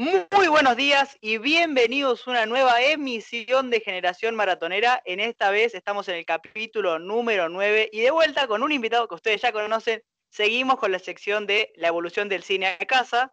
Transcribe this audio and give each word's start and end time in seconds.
Muy 0.00 0.48
buenos 0.48 0.78
días 0.78 1.18
y 1.20 1.36
bienvenidos 1.36 2.26
a 2.26 2.30
una 2.30 2.46
nueva 2.46 2.80
emisión 2.80 3.68
de 3.68 3.80
Generación 3.80 4.34
Maratonera. 4.34 5.02
En 5.04 5.20
esta 5.20 5.50
vez 5.50 5.74
estamos 5.74 6.08
en 6.08 6.14
el 6.14 6.24
capítulo 6.24 6.98
número 6.98 7.50
9 7.50 7.90
y 7.92 8.00
de 8.00 8.10
vuelta 8.10 8.46
con 8.46 8.62
un 8.62 8.72
invitado 8.72 9.06
que 9.08 9.16
ustedes 9.16 9.42
ya 9.42 9.52
conocen. 9.52 10.02
Seguimos 10.30 10.78
con 10.78 10.90
la 10.90 11.00
sección 11.00 11.46
de 11.46 11.70
la 11.76 11.88
evolución 11.88 12.30
del 12.30 12.42
cine 12.44 12.68
a 12.68 12.86
casa. 12.86 13.30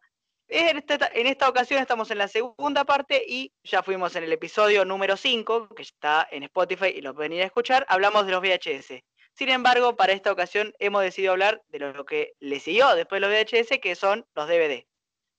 En 0.49 0.83
esta, 1.25 1.47
ocasión 1.47 1.79
estamos 1.79 2.11
en 2.11 2.17
la 2.17 2.27
segunda 2.27 2.83
parte 2.83 3.23
y 3.25 3.53
ya 3.63 3.81
fuimos 3.81 4.17
en 4.17 4.25
el 4.25 4.33
episodio 4.33 4.83
número 4.83 5.15
5, 5.15 5.69
que 5.69 5.83
está 5.83 6.27
en 6.29 6.43
Spotify 6.43 6.87
y 6.93 6.99
lo 6.99 7.15
pueden 7.15 7.31
ir 7.31 7.43
a 7.43 7.45
escuchar. 7.45 7.85
Hablamos 7.87 8.25
de 8.25 8.33
los 8.33 8.41
VHS. 8.41 9.05
Sin 9.31 9.47
embargo, 9.47 9.95
para 9.95 10.11
esta 10.11 10.33
ocasión 10.33 10.73
hemos 10.79 11.01
decidido 11.01 11.31
hablar 11.31 11.61
de 11.69 11.79
lo 11.79 12.05
que 12.05 12.33
le 12.41 12.59
siguió 12.59 12.93
después 12.93 13.21
de 13.21 13.27
los 13.29 13.33
VHS, 13.33 13.79
que 13.79 13.95
son 13.95 14.27
los 14.35 14.49
DVD. 14.49 14.85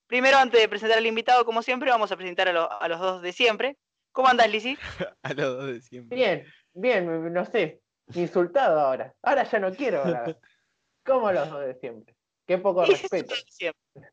Primero, 0.08 0.38
antes 0.38 0.58
de 0.58 0.68
presentar 0.68 0.96
al 0.96 1.06
invitado, 1.06 1.44
como 1.44 1.62
siempre, 1.62 1.90
vamos 1.90 2.10
a 2.10 2.16
presentar 2.16 2.48
a, 2.48 2.88
los 2.88 2.98
dos 2.98 3.20
de 3.20 3.32
siempre. 3.32 3.76
¿Cómo 4.10 4.28
andás, 4.28 4.50
Lizzy? 4.50 4.76
a 5.22 5.34
los 5.34 5.56
dos 5.58 5.66
de 5.66 5.80
siempre. 5.82 6.16
Bien, 6.16 6.44
bien, 6.72 7.32
no 7.32 7.44
sé. 7.44 7.82
Insultado 8.14 8.80
ahora. 8.80 9.14
Ahora 9.22 9.44
ya 9.44 9.58
no 9.58 9.70
quiero 9.70 10.00
hablar. 10.00 10.38
¿Cómo 11.04 11.30
los 11.30 11.50
dos 11.50 11.60
de 11.60 11.74
siempre? 11.74 12.14
Qué 12.46 12.56
poco 12.56 12.86
respeto. 12.86 13.34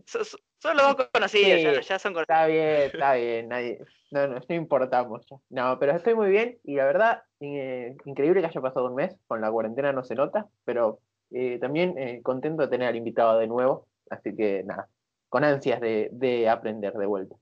Son, 0.04 0.76
los 0.76 0.98
dos 0.98 1.08
conocidos, 1.14 1.88
ya, 1.88 1.98
son 1.98 2.14
conocidos. 2.14 2.38
Está 2.38 2.48
bien, 2.48 2.82
está 2.82 3.14
bien. 3.14 3.48
Nadie, 3.48 3.80
no, 4.12 4.28
no, 4.28 4.40
no 4.50 4.56
importamos 4.56 5.26
ya. 5.32 5.38
No, 5.50 5.80
pero 5.80 5.96
estoy 5.96 6.16
muy 6.16 6.30
bien 6.30 6.60
y 6.64 6.76
la 6.76 6.86
verdad, 6.86 7.24
eh, 7.40 7.96
increíble 8.04 8.42
que 8.42 8.48
haya 8.48 8.60
pasado 8.60 8.88
un 8.88 8.96
mes. 8.96 9.16
Con 9.28 9.40
la 9.40 9.50
cuarentena 9.50 9.94
no 9.94 10.04
se 10.04 10.16
nota, 10.16 10.50
pero 10.66 11.00
eh, 11.32 11.58
también 11.60 11.98
eh, 11.98 12.22
contento 12.22 12.64
de 12.64 12.68
tener 12.68 12.90
al 12.90 12.98
invitado 12.98 13.40
de 13.40 13.48
nuevo. 13.48 13.88
Así 14.10 14.36
que 14.36 14.64
nada, 14.66 14.90
con 15.30 15.44
ansias 15.44 15.82
de, 15.82 16.48
aprender 16.50 16.94
de 16.94 17.06
vuelta. 17.06 17.36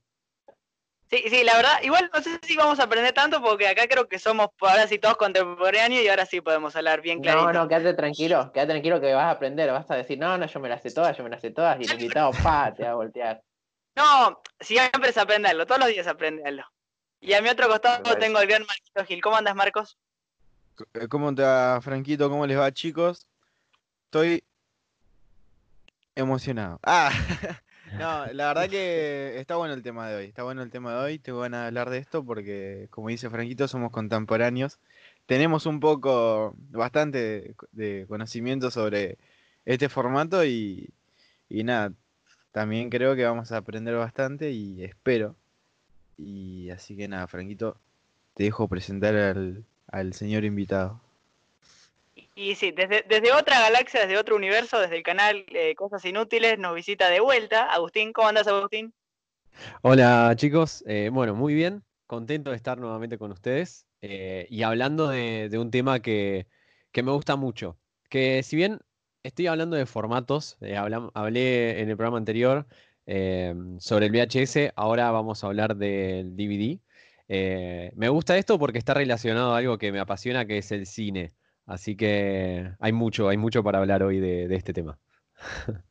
Sí, 1.10 1.22
sí, 1.28 1.44
la 1.44 1.56
verdad, 1.56 1.82
igual 1.82 2.10
no 2.12 2.22
sé 2.22 2.40
si 2.42 2.56
vamos 2.56 2.80
a 2.80 2.84
aprender 2.84 3.12
tanto 3.12 3.40
porque 3.40 3.68
acá 3.68 3.86
creo 3.86 4.08
que 4.08 4.18
somos 4.18 4.48
ahora 4.60 4.88
sí 4.88 4.98
todos 4.98 5.16
contemporáneos 5.16 6.02
y 6.02 6.08
ahora 6.08 6.26
sí 6.26 6.40
podemos 6.40 6.74
hablar 6.74 7.02
bien 7.02 7.20
clarito. 7.20 7.52
No, 7.52 7.52
no, 7.52 7.68
quédate 7.68 7.94
tranquilo, 7.94 8.50
quédate 8.52 8.72
tranquilo 8.72 9.00
que 9.00 9.12
vas 9.12 9.24
a 9.24 9.30
aprender, 9.30 9.70
vas 9.70 9.88
a 9.90 9.96
decir, 9.96 10.18
no, 10.18 10.36
no, 10.38 10.46
yo 10.46 10.60
me 10.60 10.68
las 10.68 10.82
sé 10.82 10.90
todas, 10.90 11.16
yo 11.16 11.22
me 11.22 11.30
las 11.30 11.40
sé 11.40 11.50
todas 11.50 11.78
y 11.80 11.84
el 11.84 11.92
invitado, 11.92 12.30
pa, 12.42 12.74
te 12.74 12.84
va 12.84 12.90
a 12.90 12.94
voltear. 12.94 13.42
No, 13.94 14.42
siempre 14.58 15.10
es 15.10 15.18
aprenderlo, 15.18 15.66
todos 15.66 15.80
los 15.80 15.88
días 15.88 16.06
aprenderlo. 16.06 16.64
Y 17.20 17.32
a 17.32 17.40
mi 17.40 17.48
otro 17.48 17.68
costado 17.68 18.16
tengo 18.18 18.38
al 18.38 18.46
gran 18.46 18.66
Marquito 18.66 19.04
Gil. 19.06 19.22
¿Cómo 19.22 19.36
andas, 19.36 19.54
Marcos? 19.54 19.96
Eh, 20.94 21.08
¿Cómo 21.08 21.34
te 21.34 21.42
va, 21.42 21.80
Franquito? 21.80 22.28
¿Cómo 22.28 22.46
les 22.46 22.58
va, 22.58 22.72
chicos? 22.72 23.26
Estoy 24.06 24.44
emocionado. 26.14 26.80
Ah, 26.82 27.10
No, 27.98 28.26
la 28.32 28.48
verdad 28.48 28.68
que 28.68 29.38
está 29.38 29.56
bueno 29.56 29.74
el 29.74 29.82
tema 29.82 30.08
de 30.08 30.16
hoy. 30.16 30.24
Está 30.26 30.42
bueno 30.42 30.62
el 30.62 30.70
tema 30.70 30.92
de 30.92 30.98
hoy. 30.98 31.18
Te 31.18 31.32
van 31.32 31.54
a 31.54 31.66
hablar 31.66 31.90
de 31.90 31.98
esto 31.98 32.24
porque, 32.24 32.88
como 32.90 33.08
dice 33.08 33.30
Franquito, 33.30 33.68
somos 33.68 33.90
contemporáneos. 33.92 34.78
Tenemos 35.26 35.66
un 35.66 35.80
poco, 35.80 36.54
bastante 36.70 37.54
de 37.72 38.06
conocimiento 38.08 38.70
sobre 38.70 39.18
este 39.64 39.88
formato 39.88 40.44
y, 40.44 40.92
nada, 41.48 41.92
también 42.52 42.90
creo 42.90 43.14
que 43.16 43.24
vamos 43.24 43.52
a 43.52 43.58
aprender 43.58 43.94
bastante 43.96 44.50
y 44.50 44.82
espero. 44.84 45.36
Y 46.18 46.70
así 46.70 46.96
que 46.96 47.08
nada, 47.08 47.26
Franquito, 47.26 47.78
te 48.34 48.44
dejo 48.44 48.68
presentar 48.68 49.14
al 49.16 50.12
señor 50.14 50.44
invitado. 50.44 51.03
Y 52.36 52.56
sí, 52.56 52.72
desde, 52.72 53.32
otra 53.32 53.60
galaxia, 53.60 54.00
desde 54.00 54.18
otro 54.18 54.34
universo, 54.34 54.80
desde 54.80 54.96
el 54.96 55.04
canal 55.04 55.44
eh, 55.52 55.76
Cosas 55.76 56.04
Inútiles, 56.04 56.58
nos 56.58 56.74
visita 56.74 57.08
de 57.08 57.20
vuelta. 57.20 57.72
Agustín, 57.72 58.12
¿cómo 58.12 58.26
andas, 58.26 58.48
Agustín? 58.48 58.92
Hola, 59.82 60.32
chicos. 60.34 60.82
Eh, 60.88 61.10
bueno, 61.12 61.36
muy 61.36 61.54
bien. 61.54 61.84
Contento 62.08 62.50
de 62.50 62.56
estar 62.56 62.76
nuevamente 62.78 63.18
con 63.18 63.30
ustedes 63.30 63.86
eh, 64.02 64.48
y 64.50 64.64
hablando 64.64 65.08
de, 65.08 65.48
un 65.56 65.70
tema 65.70 66.00
que, 66.00 66.48
me 66.92 67.12
gusta 67.12 67.36
mucho. 67.36 67.78
Que 68.10 68.42
si 68.42 68.56
bien 68.56 68.80
estoy 69.22 69.46
hablando 69.46 69.76
de 69.76 69.86
formatos, 69.86 70.58
hablé 71.14 71.80
en 71.80 71.88
el 71.88 71.96
programa 71.96 72.18
anterior 72.18 72.66
sobre 73.06 74.06
el 74.06 74.12
VHS, 74.12 74.72
ahora 74.74 75.10
vamos 75.12 75.44
a 75.44 75.46
hablar 75.46 75.76
del 75.76 76.36
DVD. 76.36 76.80
me 77.28 78.08
gusta 78.08 78.36
esto 78.36 78.58
porque 78.58 78.78
está 78.78 78.92
relacionado 78.92 79.54
a 79.54 79.58
algo 79.58 79.78
que 79.78 79.92
me 79.92 80.00
apasiona, 80.00 80.46
que 80.46 80.58
es 80.58 80.72
el 80.72 80.86
cine. 80.86 81.32
Así 81.66 81.96
que 81.96 82.70
hay 82.78 82.92
mucho, 82.92 83.28
hay 83.28 83.36
mucho 83.36 83.62
para 83.62 83.78
hablar 83.78 84.02
hoy 84.02 84.20
de, 84.20 84.54
este 84.54 84.72
tema. 84.72 84.98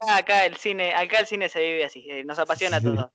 acá, 0.00 0.44
el 0.44 0.56
cine, 0.56 0.94
acá 0.94 1.20
el 1.20 1.26
cine 1.26 1.48
se 1.48 1.60
vive 1.60 1.84
así, 1.84 2.04
eh, 2.10 2.24
nos 2.24 2.38
apasiona 2.38 2.80
todo. 2.80 3.12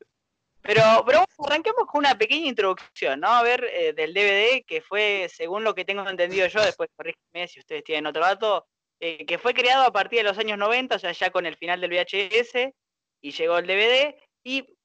Pero, 0.61 0.81
pero 1.05 1.23
arranquemos 1.45 1.85
con 1.87 1.99
una 1.99 2.17
pequeña 2.17 2.47
introducción, 2.47 3.21
¿no? 3.21 3.29
A 3.29 3.43
ver, 3.43 3.63
eh, 3.71 3.93
del 3.93 4.13
DVD, 4.13 4.65
que 4.65 4.81
fue, 4.81 5.29
según 5.33 5.63
lo 5.63 5.73
que 5.73 5.85
tengo 5.85 6.07
entendido 6.07 6.47
yo, 6.47 6.61
después 6.61 6.89
corrígeme 6.95 7.47
si 7.47 7.59
ustedes 7.59 7.83
tienen 7.83 8.05
otro 8.05 8.21
dato, 8.21 8.67
eh, 8.99 9.25
que 9.25 9.37
fue 9.37 9.53
creado 9.53 9.83
a 9.83 9.93
partir 9.93 10.19
de 10.19 10.23
los 10.23 10.37
años 10.37 10.57
90, 10.57 10.95
o 10.95 10.99
sea, 10.99 11.11
ya 11.11 11.29
con 11.29 11.45
el 11.45 11.55
final 11.55 11.79
del 11.79 11.91
VHS, 11.91 12.73
y 13.21 13.31
llegó 13.31 13.57
el 13.57 13.67
DVD, 13.67 14.15
y 14.43 14.76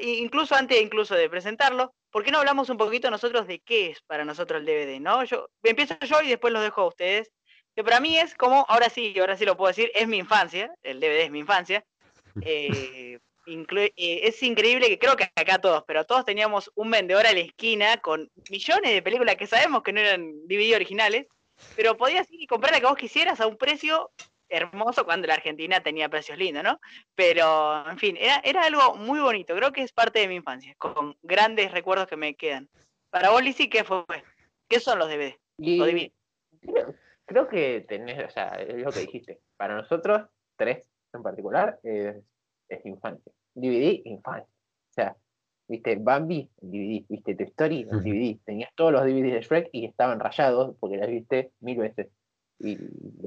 incluso 0.00 0.54
antes 0.54 0.80
incluso 0.80 1.14
de 1.14 1.30
presentarlo, 1.30 1.94
¿por 2.10 2.24
qué 2.24 2.30
no 2.30 2.38
hablamos 2.38 2.68
un 2.68 2.76
poquito 2.76 3.10
nosotros 3.10 3.46
de 3.46 3.60
qué 3.60 3.90
es 3.90 4.00
para 4.02 4.24
nosotros 4.24 4.60
el 4.60 4.66
DVD? 4.66 5.00
¿no? 5.00 5.24
Yo 5.24 5.48
empiezo 5.62 5.94
yo 6.00 6.20
y 6.22 6.28
después 6.28 6.52
los 6.52 6.62
dejo 6.62 6.82
a 6.82 6.88
ustedes. 6.88 7.30
Que 7.74 7.84
para 7.84 8.00
mí 8.00 8.18
es 8.18 8.34
como, 8.34 8.66
ahora 8.68 8.90
sí, 8.90 9.14
ahora 9.20 9.36
sí 9.36 9.44
lo 9.44 9.56
puedo 9.56 9.68
decir, 9.68 9.92
es 9.94 10.08
mi 10.08 10.18
infancia, 10.18 10.74
el 10.82 10.98
DVD 10.98 11.22
es 11.22 11.30
mi 11.30 11.38
infancia. 11.40 11.84
Eh, 12.42 13.18
eh, 13.46 14.20
es 14.22 14.42
increíble 14.42 14.86
que 14.86 14.98
creo 14.98 15.16
que 15.16 15.24
acá 15.34 15.58
todos, 15.58 15.82
pero 15.86 16.04
todos 16.04 16.24
teníamos 16.24 16.70
un 16.76 16.90
vendedor 16.90 17.26
a 17.26 17.32
la 17.32 17.40
esquina 17.40 17.96
con 17.96 18.30
millones 18.48 18.92
de 18.92 19.02
películas 19.02 19.34
que 19.36 19.48
sabemos 19.48 19.82
que 19.82 19.92
no 19.92 20.00
eran 20.00 20.46
DVD 20.46 20.76
originales, 20.76 21.26
pero 21.74 21.96
podías 21.96 22.30
ir 22.30 22.42
y 22.42 22.46
comprar 22.46 22.72
la 22.72 22.80
que 22.80 22.86
vos 22.86 22.96
quisieras 22.96 23.40
a 23.40 23.46
un 23.46 23.56
precio 23.56 24.10
hermoso 24.50 25.04
cuando 25.04 25.26
la 25.26 25.34
Argentina 25.34 25.82
tenía 25.82 26.08
precios 26.08 26.36
lindos, 26.36 26.62
¿no? 26.62 26.80
Pero, 27.14 27.88
en 27.88 27.98
fin, 27.98 28.16
era, 28.18 28.40
era 28.44 28.64
algo 28.64 28.96
muy 28.96 29.20
bonito. 29.20 29.54
Creo 29.54 29.72
que 29.72 29.82
es 29.82 29.92
parte 29.92 30.18
de 30.18 30.28
mi 30.28 30.34
infancia, 30.34 30.74
con 30.76 31.16
grandes 31.22 31.72
recuerdos 31.72 32.08
que 32.08 32.16
me 32.16 32.34
quedan. 32.34 32.68
Para 33.10 33.30
vos, 33.30 33.42
Lizzy, 33.42 33.68
¿qué 33.68 33.84
fue? 33.84 34.04
¿Qué 34.68 34.78
son 34.80 34.98
los 34.98 35.08
DVD? 35.08 35.34
creo, 37.26 37.48
que 37.48 37.84
tenés, 37.88 38.24
o 38.24 38.30
sea, 38.30 38.48
es 38.50 38.82
lo 38.82 38.90
que 38.90 39.00
dijiste. 39.00 39.40
Para 39.56 39.76
nosotros, 39.76 40.28
tres 40.56 40.84
en 41.12 41.22
particular, 41.22 41.78
es, 41.82 42.16
infancia. 42.84 43.32
DVD, 43.54 44.00
infancia. 44.04 44.48
O 44.50 44.92
sea, 44.92 45.16
viste, 45.68 45.96
Bambi, 45.96 46.48
DVD, 46.60 47.04
viste, 47.08 47.34
tu 47.34 47.44
Story, 47.44 47.84
DVD. 47.84 48.38
Tenías 48.44 48.70
todos 48.76 48.92
los 48.92 49.02
DVDs 49.02 49.32
de 49.32 49.40
Shrek 49.40 49.68
y 49.72 49.86
estaban 49.86 50.20
rayados 50.20 50.76
porque 50.78 50.96
las 50.96 51.08
viste 51.08 51.52
mil 51.60 51.78
veces. 51.78 52.08
Y, 52.60 52.78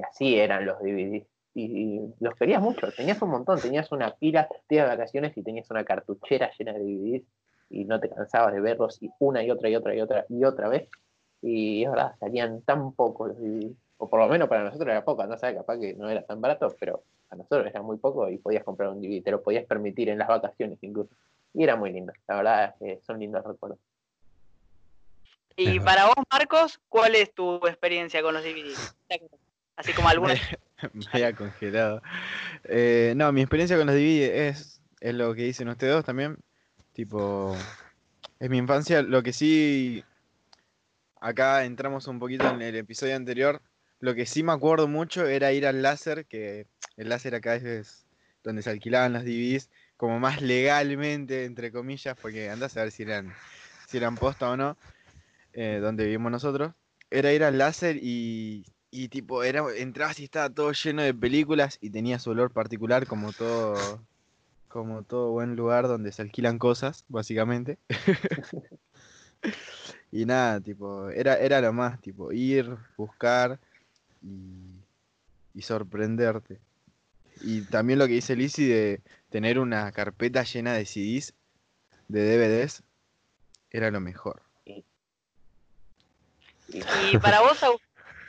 así 0.02 0.38
eran 0.38 0.66
los 0.66 0.78
DVDs. 0.78 1.26
Y, 1.54 2.00
los 2.20 2.34
querías 2.34 2.62
mucho, 2.62 2.90
tenías 2.92 3.20
un 3.22 3.30
montón, 3.30 3.60
tenías 3.60 3.90
una 3.92 4.14
pila, 4.14 4.48
de 4.68 4.82
vacaciones 4.82 5.36
y 5.36 5.42
tenías 5.42 5.70
una 5.70 5.84
cartuchera 5.84 6.50
llena 6.58 6.72
de 6.72 6.80
DVDs 6.80 7.24
y 7.70 7.84
no 7.84 8.00
te 8.00 8.08
cansabas 8.08 8.52
de 8.52 8.60
verlos 8.60 9.02
y 9.02 9.10
una 9.20 9.42
y 9.42 9.50
otra 9.50 9.68
y 9.68 9.76
otra 9.76 9.94
y 9.94 10.00
otra 10.00 10.26
y 10.28 10.44
otra 10.44 10.68
vez. 10.68 10.88
Y 11.42 11.84
es 11.84 11.90
verdad, 11.90 12.14
salían 12.18 12.62
tan 12.62 12.92
pocos 12.92 13.28
los 13.28 13.38
DVDs. 13.38 13.76
O 13.98 14.08
por 14.08 14.18
lo 14.20 14.28
menos 14.28 14.48
para 14.48 14.64
nosotros 14.64 14.88
era 14.88 15.04
poco, 15.04 15.24
no 15.26 15.38
sé, 15.38 15.54
capaz 15.54 15.78
que 15.78 15.94
no 15.94 16.10
era 16.10 16.22
tan 16.22 16.40
barato, 16.40 16.74
pero 16.80 17.04
a 17.30 17.36
nosotros 17.36 17.66
era 17.66 17.80
muy 17.82 17.96
poco 17.98 18.28
y 18.28 18.38
podías 18.38 18.64
comprar 18.64 18.90
un 18.90 19.00
DVD, 19.00 19.22
te 19.22 19.30
lo 19.30 19.42
podías 19.42 19.64
permitir 19.66 20.08
en 20.08 20.18
las 20.18 20.28
vacaciones 20.28 20.78
incluso. 20.82 21.14
Y 21.52 21.62
era 21.62 21.76
muy 21.76 21.92
lindo, 21.92 22.12
la 22.26 22.36
verdad 22.36 22.74
son 23.06 23.20
lindos 23.20 23.44
recuerdos. 23.44 23.78
Y 25.56 25.80
para 25.80 26.06
vos, 26.06 26.14
Marcos, 26.32 26.80
¿cuál 26.88 27.14
es 27.14 27.32
tu 27.32 27.56
experiencia 27.66 28.22
con 28.22 28.34
los 28.34 28.42
DVDs? 28.42 28.96
Así 29.76 29.92
como 29.92 30.08
alguna. 30.10 30.34
Me 30.92 31.04
había 31.12 31.34
congelado. 31.34 32.02
Eh, 32.64 33.14
no, 33.16 33.32
mi 33.32 33.42
experiencia 33.42 33.76
con 33.76 33.86
los 33.86 33.94
DVDs 33.94 34.30
es, 34.30 34.82
es 35.00 35.14
lo 35.14 35.34
que 35.34 35.42
dicen 35.42 35.68
ustedes 35.68 35.94
dos 35.94 36.04
también. 36.04 36.38
Tipo, 36.92 37.56
es 38.38 38.50
mi 38.50 38.58
infancia. 38.58 39.02
Lo 39.02 39.22
que 39.22 39.32
sí, 39.32 40.04
acá 41.20 41.64
entramos 41.64 42.06
un 42.08 42.18
poquito 42.18 42.48
en 42.48 42.62
el 42.62 42.76
episodio 42.76 43.16
anterior. 43.16 43.62
Lo 44.00 44.14
que 44.14 44.26
sí 44.26 44.42
me 44.42 44.52
acuerdo 44.52 44.88
mucho 44.88 45.26
era 45.26 45.52
ir 45.52 45.66
al 45.66 45.82
láser, 45.82 46.26
que 46.26 46.66
el 46.96 47.08
láser 47.08 47.34
acá 47.34 47.54
es 47.54 48.06
donde 48.42 48.62
se 48.62 48.70
alquilaban 48.70 49.14
los 49.14 49.24
DVDs, 49.24 49.70
como 49.96 50.20
más 50.20 50.42
legalmente, 50.42 51.46
entre 51.46 51.72
comillas, 51.72 52.16
porque 52.20 52.50
andás 52.50 52.76
a 52.76 52.82
ver 52.82 52.90
si 52.90 53.04
eran, 53.04 53.32
si 53.88 53.96
eran 53.96 54.16
posta 54.16 54.50
o 54.50 54.56
no. 54.56 54.76
Eh, 55.56 55.78
donde 55.80 56.04
vivimos 56.04 56.32
nosotros, 56.32 56.74
era 57.10 57.32
ir 57.32 57.44
al 57.44 57.58
láser 57.58 57.96
y, 58.02 58.66
y 58.90 59.08
tipo, 59.08 59.44
era, 59.44 59.64
entrabas 59.76 60.18
y 60.18 60.24
estaba 60.24 60.50
todo 60.50 60.72
lleno 60.72 61.02
de 61.02 61.14
películas 61.14 61.78
y 61.80 61.90
tenía 61.90 62.18
su 62.18 62.30
olor 62.30 62.50
particular 62.50 63.06
como 63.06 63.32
todo, 63.32 63.74
como 64.68 65.04
todo 65.04 65.30
buen 65.30 65.54
lugar 65.54 65.86
donde 65.86 66.10
se 66.10 66.22
alquilan 66.22 66.58
cosas, 66.58 67.04
básicamente. 67.08 67.78
y 70.12 70.26
nada, 70.26 70.60
tipo, 70.60 71.08
era, 71.10 71.38
era 71.38 71.60
lo 71.60 71.72
más, 71.72 72.00
tipo, 72.00 72.32
ir, 72.32 72.76
buscar 72.96 73.60
y, 74.22 74.82
y 75.54 75.62
sorprenderte. 75.62 76.58
y 77.42 77.62
también 77.62 78.00
lo 78.00 78.08
que 78.08 78.14
dice 78.14 78.36
Lizzy 78.36 78.66
de 78.66 79.02
tener 79.30 79.60
una 79.60 79.92
carpeta 79.92 80.42
llena 80.42 80.74
de 80.74 80.84
CDs, 80.86 81.34
de 82.08 82.38
DVDs, 82.38 82.82
era 83.70 83.90
lo 83.92 84.00
mejor. 84.00 84.43
Y 86.74 87.18
para 87.18 87.40
vos, 87.40 87.58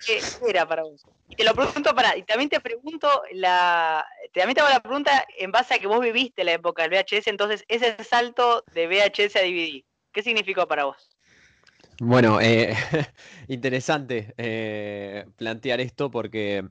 ¿qué 0.05 0.21
era 0.47 0.67
para 0.67 0.83
vos? 0.83 1.03
Y 1.27 1.35
te 1.35 1.43
lo 1.43 1.55
pregunto 1.55 1.95
para, 1.95 2.15
y 2.15 2.23
también 2.23 2.49
te 2.49 2.59
pregunto 2.59 3.09
la, 3.33 4.05
también 4.33 4.53
te 4.53 4.61
hago 4.61 4.69
la 4.69 4.79
pregunta 4.79 5.25
en 5.37 5.51
base 5.51 5.73
a 5.73 5.79
que 5.79 5.87
vos 5.87 5.99
viviste 5.99 6.43
la 6.43 6.53
época 6.53 6.83
del 6.83 6.91
VHS, 6.91 7.27
entonces 7.27 7.65
ese 7.67 8.01
salto 8.03 8.63
de 8.73 8.87
VHS 8.87 9.35
a 9.37 9.41
DVD, 9.41 9.83
¿qué 10.11 10.21
significó 10.21 10.67
para 10.67 10.85
vos? 10.85 11.09
Bueno, 11.99 12.41
eh, 12.41 12.75
interesante 13.47 14.33
eh, 14.37 15.25
plantear 15.37 15.79
esto 15.79 16.11
porque, 16.11 16.67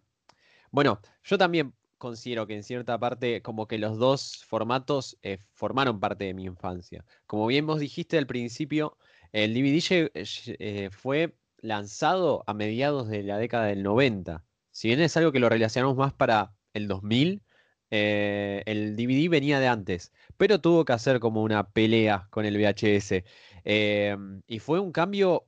bueno, 0.71 1.00
yo 1.25 1.38
también 1.38 1.75
considero 1.99 2.47
que 2.47 2.55
en 2.55 2.62
cierta 2.62 2.99
parte 2.99 3.41
como 3.41 3.67
que 3.67 3.79
los 3.79 3.99
dos 3.99 4.44
formatos 4.47 5.17
eh, 5.23 5.38
formaron 5.53 5.99
parte 5.99 6.25
de 6.25 6.35
mi 6.35 6.44
infancia. 6.44 7.05
Como 7.26 7.47
bien 7.47 7.67
vos 7.67 7.81
dijiste 7.81 8.19
al 8.19 8.26
principio, 8.26 8.99
el 9.32 9.55
DVD 9.55 10.91
fue 10.91 11.35
lanzado 11.64 12.44
a 12.46 12.55
mediados 12.55 13.08
de 13.08 13.22
la 13.22 13.38
década 13.38 13.66
del 13.66 13.82
90. 13.82 14.44
Si 14.70 14.88
bien 14.88 15.00
es 15.00 15.16
algo 15.16 15.32
que 15.32 15.40
lo 15.40 15.49
relacionamos 15.49 15.96
más 15.96 16.12
para 16.12 16.55
el 16.75 16.88
2000, 16.88 17.43
el 17.90 18.96
DVD 18.96 19.28
venía 19.28 19.61
de 19.61 19.69
antes, 19.69 20.12
pero 20.37 20.61
tuvo 20.61 20.84
que 20.84 20.93
hacer 20.93 21.20
como 21.20 21.43
una 21.43 21.70
pelea 21.70 22.26
con 22.31 22.44
el 22.44 22.56
VHS. 22.56 23.25
Em, 23.64 24.43
y 24.46 24.58
fue 24.58 24.81
un 24.81 24.93
cambio 24.93 25.46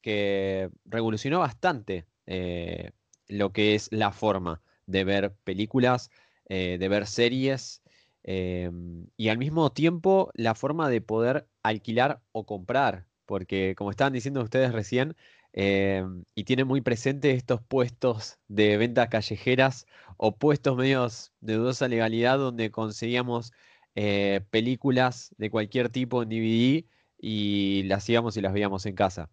que 0.00 0.70
revolucionó 0.84 1.40
bastante 1.40 2.06
eh, 2.26 2.92
lo 3.26 3.52
que 3.52 3.74
es 3.74 3.88
la 3.92 4.12
forma 4.12 4.62
de 4.86 5.04
ver 5.04 5.34
películas, 5.44 6.10
eh, 6.48 6.78
de 6.78 6.88
ver 6.88 7.06
series 7.06 7.82
em, 8.22 9.06
y 9.16 9.28
al 9.28 9.38
mismo 9.38 9.72
tiempo 9.72 10.30
la 10.34 10.54
forma 10.54 10.88
de 10.88 11.00
poder 11.00 11.48
alquilar 11.62 12.22
o 12.32 12.46
comprar, 12.46 13.06
porque 13.26 13.74
como 13.76 13.90
estaban 13.90 14.12
diciendo 14.12 14.42
ustedes 14.42 14.72
recién, 14.72 15.16
em, 15.60 16.24
y 16.36 16.44
tiene 16.44 16.64
muy 16.64 16.80
presente 16.82 17.32
estos 17.32 17.60
puestos 17.62 18.38
de 18.46 18.76
ventas 18.76 19.08
callejeras 19.08 19.86
o 20.16 20.36
puestos 20.36 20.76
medios 20.76 21.32
de 21.40 21.54
dudosa 21.54 21.88
legalidad 21.88 22.38
donde 22.38 22.70
conseguíamos 22.70 23.52
eh, 23.96 24.42
películas 24.50 25.34
de 25.36 25.50
cualquier 25.50 25.88
tipo 25.88 26.22
en 26.22 26.28
DVD 26.28 26.86
y 27.18 27.82
las 27.84 28.08
íbamos 28.08 28.36
y 28.36 28.40
las 28.40 28.52
veíamos 28.52 28.86
en 28.86 28.94
casa. 28.94 29.30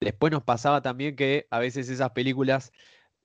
Después 0.00 0.32
nos 0.32 0.44
pasaba 0.44 0.80
también 0.82 1.14
que 1.16 1.46
a 1.50 1.58
veces 1.58 1.90
esas 1.90 2.12
películas 2.12 2.72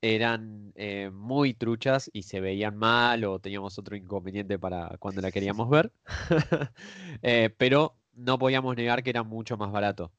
eran 0.02 0.74
eh, 0.76 1.10
muy 1.14 1.54
truchas 1.54 2.10
y 2.14 2.24
se 2.24 2.42
veían 2.42 2.76
mal 2.78 3.24
o 3.26 3.40
teníamos 3.40 3.80
otro 3.80 3.96
inconveniente 3.96 4.60
para 4.60 4.98
cuando 5.00 5.22
la 5.22 5.32
queríamos 5.32 5.70
ver, 5.70 5.94
eh, 7.22 7.50
pero 7.58 7.98
no 8.14 8.38
podíamos 8.40 8.76
negar 8.76 9.04
que 9.04 9.12
era 9.12 9.24
mucho 9.24 9.58
más 9.58 9.72
barato. 9.72 10.12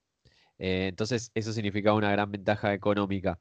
Eh, 0.59 0.89
entonces 0.89 1.31
eso 1.35 1.53
significaba 1.53 1.97
una 1.97 2.13
gran 2.13 2.31
ventaja 2.31 2.75
económica. 2.75 3.39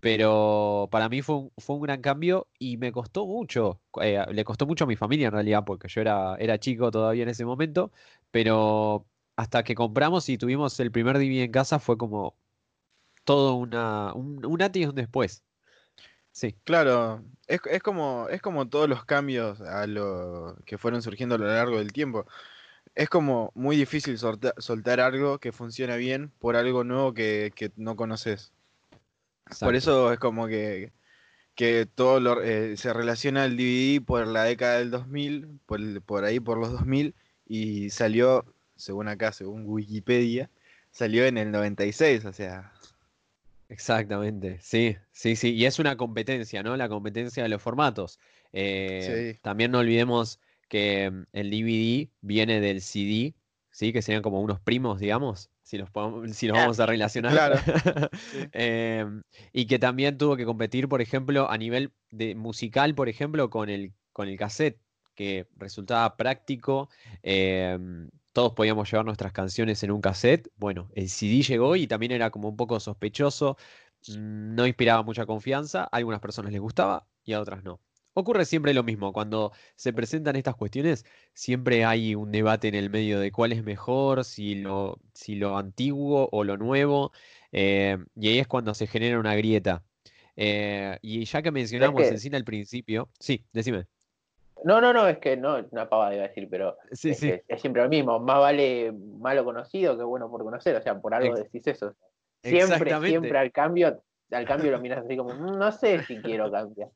Pero 0.00 0.88
para 0.90 1.08
mí 1.08 1.22
fue 1.22 1.36
un, 1.36 1.52
fue 1.58 1.76
un 1.76 1.82
gran 1.82 2.02
cambio 2.02 2.48
y 2.58 2.76
me 2.76 2.92
costó 2.92 3.26
mucho. 3.26 3.80
le 4.02 4.44
costó 4.44 4.66
mucho 4.66 4.84
a 4.84 4.86
mi 4.86 4.96
familia 4.96 5.28
en 5.28 5.32
realidad, 5.32 5.64
porque 5.64 5.88
yo 5.88 6.00
era, 6.02 6.36
era 6.38 6.58
chico 6.58 6.90
todavía 6.90 7.22
en 7.22 7.30
ese 7.30 7.44
momento, 7.44 7.90
pero 8.30 9.06
hasta 9.36 9.64
que 9.64 9.74
compramos 9.74 10.28
y 10.28 10.38
tuvimos 10.38 10.78
el 10.80 10.92
primer 10.92 11.18
DVD 11.18 11.44
en 11.44 11.52
casa 11.52 11.78
fue 11.78 11.96
como 11.96 12.36
todo 13.24 13.54
una, 13.54 14.12
un, 14.14 14.44
un 14.44 14.70
y 14.74 14.84
un 14.84 14.94
después. 14.94 15.42
Sí. 16.32 16.54
Claro, 16.64 17.24
es, 17.46 17.60
es, 17.70 17.82
como, 17.82 18.28
es 18.28 18.42
como 18.42 18.68
todos 18.68 18.88
los 18.88 19.04
cambios 19.04 19.60
a 19.60 19.86
lo 19.86 20.56
que 20.66 20.78
fueron 20.78 21.00
surgiendo 21.00 21.36
a 21.36 21.38
lo 21.38 21.46
largo 21.46 21.78
del 21.78 21.92
tiempo. 21.92 22.26
Es 22.94 23.08
como 23.08 23.50
muy 23.54 23.76
difícil 23.76 24.18
soltar 24.18 25.00
algo 25.00 25.38
que 25.38 25.52
funciona 25.52 25.96
bien 25.96 26.30
por 26.38 26.56
algo 26.56 26.84
nuevo 26.84 27.12
que, 27.12 27.52
que 27.54 27.72
no 27.76 27.96
conoces. 27.96 28.52
Por 29.60 29.74
eso 29.74 30.12
es 30.12 30.18
como 30.18 30.46
que, 30.46 30.92
que 31.54 31.86
todo 31.92 32.20
lo, 32.20 32.42
eh, 32.42 32.76
se 32.76 32.92
relaciona 32.92 33.44
el 33.44 33.56
DVD 33.56 34.04
por 34.04 34.26
la 34.26 34.44
década 34.44 34.78
del 34.78 34.90
2000, 34.90 35.60
por, 35.66 36.02
por 36.02 36.24
ahí 36.24 36.40
por 36.40 36.58
los 36.58 36.72
2000, 36.72 37.14
y 37.46 37.90
salió 37.90 38.44
según 38.76 39.08
acá, 39.08 39.32
según 39.32 39.64
Wikipedia, 39.66 40.50
salió 40.90 41.24
en 41.26 41.38
el 41.38 41.50
96, 41.50 42.24
o 42.24 42.32
sea. 42.32 42.72
Exactamente, 43.68 44.58
sí, 44.60 44.96
sí, 45.12 45.36
sí. 45.36 45.54
Y 45.54 45.64
es 45.64 45.78
una 45.78 45.96
competencia, 45.96 46.62
¿no? 46.62 46.76
La 46.76 46.88
competencia 46.88 47.42
de 47.42 47.48
los 47.48 47.62
formatos. 47.62 48.20
Eh, 48.52 49.38
también 49.42 49.70
no 49.70 49.78
olvidemos 49.78 50.38
que 50.74 51.08
mm, 51.08 51.22
el 51.32 51.50
DVD 51.50 52.10
viene 52.20 52.60
del 52.60 52.80
CD, 52.80 53.36
¿sí? 53.70 53.92
Que 53.92 54.02
serían 54.02 54.22
como 54.22 54.40
unos 54.40 54.58
primos, 54.58 54.98
digamos, 54.98 55.48
si 55.62 55.78
los, 55.78 55.88
si 56.32 56.48
los 56.48 56.58
vamos 56.58 56.80
a 56.80 56.86
relacionar. 56.86 57.32
Claro. 57.32 57.60
Em, 58.52 59.22
y 59.52 59.66
que 59.66 59.78
también 59.78 60.18
tuvo 60.18 60.36
que 60.36 60.44
competir, 60.44 60.88
por 60.88 61.00
ejemplo, 61.00 61.48
a 61.48 61.56
nivel 61.58 61.92
de 62.10 62.34
musical, 62.34 62.96
por 62.96 63.08
ejemplo, 63.08 63.50
con 63.50 63.68
el, 63.68 63.92
con 64.12 64.26
el 64.26 64.36
cassette, 64.36 64.80
que 65.14 65.46
resultaba 65.56 66.16
práctico. 66.16 66.88
Em, 67.22 68.10
todos 68.32 68.54
podíamos 68.54 68.90
llevar 68.90 69.06
nuestras 69.06 69.32
canciones 69.32 69.80
en 69.84 69.92
un 69.92 70.00
cassette. 70.00 70.50
Bueno, 70.56 70.90
el 70.96 71.08
CD 71.08 71.42
llegó 71.42 71.76
y 71.76 71.86
también 71.86 72.10
era 72.10 72.30
como 72.30 72.48
un 72.48 72.56
poco 72.56 72.80
sospechoso, 72.80 73.56
mm, 74.08 74.56
no 74.56 74.66
inspiraba 74.66 75.04
mucha 75.04 75.24
confianza, 75.24 75.84
a 75.84 75.98
algunas 75.98 76.20
personas 76.20 76.50
les 76.50 76.60
gustaba 76.60 77.06
y 77.24 77.32
a 77.34 77.40
otras 77.40 77.62
no. 77.62 77.78
Ocurre 78.14 78.44
siempre 78.44 78.72
lo 78.74 78.84
mismo, 78.84 79.12
cuando 79.12 79.52
se 79.74 79.92
presentan 79.92 80.36
estas 80.36 80.54
cuestiones, 80.54 81.04
siempre 81.32 81.84
hay 81.84 82.14
un 82.14 82.30
debate 82.30 82.68
en 82.68 82.76
el 82.76 82.88
medio 82.88 83.18
de 83.18 83.32
cuál 83.32 83.52
es 83.52 83.64
mejor, 83.64 84.24
si 84.24 84.54
lo, 84.54 85.00
si 85.12 85.34
lo 85.34 85.58
antiguo 85.58 86.28
o 86.30 86.44
lo 86.44 86.56
nuevo, 86.56 87.10
eh, 87.50 87.98
y 88.14 88.28
ahí 88.28 88.38
es 88.38 88.46
cuando 88.46 88.72
se 88.72 88.86
genera 88.86 89.18
una 89.18 89.34
grieta. 89.34 89.82
Eh, 90.36 90.96
y 91.02 91.24
ya 91.24 91.42
que 91.42 91.50
mencionamos 91.50 92.02
el 92.04 92.18
cine 92.18 92.36
al 92.36 92.44
principio, 92.44 93.08
sí, 93.18 93.44
decime. 93.52 93.86
No, 94.62 94.80
no, 94.80 94.92
no, 94.92 95.08
es 95.08 95.18
que 95.18 95.36
no, 95.36 95.58
una 95.72 95.88
pavada 95.88 96.14
iba 96.14 96.24
a 96.24 96.28
decir, 96.28 96.48
pero 96.48 96.76
es, 96.90 97.08
siempre 97.58 97.82
lo 97.82 97.88
mismo. 97.88 98.20
Más 98.20 98.38
vale 98.38 98.92
malo 98.92 99.44
conocido 99.44 99.98
que 99.98 100.04
bueno 100.04 100.30
por 100.30 100.42
conocer, 100.42 100.76
o 100.76 100.80
sea, 100.80 100.98
por 100.98 101.14
algo 101.14 101.34
decís 101.34 101.66
eso. 101.66 101.94
Siempre, 102.42 102.98
siempre 103.00 103.38
al 103.38 103.52
cambio, 103.52 104.00
al 104.30 104.46
cambio 104.46 104.70
lo 104.70 104.80
miras 104.80 105.04
así 105.04 105.16
como, 105.16 105.34
mm, 105.34 105.58
no 105.58 105.72
sé 105.72 106.02
si 106.04 106.16
quiero 106.18 106.50
cambiar. 106.50 106.90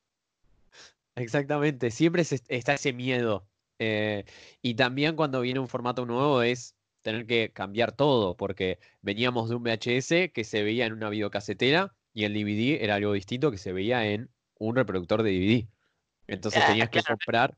Exactamente, 1.20 1.90
siempre 1.90 2.22
está 2.22 2.74
ese 2.74 2.92
miedo. 2.92 3.46
Eh, 3.78 4.24
y 4.60 4.74
también 4.74 5.14
cuando 5.16 5.40
viene 5.40 5.60
un 5.60 5.68
formato 5.68 6.04
nuevo 6.04 6.42
es 6.42 6.74
tener 7.02 7.26
que 7.26 7.52
cambiar 7.52 7.92
todo, 7.92 8.36
porque 8.36 8.78
veníamos 9.02 9.48
de 9.48 9.54
un 9.54 9.62
VHS 9.62 10.32
que 10.32 10.44
se 10.44 10.62
veía 10.62 10.86
en 10.86 10.92
una 10.92 11.08
videocasetera 11.08 11.94
y 12.12 12.24
el 12.24 12.34
DVD 12.34 12.82
era 12.82 12.96
algo 12.96 13.12
distinto 13.12 13.50
que 13.50 13.58
se 13.58 13.72
veía 13.72 14.06
en 14.06 14.30
un 14.58 14.76
reproductor 14.76 15.22
de 15.22 15.30
DVD. 15.30 15.68
Entonces 16.26 16.66
tenías 16.66 16.90
que 16.90 17.02
comprar 17.02 17.56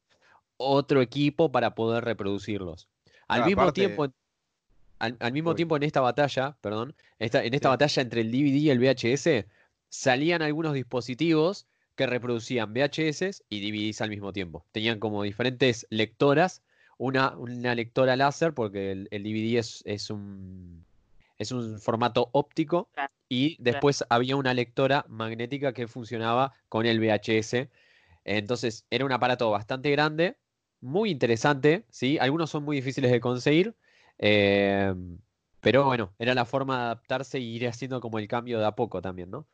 otro 0.57 1.01
equipo 1.01 1.51
para 1.51 1.75
poder 1.75 2.05
reproducirlos. 2.05 2.89
Al 3.27 3.47
mismo 3.47 3.73
tiempo, 3.73 4.13
al, 4.99 5.33
mismo 5.33 5.55
tiempo 5.55 5.77
en 5.77 5.85
esta 5.85 6.01
batalla, 6.01 6.57
perdón, 6.61 6.95
en 7.19 7.55
esta 7.55 7.69
batalla 7.71 8.03
entre 8.03 8.21
el 8.21 8.31
DVD 8.31 8.57
y 8.57 8.71
el 8.71 8.79
VHS, 8.79 9.47
salían 9.89 10.43
algunos 10.43 10.75
dispositivos 10.75 11.67
que 11.97 12.07
reproducían 12.07 12.73
VHS 12.73 13.45
y 13.49 13.71
DVDs 13.71 14.01
al 14.01 14.11
mismo 14.11 14.33
tiempo. 14.33 14.65
Tenían 14.73 14.99
como 14.99 15.23
diferentes 15.23 15.87
lectoras, 15.91 16.63
una, 16.99 17.37
una 17.37 17.75
lectora 17.75 18.17
láser, 18.17 18.55
porque 18.55 18.93
el, 18.93 19.23
DVD 19.23 19.59
es, 19.59 19.83
es, 19.87 20.11
un, 20.11 20.85
es 21.39 21.53
un 21.53 21.79
formato 21.81 22.31
óptico, 22.33 22.89
y 23.29 23.57
después 23.63 24.05
había 24.09 24.37
una 24.37 24.55
lectora 24.55 25.05
magnética 25.09 25.73
que 25.73 25.87
funcionaba 25.87 26.53
con 26.69 26.87
el 26.87 26.99
VHS 27.01 27.69
entonces 28.25 28.87
era 28.91 29.05
un 29.05 29.13
aparato 29.13 29.51
bastante 29.51 29.91
grande, 29.91 30.37
muy 30.81 31.11
interesante, 31.11 31.85
¿sí? 31.91 32.19
Algunos 32.19 32.51
son 32.51 32.65
muy 32.65 32.77
difíciles 32.77 33.11
de 33.11 33.21
conseguir, 33.21 33.75
eh, 34.19 34.95
pero 35.61 35.85
bueno, 35.85 36.13
era 36.19 36.35
la 36.35 36.45
forma 36.45 36.77
de 36.77 36.83
adaptarse 36.85 37.39
y 37.39 37.57
ir 37.57 37.69
haciendo 37.69 38.01
como 38.01 38.19
el 38.19 38.29
cambio 38.29 38.59
de 38.59 38.67
a 38.67 38.73
poco 38.73 39.03
también, 39.03 39.31
¿no? 39.31 39.47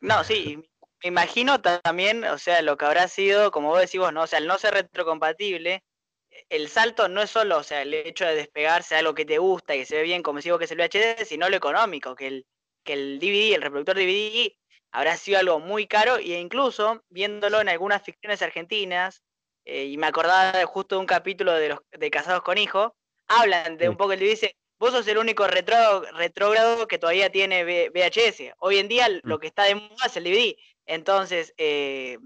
No, 0.00 0.24
sí, 0.24 0.62
me 1.02 1.08
imagino 1.08 1.60
también, 1.60 2.24
o 2.24 2.38
sea, 2.38 2.62
lo 2.62 2.76
que 2.76 2.84
habrá 2.84 3.08
sido, 3.08 3.50
como 3.50 3.68
vos 3.68 3.80
decís 3.80 4.00
vos, 4.00 4.12
¿no? 4.12 4.22
O 4.22 4.26
sea, 4.26 4.38
al 4.38 4.46
no 4.46 4.58
ser 4.58 4.74
retrocompatible, 4.74 5.82
el 6.48 6.68
salto 6.68 7.08
no 7.08 7.22
es 7.22 7.30
solo, 7.30 7.58
o 7.58 7.62
sea, 7.62 7.82
el 7.82 7.94
hecho 7.94 8.24
de 8.24 8.34
despegarse 8.34 8.94
a 8.94 8.98
algo 8.98 9.14
que 9.14 9.24
te 9.24 9.38
gusta 9.38 9.74
y 9.74 9.80
que 9.80 9.86
se 9.86 9.96
ve 9.96 10.02
bien, 10.02 10.22
como 10.22 10.40
si 10.40 10.50
vos 10.50 10.58
que 10.58 10.66
es 10.66 10.70
el 10.70 10.78
VHD, 10.78 11.24
sino 11.24 11.48
lo 11.48 11.56
económico, 11.56 12.14
que 12.14 12.26
el, 12.26 12.46
que 12.84 12.94
el 12.94 13.18
DVD, 13.18 13.54
el 13.54 13.62
reproductor 13.62 13.96
DVD, 13.96 14.52
habrá 14.92 15.16
sido 15.16 15.38
algo 15.38 15.60
muy 15.60 15.86
caro 15.86 16.16
e 16.16 16.38
incluso 16.38 17.02
viéndolo 17.08 17.60
en 17.60 17.68
algunas 17.68 18.02
ficciones 18.02 18.42
argentinas, 18.42 19.22
eh, 19.64 19.84
y 19.84 19.96
me 19.96 20.06
acordaba 20.06 20.64
justo 20.66 20.96
de 20.96 21.00
un 21.00 21.06
capítulo 21.06 21.52
de 21.52 21.70
los 21.70 21.78
de 21.90 22.10
Casados 22.10 22.42
con 22.42 22.58
Hijos, 22.58 22.92
hablan 23.28 23.76
de 23.76 23.88
un 23.88 23.96
poco 23.96 24.12
el 24.12 24.20
dice, 24.20 24.56
vos 24.78 24.90
sos 24.90 25.06
el 25.06 25.18
único 25.18 25.46
retrógrado 25.46 26.88
que 26.88 26.98
todavía 26.98 27.30
tiene 27.30 27.88
VHS. 27.90 28.54
Hoy 28.58 28.78
en 28.78 28.88
día 28.88 29.08
lo 29.22 29.38
que 29.38 29.46
está 29.46 29.64
de 29.64 29.76
moda 29.76 30.06
es 30.06 30.16
el 30.16 30.24
DVD. 30.24 30.56
Entonces, 30.86 31.54
eh, 31.56 32.18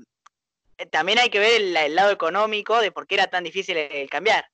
también 0.91 1.19
hay 1.19 1.31
que 1.31 1.39
ver 1.39 1.61
el, 1.61 1.77
el 1.77 1.95
lado 1.95 2.11
económico 2.11 2.81
de 2.81 2.93
por 2.93 3.07
qué 3.07 3.17
era 3.17 3.27
tan 3.29 3.45
difícil 3.45 3.77
el, 3.77 3.93
el 3.93 4.11
cambiar. 4.11 4.47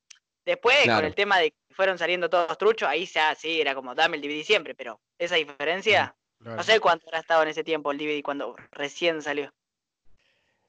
Después, 0.45 0.77
con 0.87 1.05
el 1.05 1.15
tema 1.15 1.39
de 1.39 1.53
que 1.53 1.75
fueron 1.75 1.99
saliendo 1.99 2.29
todos 2.29 2.59
truchos, 2.59 2.89
ahí 2.89 3.07
ya 3.07 3.35
sí, 3.35 3.61
era 3.61 3.75
como 3.75 3.95
dame 3.95 4.17
el 4.17 4.23
DVD 4.23 4.43
siempre, 4.43 4.75
pero 4.75 5.01
esa 5.19 5.37
diferencia, 5.37 6.15
Claro. 6.39 6.57
no 6.57 6.63
sé 6.65 6.81
cuánto 6.81 7.07
habrá 7.07 7.21
estado 7.21 7.45
en 7.45 7.51
ese 7.51 7.63
tiempo 7.63 7.93
el 7.93 7.99
DVD 7.99 8.21
cuando 8.23 8.57
recién 8.73 9.23
salió. 9.23 9.53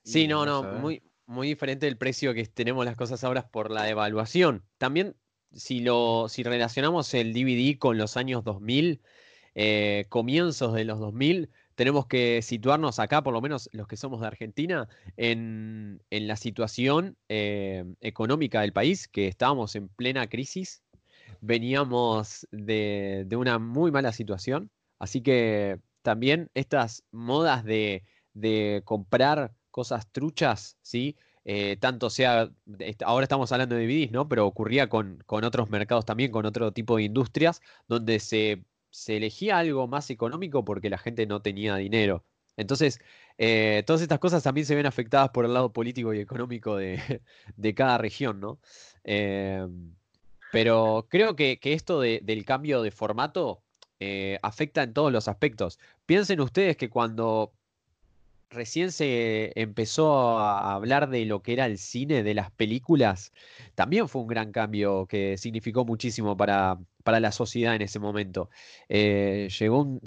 Sí, 0.04 0.28
no, 0.28 0.46
no 0.46 0.62
muy, 0.62 1.02
muy 1.26 1.48
diferente 1.48 1.88
el 1.88 1.98
precio 1.98 2.34
que 2.36 2.46
tenemos 2.46 2.86
las 2.86 2.96
cosas 2.96 3.24
ahora 3.24 3.48
por 3.48 3.72
la 3.72 3.84
devaluación. 3.84 4.64
También, 4.78 5.16
si 5.52 5.80
lo, 5.80 6.28
si 6.30 6.44
relacionamos 6.44 7.12
el 7.16 7.34
DVD 7.34 7.80
con 7.80 7.98
los 7.98 8.18
años 8.18 8.44
2000, 8.44 9.02
eh, 9.56 10.06
comienzos 10.10 10.74
de 10.74 10.86
los 10.86 11.00
2000, 11.00 11.50
tenemos 11.76 12.08
que 12.08 12.42
situarnos 12.42 13.00
acá, 13.00 13.24
por 13.24 13.34
lo 13.34 13.42
menos 13.42 13.70
los 13.74 13.88
que 13.88 13.98
somos 13.98 14.22
de 14.22 14.28
Argentina, 14.28 14.88
en, 15.18 16.02
en 16.10 16.28
la 16.28 16.36
situación 16.36 17.18
eh, 17.30 17.86
económica 18.02 18.62
del 18.62 18.74
país, 18.74 19.08
que 19.08 19.28
estábamos 19.28 19.76
en 19.76 19.90
plena 19.90 20.28
crisis, 20.28 20.84
veníamos 21.42 22.48
de, 22.52 23.26
de 23.28 23.36
una 23.36 23.60
muy 23.60 23.92
mala 23.92 24.12
situación, 24.12 24.72
así 25.00 25.22
que 25.22 25.80
también 26.02 26.50
estas 26.54 27.04
modas 27.12 27.64
de, 27.64 28.04
de 28.34 28.82
comprar 28.86 29.54
cosas 29.72 30.12
truchas, 30.12 30.78
¿sí? 30.82 31.18
Eh, 31.46 31.76
tanto 31.78 32.10
sea, 32.10 32.50
ahora 33.06 33.24
estamos 33.24 33.52
hablando 33.52 33.76
de 33.76 33.86
DVDs, 33.86 34.12
¿no? 34.12 34.30
Pero 34.30 34.48
ocurría 34.48 34.88
con, 34.88 35.22
con 35.26 35.44
otros 35.44 35.70
mercados 35.70 36.06
también, 36.06 36.32
con 36.32 36.46
otro 36.46 36.72
tipo 36.72 36.96
de 36.96 37.04
industrias, 37.04 37.62
donde 37.88 38.20
se, 38.20 38.64
se 38.94 39.18
elegía 39.18 39.58
algo 39.60 39.88
más 39.88 40.10
económico 40.12 40.64
porque 40.66 40.90
la 40.90 40.98
gente 41.00 41.26
no 41.26 41.42
tenía 41.42 41.76
dinero. 41.78 42.26
Entonces, 42.58 43.00
eh, 43.38 43.84
todas 43.88 44.02
estas 44.04 44.20
cosas 44.20 44.44
también 44.44 44.68
se 44.68 44.76
ven 44.76 44.86
afectadas 44.86 45.32
por 45.32 45.46
el 45.46 45.54
lado 45.54 45.74
político 45.74 46.14
y 46.14 46.20
económico 46.20 46.76
de, 46.78 47.22
de 47.58 47.76
cada 47.76 47.98
región, 47.98 48.40
¿no? 48.40 48.60
Eh, 49.04 49.68
pero 50.52 51.08
creo 51.10 51.36
que, 51.36 51.60
que 51.60 51.74
esto 51.74 52.00
de- 52.00 52.20
del 52.24 52.46
cambio 52.46 52.82
de 52.82 52.92
formato 52.92 53.64
eh, 54.00 54.38
afecta 54.44 54.84
en 54.84 54.94
todos 54.94 55.12
los 55.12 55.28
aspectos. 55.28 55.80
Piensen 56.06 56.42
ustedes 56.42 56.78
que 56.78 56.90
cuando 56.90 57.54
recién 58.54 58.92
se 58.92 59.52
empezó 59.60 60.38
a 60.40 60.74
hablar 60.74 61.10
de 61.10 61.26
lo 61.26 61.42
que 61.42 61.54
era 61.54 61.66
el 61.66 61.78
cine, 61.78 62.24
de 62.24 62.34
las 62.34 62.52
películas, 62.52 63.34
también 63.76 64.08
fue 64.08 64.22
un 64.22 64.28
gran 64.28 64.52
cambio 64.52 65.06
que 65.08 65.38
significó 65.38 65.86
muchísimo 65.86 66.38
para, 66.38 66.80
para 67.04 67.20
la 67.20 67.32
sociedad 67.32 67.76
en 67.76 67.82
ese 67.82 68.00
momento. 68.00 68.50
Eh, 68.90 69.50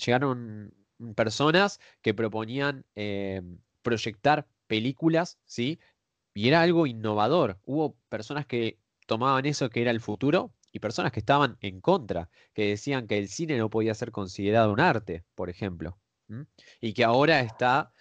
llegaron 0.04 0.74
personas 1.14 1.80
que 2.02 2.14
proponían 2.14 2.84
eh, 2.94 3.42
proyectar 3.82 4.46
películas, 4.66 5.38
¿sí? 5.44 5.78
Y 6.34 6.48
era 6.48 6.62
algo 6.62 6.86
innovador. 6.86 7.58
Hubo 7.64 7.96
personas 8.08 8.46
que 8.46 8.78
tomaban 9.06 9.46
eso 9.46 9.70
que 9.70 9.82
era 9.82 9.90
el 9.90 10.00
futuro 10.00 10.52
y 10.72 10.80
personas 10.80 11.12
que 11.12 11.20
estaban 11.20 11.56
en 11.60 11.80
contra, 11.80 12.28
que 12.52 12.68
decían 12.68 13.06
que 13.06 13.18
el 13.18 13.28
cine 13.28 13.56
no 13.56 13.70
podía 13.70 13.94
ser 13.94 14.10
considerado 14.12 14.72
un 14.72 14.80
arte, 14.80 15.24
por 15.34 15.48
ejemplo. 15.48 15.98
Y 16.80 16.92
que 16.92 17.04
ahora 17.04 17.40
está 17.40 17.92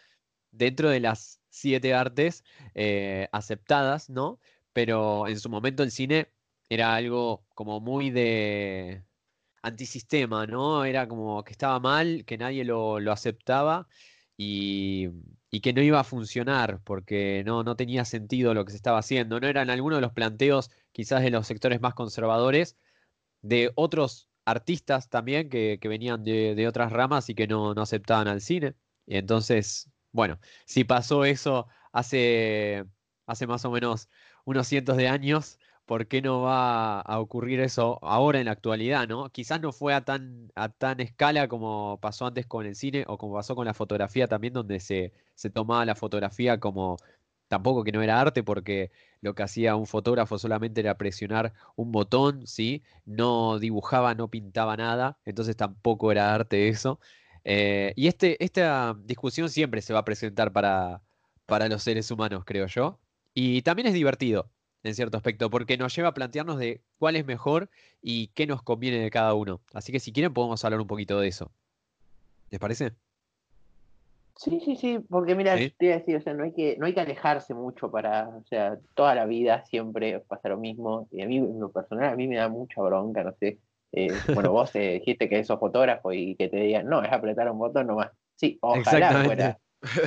dentro 0.58 0.90
de 0.90 1.00
las 1.00 1.42
siete 1.50 1.94
artes 1.94 2.44
eh, 2.74 3.28
aceptadas, 3.32 4.10
¿no? 4.10 4.40
Pero 4.74 5.28
en 5.28 5.40
su 5.40 5.50
momento 5.50 5.84
el 5.84 5.92
cine 5.92 6.32
era 6.70 6.96
algo 6.96 7.46
como 7.56 7.80
muy 7.80 8.10
de 8.12 9.04
antisistema, 9.62 10.46
¿no? 10.48 10.86
Era 10.86 11.08
como 11.08 11.44
que 11.44 11.52
estaba 11.52 11.80
mal, 11.80 12.26
que 12.26 12.38
nadie 12.38 12.64
lo, 12.66 13.00
lo 13.00 13.12
aceptaba 13.12 13.88
y, 14.38 15.10
y 15.50 15.62
que 15.62 15.74
no 15.74 15.82
iba 15.82 16.00
a 16.00 16.04
funcionar 16.04 16.82
porque 16.84 17.44
no, 17.46 17.64
no 17.64 17.76
tenía 17.76 18.06
sentido 18.06 18.54
lo 18.54 18.66
que 18.66 18.72
se 18.72 18.78
estaba 18.78 19.00
haciendo. 19.00 19.40
No 19.40 19.48
eran 19.48 19.70
algunos 19.70 19.98
de 19.98 20.02
los 20.02 20.14
planteos 20.14 20.72
quizás 20.92 21.24
de 21.24 21.32
los 21.32 21.48
sectores 21.48 21.82
más 21.82 21.94
conservadores, 21.94 22.78
de 23.42 23.72
otros 23.76 24.30
artistas 24.46 25.10
también 25.10 25.50
que, 25.50 25.80
que 25.82 25.88
venían 25.88 26.24
de, 26.24 26.56
de 26.56 26.68
otras 26.68 26.92
ramas 26.92 27.30
y 27.30 27.36
que 27.36 27.48
no, 27.48 27.74
no 27.74 27.82
aceptaban 27.82 28.28
al 28.28 28.42
cine. 28.42 28.76
Y 29.08 29.18
entonces, 29.18 29.90
bueno, 30.16 30.40
si 30.66 30.84
pasó 30.84 31.26
eso 31.26 31.68
hace, 31.92 32.86
hace 33.26 33.48
más 33.48 33.66
o 33.66 33.72
menos 33.72 34.10
unos 34.46 34.68
cientos 34.68 34.98
de 34.98 35.08
años, 35.10 35.60
¿por 35.86 36.08
qué 36.08 36.22
no 36.22 36.42
va 36.42 37.02
a 37.02 37.20
ocurrir 37.20 37.60
eso 37.60 38.00
ahora 38.04 38.40
en 38.40 38.46
la 38.46 38.52
actualidad, 38.54 39.08
no? 39.08 39.30
Quizás 39.32 39.62
no 39.62 39.72
fue 39.74 39.94
a 39.94 40.04
tan, 40.06 40.52
a 40.56 40.70
tan 40.70 41.00
escala 41.02 41.48
como 41.48 42.00
pasó 42.02 42.26
antes 42.28 42.46
con 42.48 42.66
el 42.66 42.76
cine 42.76 43.04
o 43.08 43.18
como 43.18 43.36
pasó 43.36 43.56
con 43.56 43.66
la 43.66 43.74
fotografía 43.74 44.28
también, 44.28 44.54
donde 44.54 44.80
se, 44.80 45.14
se 45.36 45.50
tomaba 45.50 45.86
la 45.86 45.96
fotografía 45.96 46.60
como 46.60 46.98
tampoco 47.48 47.84
que 47.84 47.92
no 47.92 48.02
era 48.02 48.20
arte, 48.20 48.44
porque 48.44 48.92
lo 49.22 49.36
que 49.36 49.44
hacía 49.44 49.76
un 49.76 49.86
fotógrafo 49.88 50.38
solamente 50.38 50.82
era 50.82 50.98
presionar 50.98 51.54
un 51.76 51.92
botón, 51.92 52.48
¿sí? 52.48 52.84
No 53.06 53.60
dibujaba, 53.60 54.16
no 54.16 54.30
pintaba 54.30 54.78
nada, 54.78 55.20
entonces 55.26 55.56
tampoco 55.56 56.12
era 56.12 56.34
arte 56.34 56.68
eso. 56.70 57.00
Eh, 57.46 57.94
y 57.96 58.08
este, 58.08 58.44
esta 58.44 58.98
discusión 59.06 59.50
siempre 59.50 59.82
se 59.82 59.94
va 59.94 60.00
a 60.00 60.06
presentar 60.06 60.52
para, 60.52 61.02
para 61.46 61.70
los 61.70 61.84
seres 61.84 62.10
humanos, 62.12 62.44
creo 62.44 62.66
yo. 62.66 63.00
Y 63.34 63.62
también 63.62 63.88
es 63.88 63.94
divertido, 63.94 64.50
en 64.84 64.96
cierto 64.96 65.18
aspecto, 65.18 65.50
porque 65.50 65.78
nos 65.78 65.96
lleva 65.96 66.10
a 66.10 66.14
plantearnos 66.14 66.58
de 66.58 66.82
cuál 66.98 67.16
es 67.16 67.26
mejor 67.26 67.70
y 68.02 68.28
qué 68.30 68.48
nos 68.48 68.64
conviene 68.64 68.98
de 69.00 69.12
cada 69.12 69.34
uno. 69.36 69.62
Así 69.74 69.92
que 69.92 70.00
si 70.00 70.12
quieren 70.12 70.34
podemos 70.34 70.66
hablar 70.66 70.82
un 70.82 70.88
poquito 70.88 71.20
de 71.20 71.28
eso. 71.28 71.52
¿Les 72.50 72.60
parece? 72.60 72.94
Sí, 74.38 74.60
sí, 74.66 74.76
sí, 74.76 75.00
porque 75.10 75.34
mira, 75.34 75.58
Sí. 75.58 75.74
te 75.78 75.86
iba 75.86 75.96
a 75.96 76.00
decir, 76.00 76.18
o 76.18 76.22
sea, 76.22 76.34
no 76.34 76.44
hay 76.44 76.52
que, 76.52 76.76
no 76.78 76.86
hay 76.88 76.94
que 76.94 77.00
alejarse 77.00 77.54
mucho 77.54 77.90
para, 77.90 78.28
o 78.28 78.44
sea, 78.50 78.78
toda 78.94 79.16
la 79.16 79.26
vida 79.26 79.64
siempre 79.66 80.20
pasa 80.20 80.50
lo 80.50 80.58
mismo. 80.58 81.08
Y 81.12 81.22
a 81.22 81.28
mí, 81.28 81.38
en 81.38 81.60
lo 81.60 81.72
personal, 81.72 82.12
a 82.12 82.16
mí 82.16 82.28
me 82.28 82.36
da 82.36 82.50
mucha 82.50 82.82
bronca, 82.82 83.24
no 83.24 83.34
sé. 83.40 83.60
Eh, 83.96 84.08
bueno, 84.34 84.52
vos 84.52 84.72
dijiste 84.74 85.30
que 85.30 85.44
sos 85.44 85.60
fotógrafo 85.60 86.12
y 86.14 86.36
que 86.36 86.48
te 86.50 86.58
digan, 86.58 86.88
no, 86.88 87.02
es 87.04 87.12
apretar 87.12 87.50
un 87.52 87.58
botón 87.60 87.88
nomás. 87.88 88.12
Sí, 88.36 88.58
ojalá 88.62 89.24
fuera 89.24 89.60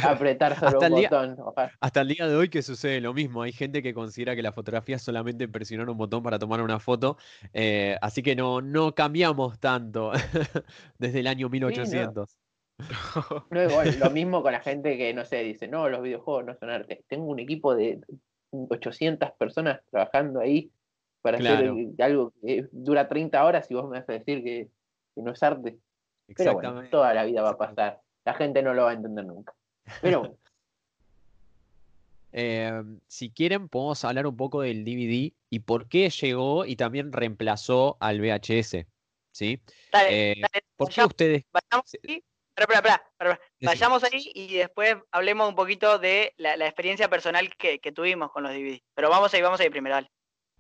apretar 0.03 0.55
solo 0.59 0.79
Hasta 0.81 0.87
un 0.89 1.01
día- 1.01 1.09
botón. 1.09 1.37
ojalá. 1.41 1.73
Hasta 1.81 2.01
el 2.01 2.09
día 2.09 2.27
de 2.27 2.37
hoy 2.37 2.49
que 2.49 2.63
sucede 2.63 3.01
lo 3.01 3.15
mismo. 3.15 3.43
Hay 3.43 3.53
gente 3.53 3.83
que 3.83 3.95
considera 3.95 4.35
que 4.35 4.43
la 4.43 4.53
fotografía 4.53 4.97
es 4.97 5.03
solamente 5.03 5.49
presionar 5.49 5.89
un 5.89 5.97
botón 5.97 6.23
para 6.23 6.39
tomar 6.39 6.61
una 6.63 6.79
foto. 6.81 7.17
eh, 7.53 7.97
así 8.01 8.23
que 8.23 8.35
no, 8.37 8.61
no 8.61 8.95
cambiamos 8.95 9.59
tanto 9.59 10.13
desde 10.99 11.21
el 11.21 11.27
año 11.27 11.49
1800. 11.49 12.37
No, 13.51 13.63
igual, 13.63 13.99
lo 13.99 14.11
mismo 14.11 14.43
con 14.43 14.53
la 14.53 14.61
gente 14.61 14.97
que, 14.97 15.13
no 15.13 15.25
sé, 15.25 15.43
dice, 15.43 15.67
no, 15.69 15.89
los 15.89 16.03
videojuegos 16.03 16.45
no 16.45 16.55
son 16.57 16.71
arte. 16.71 17.05
Tengo 17.09 17.25
un 17.27 17.39
equipo 17.41 17.75
de 17.75 18.01
800 18.51 19.31
personas 19.39 19.81
trabajando 19.91 20.41
ahí 20.41 20.71
para 21.23 21.39
hacer 21.39 21.59
Claro. 21.59 21.77
algo 21.99 22.33
que 22.41 22.67
dura 22.73 23.09
30 23.09 23.45
horas 23.45 23.71
y 23.71 23.75
vos 23.75 23.89
me 23.89 23.99
vas 24.01 24.09
a 24.09 24.13
decir 24.13 24.43
que, 24.43 24.69
que 25.15 25.23
no 25.23 25.33
es 25.33 25.43
arte. 25.43 25.79
Pero 26.37 26.55
bueno, 26.55 26.89
toda 26.91 27.15
la 27.15 27.25
vida 27.25 27.43
va 27.43 27.51
a 27.51 27.59
pasar. 27.59 28.01
La 28.25 28.35
gente 28.35 28.63
no 28.63 28.75
lo 28.75 28.85
va 28.85 28.91
a 28.91 28.95
entender 28.95 29.25
nunca. 29.25 29.55
Pero 30.03 30.21
bueno, 30.21 30.37
Eh, 32.31 32.83
si 33.07 33.31
quieren, 33.31 33.71
podemos 33.71 34.05
hablar 34.05 34.27
un 34.27 34.37
poco 34.37 34.61
del 34.61 34.85
DVD 34.85 35.33
y 35.49 35.61
por 35.61 35.89
qué 35.89 36.11
llegó 36.11 36.67
y 36.67 36.77
también 36.77 37.11
reemplazó 37.11 37.97
al 38.01 38.21
VHS. 38.21 38.87
¿Sí? 39.33 39.61
Dale, 39.91 40.33
Eh, 40.33 40.35
dale, 40.41 40.65
¿Por 40.77 40.89
qué 40.89 40.97
vayamos, 41.01 41.11
ustedes? 41.13 41.45
vayamos 41.51 41.97
ahí. 42.07 42.25
Vayamos 43.63 44.05
ahí 44.05 44.31
y 44.35 44.57
después 44.57 44.97
hablemos 45.11 45.49
un 45.49 45.55
poquito 45.55 45.99
de 45.99 46.35
la, 46.37 46.57
la 46.57 46.67
experiencia 46.67 47.09
personal 47.09 47.49
que, 47.57 47.79
que 47.79 47.93
tuvimos 47.93 48.31
con 48.31 48.43
los 48.43 48.53
DVD. 48.53 48.83
Pero 48.95 49.09
vamos 49.11 49.33
ahí, 49.33 49.41
vamos 49.41 49.61
ahí 49.61 49.71
primero, 49.71 49.95
dale. 49.95 50.11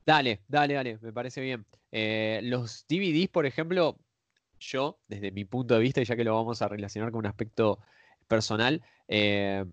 Dale, 0.09 0.41
dale, 0.49 0.73
dale, 0.73 0.99
me 1.03 1.12
parece 1.12 1.43
bien. 1.43 1.67
Eh, 1.93 2.41
los 2.43 2.87
DVDs, 2.88 3.29
por 3.29 3.45
ejemplo, 3.45 3.99
yo, 4.59 4.99
desde 5.07 5.33
mi 5.33 5.45
punto 5.45 5.75
de 5.75 5.81
vista, 5.81 6.00
y 6.00 6.07
ya 6.07 6.17
que 6.17 6.25
lo 6.25 6.35
vamos 6.35 6.62
a 6.62 6.69
relacionar 6.69 7.11
con 7.11 7.19
un 7.19 7.27
aspecto 7.27 7.79
personal, 8.27 8.83
eh, 9.07 9.67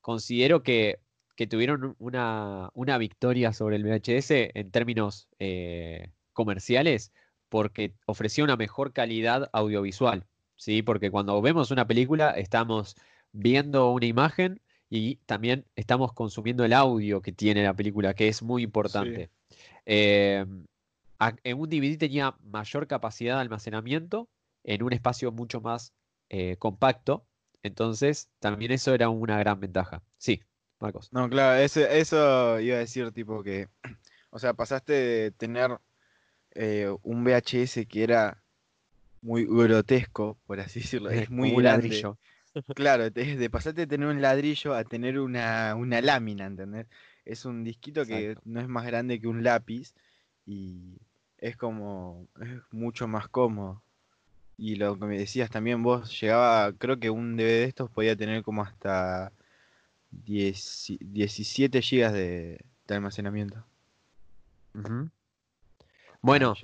considero 0.00 0.62
que, 0.62 1.00
que 1.34 1.48
tuvieron 1.48 1.96
una, 1.98 2.70
una 2.72 2.98
victoria 2.98 3.52
sobre 3.52 3.74
el 3.74 3.82
VHS 3.82 4.52
en 4.54 4.70
términos 4.70 5.26
eh, 5.40 6.12
comerciales 6.34 7.10
porque 7.48 7.96
ofrecía 8.06 8.44
una 8.44 8.54
mejor 8.56 8.92
calidad 8.92 9.50
audiovisual, 9.52 10.24
¿sí? 10.54 10.82
Porque 10.82 11.10
cuando 11.10 11.42
vemos 11.42 11.72
una 11.72 11.88
película 11.88 12.30
estamos 12.30 12.94
viendo 13.32 13.90
una 13.90 14.06
imagen 14.06 14.60
y 14.88 15.16
también 15.26 15.66
estamos 15.74 16.12
consumiendo 16.12 16.64
el 16.64 16.74
audio 16.74 17.22
que 17.22 17.32
tiene 17.32 17.64
la 17.64 17.74
película, 17.74 18.14
que 18.14 18.28
es 18.28 18.40
muy 18.40 18.62
importante. 18.62 19.30
Eh, 19.86 20.44
en 21.44 21.58
un 21.58 21.68
DVD 21.68 21.96
tenía 21.98 22.34
mayor 22.42 22.86
capacidad 22.86 23.36
de 23.36 23.40
almacenamiento 23.42 24.28
en 24.64 24.82
un 24.82 24.92
espacio 24.92 25.32
mucho 25.32 25.60
más 25.60 25.92
eh, 26.28 26.56
compacto, 26.56 27.26
entonces 27.62 28.30
también 28.38 28.72
eso 28.72 28.94
era 28.94 29.08
una 29.08 29.38
gran 29.38 29.60
ventaja. 29.60 30.02
Sí, 30.18 30.42
Marcos. 30.78 31.12
No, 31.12 31.28
claro, 31.28 31.60
eso 31.60 32.60
iba 32.60 32.76
a 32.76 32.78
decir, 32.80 33.10
tipo 33.12 33.42
que, 33.42 33.68
o 34.30 34.38
sea, 34.38 34.54
pasaste 34.54 34.92
de 34.92 35.30
tener 35.32 35.78
eh, 36.54 36.88
un 37.02 37.24
VHS 37.24 37.86
que 37.86 38.02
era 38.02 38.42
muy 39.22 39.44
grotesco, 39.46 40.38
por 40.46 40.60
así 40.60 40.80
decirlo, 40.80 41.10
es 41.10 41.30
muy 41.30 41.50
un 41.50 41.62
grande, 41.62 41.88
ladrillo. 41.88 42.18
claro, 42.74 43.12
te- 43.12 43.36
de 43.36 43.50
pasarte 43.50 43.82
de 43.82 43.86
tener 43.86 44.08
un 44.08 44.20
ladrillo 44.22 44.74
a 44.74 44.84
tener 44.84 45.18
una, 45.18 45.74
una 45.76 46.00
lámina, 46.00 46.46
¿entendés? 46.46 46.86
Es 47.24 47.44
un 47.44 47.64
disquito 47.64 48.04
que 48.06 48.34
no 48.44 48.60
es 48.60 48.68
más 48.68 48.86
grande 48.86 49.20
que 49.20 49.28
un 49.28 49.42
lápiz 49.44 49.94
y 50.46 50.98
es 51.38 51.56
como, 51.56 52.26
es 52.40 52.48
mucho 52.70 53.06
más 53.08 53.28
cómodo. 53.28 53.82
Y 54.56 54.76
lo 54.76 54.98
que 54.98 55.06
me 55.06 55.18
decías 55.18 55.48
también 55.50 55.82
vos, 55.82 56.20
llegaba, 56.20 56.72
creo 56.74 56.98
que 57.00 57.08
un 57.10 57.36
DVD 57.36 57.60
de 57.60 57.64
estos 57.64 57.90
podía 57.90 58.14
tener 58.16 58.42
como 58.42 58.62
hasta 58.62 59.32
10 60.10 60.86
17 61.00 61.80
gigas 61.82 62.12
de, 62.12 62.64
de 62.86 62.94
almacenamiento. 62.94 63.64
Bueno, 66.20 66.54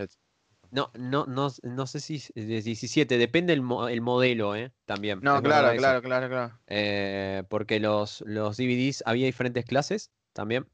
no, 0.71 0.91
no, 0.95 1.25
no, 1.27 1.49
no 1.63 1.87
sé 1.87 2.01
si 2.01 2.23
de 2.35 2.61
17, 2.61 3.17
depende 3.19 3.53
el, 3.53 3.63
mo- 3.63 3.89
el 3.89 4.01
modelo, 4.03 4.55
¿eh? 4.57 4.73
También. 4.85 5.21
No, 5.23 5.43
claro, 5.43 5.69
claro, 5.79 6.03
claro, 6.03 6.29
claro. 6.29 6.59
Eh, 6.67 7.45
porque 7.49 7.81
los, 7.81 8.23
los 8.27 8.57
DVDs 8.57 9.03
había 9.07 9.27
diferentes 9.27 9.65
clases 9.65 10.11
también, 10.37 10.69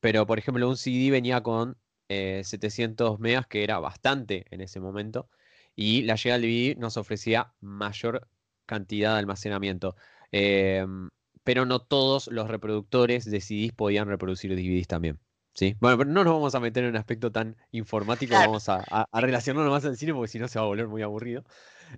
pero 0.00 0.26
por 0.26 0.38
ejemplo 0.38 0.68
un 0.68 0.76
CD 0.76 1.10
venía 1.10 1.42
con 1.42 1.78
eh, 2.08 2.42
700 2.44 3.18
megas, 3.20 3.46
que 3.46 3.64
era 3.64 3.78
bastante 3.80 4.46
en 4.50 4.60
ese 4.60 4.80
momento, 4.80 5.30
y 5.74 6.02
la 6.02 6.16
llegada 6.16 6.40
del 6.40 6.50
DVD 6.50 6.76
nos 6.80 6.96
ofrecía 6.98 7.54
mayor 7.60 8.28
cantidad 8.66 9.12
de 9.14 9.18
almacenamiento. 9.20 9.96
Em, 10.32 11.10
pero 11.44 11.66
no 11.66 11.80
todos 11.80 12.28
los 12.28 12.48
reproductores 12.48 13.24
de 13.30 13.40
CDs 13.40 13.72
podían 13.72 14.08
reproducir 14.08 14.54
DVDs 14.54 14.86
también. 14.88 15.20
¿sí? 15.54 15.76
Bueno, 15.80 15.98
pero 15.98 16.10
no 16.10 16.24
nos 16.24 16.32
vamos 16.34 16.54
a 16.54 16.60
meter 16.60 16.84
en 16.84 16.90
un 16.90 16.96
aspecto 16.96 17.30
tan 17.32 17.56
informático, 17.70 18.36
Claro. 18.36 18.46
vamos 18.46 18.68
a, 18.68 18.84
a, 18.90 19.06
a 19.10 19.20
relacionarnos 19.20 19.70
más 19.72 19.84
al 19.84 19.96
cine 19.96 20.14
porque 20.14 20.28
si 20.28 20.38
no 20.38 20.48
se 20.48 20.58
va 20.58 20.64
a 20.64 20.68
volver 20.68 20.88
muy 20.88 21.02
aburrido. 21.02 21.44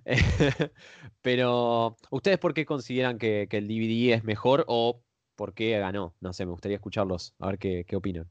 Pero, 1.21 1.97
¿ustedes 2.11 2.37
por 2.39 2.53
qué 2.53 2.65
consideran 2.65 3.17
que, 3.17 3.47
que 3.49 3.57
el 3.57 3.67
DVD 3.67 4.13
es 4.15 4.23
mejor 4.23 4.65
o 4.67 5.03
por 5.37 5.53
qué 5.53 5.79
ganó? 5.79 6.13
No 6.19 6.33
sé, 6.33 6.45
me 6.45 6.51
gustaría 6.51 6.75
escucharlos, 6.75 7.33
a 7.39 7.47
ver 7.47 7.59
qué, 7.59 7.85
qué 7.87 7.95
opinan. 7.95 8.27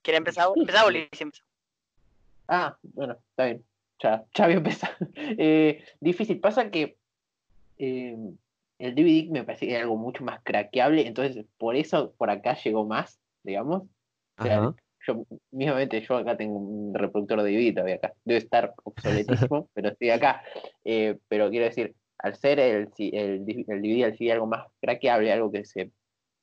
¿Quiere 0.00 0.16
empezar? 0.16 0.48
Empezó? 0.54 0.86
Ah, 2.48 2.76
bueno, 2.82 3.18
está 3.30 3.44
bien. 3.44 3.64
Ya, 4.02 4.24
ya 4.34 4.44
había 4.44 4.56
empezado. 4.56 4.94
Eh, 5.14 5.84
difícil. 6.00 6.40
Pasa 6.40 6.70
que 6.70 6.96
eh, 7.76 8.16
el 8.78 8.94
DVD 8.94 9.30
me 9.30 9.44
parece 9.44 9.66
que 9.66 9.74
era 9.74 9.82
algo 9.82 9.96
mucho 9.96 10.24
más 10.24 10.40
craqueable, 10.42 11.06
entonces 11.06 11.44
por 11.58 11.76
eso 11.76 12.14
por 12.16 12.30
acá 12.30 12.54
llegó 12.54 12.86
más, 12.86 13.20
digamos. 13.42 13.82
O 14.38 14.42
sea, 14.42 14.74
yo 15.06 15.26
mismamente 15.50 16.00
yo 16.00 16.16
acá 16.16 16.36
tengo 16.36 16.58
un 16.58 16.94
reproductor 16.94 17.42
de 17.42 17.50
DVD 17.50 17.74
todavía 17.74 17.96
acá. 17.96 18.14
Debe 18.24 18.38
estar 18.38 18.72
obsoletísimo, 18.84 19.68
pero 19.74 19.88
estoy 19.90 20.10
acá. 20.10 20.42
Eh, 20.84 21.18
pero 21.28 21.50
quiero 21.50 21.66
decir, 21.66 21.94
al 22.22 22.36
ser 22.36 22.60
el, 22.60 22.88
el, 22.98 23.44
el 23.68 23.82
DVD 23.82 24.04
al 24.04 24.16
CD 24.16 24.32
algo 24.32 24.46
más 24.46 24.66
craqueable, 24.80 25.32
algo 25.32 25.50
que 25.50 25.64
se 25.64 25.90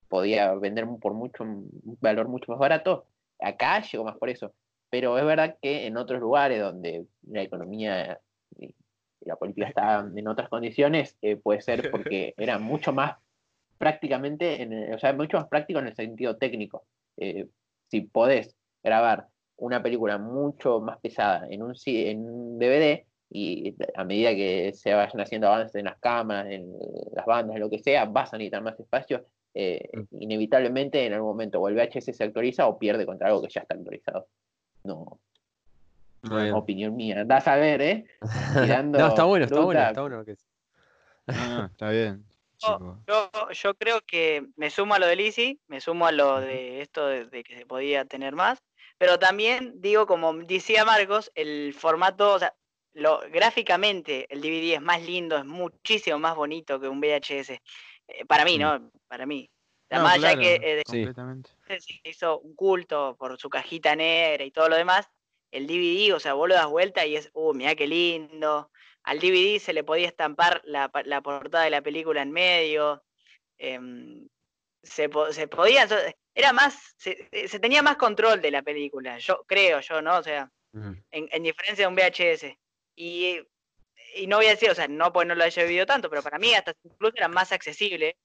podía 0.07 0.53
vender 0.55 0.88
por 1.01 1.13
mucho 1.13 1.43
un 1.43 1.69
valor 2.01 2.27
mucho 2.27 2.51
más 2.51 2.60
barato, 2.60 3.05
acá 3.39 3.81
llegó 3.81 4.03
más 4.03 4.17
por 4.17 4.29
eso. 4.29 4.53
Pero 4.89 5.17
es 5.17 5.25
verdad 5.25 5.57
que 5.62 5.86
en 5.86 5.98
otros 5.98 6.22
lugares 6.22 6.62
donde 6.62 7.05
la 7.24 7.41
economía 7.41 8.19
y 8.57 8.74
la 9.22 9.36
política 9.36 9.67
está 9.67 10.10
en 10.15 10.27
otras 10.27 10.48
condiciones, 10.50 11.17
eh, 11.22 11.36
puede 11.36 11.62
ser 11.62 11.81
porque 11.91 12.34
era 12.38 12.57
mucho 12.57 12.93
más 12.93 13.17
prácticamente, 13.77 14.62
en 14.62 14.74
el- 14.74 14.93
o 14.93 15.00
sea, 15.00 15.13
mucho 15.13 15.38
más 15.38 15.48
práctico 15.48 15.79
en 15.79 15.88
el 15.88 15.96
sentido 15.96 16.38
técnico. 16.38 16.86
Eh, 17.17 17.48
si 17.89 18.01
podés 18.01 18.55
grabar 18.84 19.27
una 19.57 19.81
película 19.84 20.17
mucho 20.17 20.79
más 20.79 21.00
pesada 21.00 21.48
en 21.50 21.63
un, 21.63 21.74
en 21.86 22.29
un 22.29 22.60
DVD 22.60 23.05
y 23.29 23.75
a 23.96 24.03
medida 24.03 24.34
que 24.36 24.72
se 24.74 24.93
vayan 24.93 25.22
haciendo 25.22 25.48
avances 25.48 25.75
en 25.75 25.86
las 25.86 25.98
cámaras, 26.00 26.51
en 26.51 26.74
las 27.13 27.25
bandas, 27.25 27.55
en 27.55 27.62
lo 27.62 27.69
que 27.69 27.79
sea, 27.79 28.05
vas 28.05 28.34
a 28.34 28.38
necesitar 28.38 28.62
más 28.62 28.79
espacio. 28.79 29.25
eh, 29.53 29.89
inevitablemente 30.12 31.03
en 31.05 31.13
algún 31.13 31.31
momento 31.31 31.60
o 31.60 31.67
el 31.67 31.75
VHS 31.75 32.15
se 32.15 32.23
actualiza 32.23 32.67
o 32.67 32.78
pierde 32.78 33.06
contra 33.06 33.28
algo 33.28 33.41
que 33.41 33.49
ya 33.49 33.62
está 33.62 33.73
actualizado. 33.73 34.28
No, 34.84 35.19
opinión 36.54 36.95
mía. 36.95 37.21
Andás 37.21 37.47
a 37.47 37.56
ver, 37.56 37.82
¿eh? 37.82 38.06
tirando 38.54 38.99
no, 38.99 39.08
está 39.08 39.23
bueno, 39.23 39.45
está 39.45 39.60
bueno, 39.60 39.82
está 39.82 40.02
bueno. 40.02 40.25
que. 40.25 40.36
No, 41.28 41.65
está 41.65 41.89
bien. 41.89 42.23
Yo, 42.60 43.32
yo 43.52 43.75
creo 43.75 44.02
que 44.02 44.47
me 44.56 44.69
sumo 44.69 44.93
a 44.95 44.99
lo 44.99 45.08
de 45.08 45.15
Lizzy, 45.15 45.60
me 45.67 45.82
sumo 45.82 46.08
a 46.08 46.12
lo 46.12 46.39
de 46.39 46.82
esto 46.82 47.06
de, 47.06 47.25
de 47.25 47.43
que 47.43 47.58
se 47.58 47.65
podía 47.65 48.06
tener 48.06 48.36
más, 48.36 48.63
pero 48.97 49.19
también 49.19 49.73
digo, 49.82 50.08
como 50.08 50.34
decía 50.34 50.86
Marcos, 50.86 51.32
el 51.36 51.73
formato, 51.73 52.34
o 52.34 52.39
sea, 52.39 52.56
lo, 52.97 53.19
gráficamente 53.31 54.25
el 54.33 54.41
DVD 54.41 54.75
es 54.75 54.81
más 54.81 55.01
lindo, 55.01 55.38
es 55.38 55.45
muchísimo 55.45 56.19
más 56.19 56.36
bonito 56.36 56.79
que 56.79 56.88
un 56.88 56.99
VHS. 56.99 57.62
Eh, 58.07 58.25
para 58.27 58.43
mí, 58.45 58.57
Mm. 58.57 58.62
¿no? 58.62 58.91
Para 59.07 59.25
mí. 59.25 59.49
No, 59.89 60.01
más 60.03 60.17
claro, 60.17 60.39
que 60.41 60.55
eh, 60.62 60.83
Sí. 61.79 62.01
hizo 62.03 62.39
un 62.39 62.55
culto 62.55 63.15
por 63.17 63.38
su 63.39 63.49
cajita 63.49 63.95
negra 63.95 64.43
y 64.43 64.51
todo 64.51 64.67
lo 64.67 64.75
demás, 64.75 65.10
el 65.51 65.65
DVD, 65.65 66.13
o 66.13 66.19
sea, 66.19 66.33
vos 66.33 66.49
lo 66.49 66.55
das 66.55 66.67
vuelta 66.67 67.05
y 67.05 67.15
es, 67.15 67.29
uh, 67.33 67.53
mirá 67.53 67.73
qué 67.75 67.88
lindo. 67.88 68.69
Al 69.03 69.19
DVD 69.19 69.60
se 69.60 69.71
le 69.71 69.86
podía 69.86 70.07
estampar 70.07 70.62
la, 70.65 70.91
la 71.05 71.21
portada 71.21 71.63
de 71.63 71.69
la 71.69 71.81
película 71.81 72.21
en 72.21 72.31
medio. 72.31 73.03
em, 73.60 74.27
se, 74.83 75.10
se 75.31 75.47
podía, 75.47 75.88
era 76.36 76.53
más, 76.53 76.93
se, 76.97 77.27
eh, 77.31 77.47
se 77.47 77.60
tenía 77.60 77.81
más 77.81 77.97
control 77.97 78.39
de 78.41 78.51
la 78.51 78.62
película, 78.62 79.17
yo 79.17 79.43
creo 79.47 79.79
yo, 79.81 80.01
¿no? 80.01 80.17
O 80.17 80.23
sea, 80.23 80.51
en, 81.12 81.27
en 81.31 81.43
diferencia 81.43 81.83
de 81.83 81.88
un 81.88 81.95
VHS. 81.95 82.55
Y, 82.99 83.39
y 84.15 84.25
no 84.25 84.38
voy 84.38 84.47
a 84.47 84.49
decir, 84.49 84.71
o 84.71 84.75
sea, 84.75 84.88
no 84.88 85.13
porque 85.13 85.27
no 85.27 85.36
lo 85.36 85.43
haya 85.43 85.63
vivido 85.63 85.86
tanto, 85.86 86.10
pero 86.10 86.23
para 86.23 86.39
mí 86.39 86.53
hasta 86.55 86.73
incluso 86.83 87.13
era 87.15 87.27
más 87.27 87.51
accesible 87.51 88.17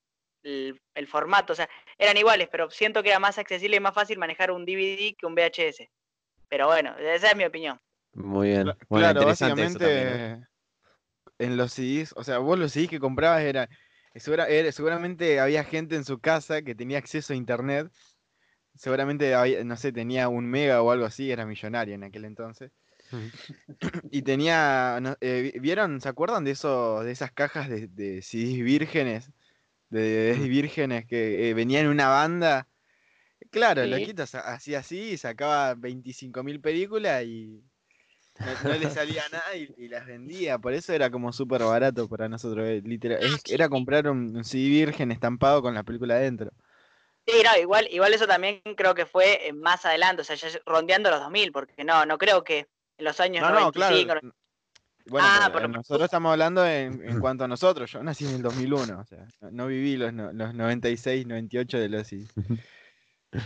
el, 0.42 0.80
el 0.94 1.06
formato, 1.06 1.52
o 1.52 1.56
sea, 1.56 1.68
eran 1.98 2.16
iguales, 2.16 2.48
pero 2.50 2.70
siento 2.70 3.02
que 3.02 3.11
era 3.11 3.18
más 3.18 3.37
accesible 3.38 3.76
y 3.76 3.80
más 3.80 3.94
fácil 3.94 4.18
manejar 4.18 4.50
un 4.50 4.64
DVD 4.64 5.14
que 5.16 5.26
un 5.26 5.35
VHS. 5.35 5.88
Pero 6.48 6.66
bueno, 6.66 6.96
esa 6.98 7.30
es 7.30 7.37
mi 7.37 7.44
opinión. 7.44 7.78
Muy 8.14 8.48
bien. 8.48 8.64
Bueno, 8.64 8.78
claro, 8.88 9.20
eso 9.20 9.28
básicamente 9.28 9.78
también, 9.85 10.08
¿eh? 10.42 10.46
en 11.38 11.56
los 11.56 11.72
CDs, 11.72 12.12
o 12.16 12.24
sea, 12.24 12.38
vos 12.38 12.58
los 12.58 12.72
CDs 12.72 12.88
que 12.88 12.98
comprabas 13.00 13.42
era, 13.42 13.68
segura- 14.14 14.48
era- 14.48 14.72
seguramente 14.72 15.38
había 15.38 15.64
gente 15.64 15.96
en 15.96 16.04
su 16.04 16.18
casa 16.18 16.62
que 16.62 16.74
tenía 16.74 16.98
acceso 16.98 17.32
a 17.32 17.37
internet, 17.37 17.90
seguramente 18.74 19.35
había- 19.35 19.62
no 19.64 19.76
sé, 19.76 19.92
tenía 19.92 20.28
un 20.28 20.46
mega 20.46 20.82
o 20.82 20.90
algo 20.90 21.04
así, 21.04 21.30
era 21.30 21.44
millonario 21.46 21.94
en 21.94 22.04
aquel 22.04 22.24
entonces. 22.24 22.70
Y 24.11 24.22
tenía, 24.22 24.98
no- 25.01 25.16
eh, 25.20 25.53
vi- 25.55 25.59
¿vieron? 25.61 26.01
¿Se 26.01 26.09
acuerdan 26.09 26.44
de 26.44 26.53
eso, 26.53 27.03
de 27.03 27.12
esas 27.12 27.33
cajas 27.33 27.68
de, 27.68 27.88
de 27.88 28.22
CDs 28.22 28.62
vírgenes? 28.64 29.31
De 29.90 30.01
DVDs 30.35 30.38
Mm. 30.40 30.48
vírgenes 30.48 31.07
que 31.07 31.51
eh, 31.51 31.55
venían 31.55 31.85
en 31.87 31.90
una 31.92 32.09
banda. 32.09 32.68
Claro, 33.51 33.85
Sí. 33.85 33.90
loquito 33.90 34.25
hacía 34.25 34.79
así, 34.81 35.16
sacaba 35.18 35.75
25.000 35.75 36.61
películas 36.61 37.25
y 37.25 37.62
no, 38.38 38.51
no 38.64 38.79
le 38.79 38.90
salía 38.90 39.22
nada 39.33 39.57
y, 39.57 39.72
y 39.77 39.88
las 39.88 40.07
vendía. 40.07 40.59
Por 40.59 40.72
eso 40.75 40.92
era 40.92 41.11
como 41.11 41.33
súper 41.33 41.62
barato 41.62 42.09
para 42.09 42.29
nosotros. 42.29 42.66
eh, 42.68 42.83
literal. 42.85 43.22
Es- 43.22 43.44
era 43.51 43.68
comprar 43.68 44.09
un, 44.09 44.37
un 44.37 44.44
CD 44.44 44.68
virgen 44.87 45.12
estampado 45.12 45.62
con 45.62 45.75
la 45.75 45.83
película 45.85 46.14
adentro. 46.14 46.51
Sí, 47.27 47.35
no, 47.44 47.57
igual, 47.61 47.87
igual 47.90 48.12
eso 48.14 48.27
también 48.27 48.61
creo 48.77 48.94
que 48.94 49.07
fue 49.07 49.46
eh, 49.48 49.53
más 49.53 49.85
adelante, 49.87 50.22
o 50.22 50.25
sea, 50.25 50.35
ya 50.37 50.48
rondeando 50.66 51.09
los 51.11 51.20
2000, 51.20 51.53
porque 51.53 51.85
no, 51.85 52.05
no 52.05 52.18
creo 52.18 52.42
que 52.42 52.68
en 52.98 53.05
los 53.05 53.20
años 53.20 53.42
No, 53.42 53.48
no, 53.61 53.72
claro. 53.72 53.96
95, 53.96 54.35
Bueno, 55.07 55.26
Ah, 55.28 55.40
pero, 55.46 55.55
pero- 55.55 55.68
nosotros 55.68 56.05
estamos 56.05 56.31
hablando 56.33 56.64
en, 56.66 57.02
en 57.09 57.20
cuanto 57.20 57.44
a 57.44 57.48
nosotros. 57.48 57.90
Yo 57.90 58.02
nací 58.02 58.24
en 58.26 58.37
el 58.37 58.42
2001, 58.42 59.00
o 59.00 59.05
sea, 59.05 59.26
no, 59.40 59.50
no 59.50 59.66
viví 59.66 59.96
los, 59.96 60.12
no- 60.12 60.33
los 60.33 60.55
96, 60.55 61.26
98 61.26 61.78
de 61.78 61.88
los. 61.88 62.09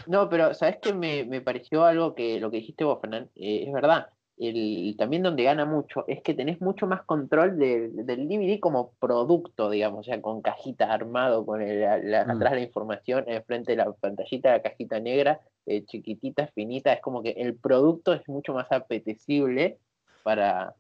No, 0.06 0.28
pero 0.28 0.52
¿sabes 0.52 0.76
qué? 0.82 0.92
Me, 0.92 1.24
me 1.24 1.40
pareció 1.40 1.84
algo 1.84 2.14
que 2.14 2.40
lo 2.40 2.50
que 2.50 2.56
dijiste 2.58 2.84
vos, 2.84 2.98
Fernán, 3.00 3.30
eh, 3.36 3.64
es 3.66 3.72
verdad. 3.72 4.08
El, 4.38 4.94
también 4.98 5.22
donde 5.22 5.44
gana 5.44 5.64
mucho 5.64 6.04
es 6.08 6.20
que 6.22 6.34
tenés 6.34 6.60
mucho 6.60 6.86
más 6.86 7.02
control 7.04 7.58
del, 7.58 8.04
del 8.04 8.28
DVD 8.28 8.60
como 8.60 8.92
producto, 9.00 9.70
digamos, 9.70 10.00
o 10.00 10.02
sea, 10.04 10.20
con 10.20 10.42
cajita 10.42 10.92
armado, 10.92 11.46
con 11.46 11.62
el, 11.62 11.80
la- 11.80 11.96
la- 11.98 12.24
Mm. 12.26 12.30
atrás 12.32 12.52
la 12.52 12.60
información, 12.60 13.24
enfrente 13.28 13.72
de 13.72 13.76
la 13.76 13.90
pantallita, 13.92 14.50
la 14.52 14.60
cajita 14.62 15.00
negra, 15.00 15.40
eh, 15.64 15.84
chiquitita, 15.86 16.48
finita, 16.48 16.92
es 16.92 17.00
como 17.00 17.22
que 17.22 17.30
el 17.30 17.54
producto 17.56 18.12
es 18.12 18.28
mucho 18.28 18.52
más 18.52 18.70
apetecible 18.72 19.78
para, 20.22 20.74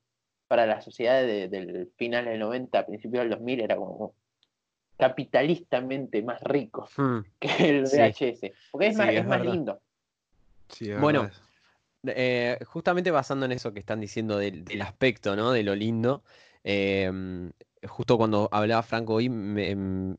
para 0.48 0.66
la 0.66 0.82
sociedad 0.82 1.22
de- 1.22 1.48
del 1.48 1.90
final 1.96 2.26
del 2.26 2.38
90, 2.40 2.84
principio 2.84 3.20
del 3.20 3.30
2000, 3.30 3.60
era 3.62 3.76
como 3.76 4.12
capitalistamente 4.98 6.22
más 6.22 6.40
rico 6.42 6.88
Hmm. 6.96 7.20
que 7.40 7.48
el 7.70 7.86
Sí. 7.86 7.96
VHS, 7.96 8.52
porque 8.70 8.88
es 8.88 8.94
Sí, 8.96 8.98
más, 9.02 9.08
es 9.10 9.16
es 9.20 9.26
más 9.26 9.44
lindo. 9.44 9.80
Sí, 10.68 10.92
Bueno, 10.92 11.22
verdad. 11.22 11.36
Eh, 12.08 12.58
justamente 12.66 13.10
basando 13.10 13.46
en 13.46 13.52
eso 13.52 13.72
que 13.72 13.80
están 13.80 14.00
diciendo 14.00 14.38
del, 14.38 14.64
aspecto, 14.82 15.36
¿no? 15.36 15.52
De 15.52 15.62
lo 15.62 15.74
lindo, 15.74 16.22
em, 16.64 17.52
justo 17.86 18.18
cuando 18.18 18.48
hablaba 18.52 18.82
Franco 18.82 19.14
hoy 19.14 19.28
me, 19.28 19.70
em, 19.70 20.16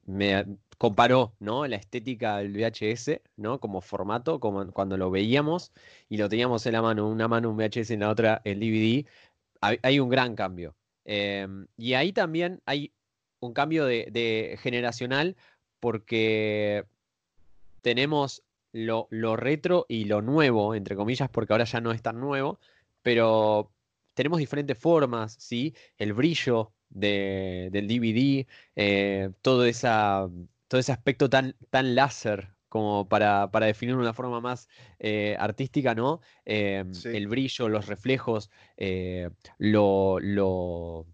comparó, 0.78 1.36
¿no? 1.40 1.66
La 1.68 1.76
estética 1.78 2.38
del 2.38 2.54
VHS, 2.54 3.22
¿no? 3.38 3.60
Como 3.60 3.82
formato, 3.82 4.40
como 4.40 4.72
cuando 4.72 4.98
lo 4.98 5.12
veíamos 5.12 5.72
y 6.10 6.18
lo 6.18 6.30
teníamos 6.30 6.66
en 6.66 6.74
la 6.74 6.82
mano, 6.82 7.08
una 7.10 7.28
mano 7.28 7.50
un 7.50 7.58
VHS 7.58 7.92
en 7.92 8.02
la 8.02 8.10
otra 8.10 8.42
el 8.46 8.60
DVD, 8.60 9.06
hay, 9.62 10.00
un 10.00 10.10
gran 10.10 10.36
cambio. 10.36 10.76
Em, 11.06 11.68
y 11.78 11.94
ahí 11.94 12.14
también 12.14 12.62
hay 12.66 12.94
un 13.40 13.54
cambio 13.54 13.86
de 13.86 14.58
generacional 14.62 15.36
porque 15.80 16.86
tenemos 17.82 18.44
lo, 18.86 19.08
lo 19.12 19.36
retro 19.36 19.86
y 19.90 20.06
lo 20.06 20.22
nuevo, 20.22 20.76
entre 20.76 20.96
comillas, 20.96 21.30
porque 21.30 21.54
ahora 21.54 21.66
ya 21.66 21.82
no 21.82 21.92
es 21.92 22.02
tan 22.02 22.20
nuevo, 22.20 22.60
pero 23.02 23.74
tenemos 24.14 24.40
diferentes 24.40 24.78
formas, 24.78 25.36
¿sí? 25.40 25.76
El 25.98 26.14
brillo 26.14 26.74
de- 26.90 27.70
del 27.72 27.88
DVD, 27.88 28.48
eh, 28.76 29.30
todo, 29.42 29.66
esa, 29.66 30.28
todo 30.68 30.80
ese 30.80 30.92
aspecto 30.92 31.30
tan, 31.30 31.56
tan 31.70 31.96
láser 31.96 32.56
como 32.70 33.08
para, 33.08 33.50
para 33.52 33.66
definir 33.68 33.96
una 33.96 34.14
forma 34.14 34.42
más 34.42 34.68
eh, 35.00 35.36
artística, 35.40 35.96
¿no? 35.96 36.22
Eh, 36.46 36.84
Sí. 36.92 37.10
El 37.14 37.28
brillo, 37.28 37.70
los 37.70 37.88
reflejos, 37.88 38.50
eh, 38.78 39.30
lo, 39.58 40.20
lo 40.20 41.08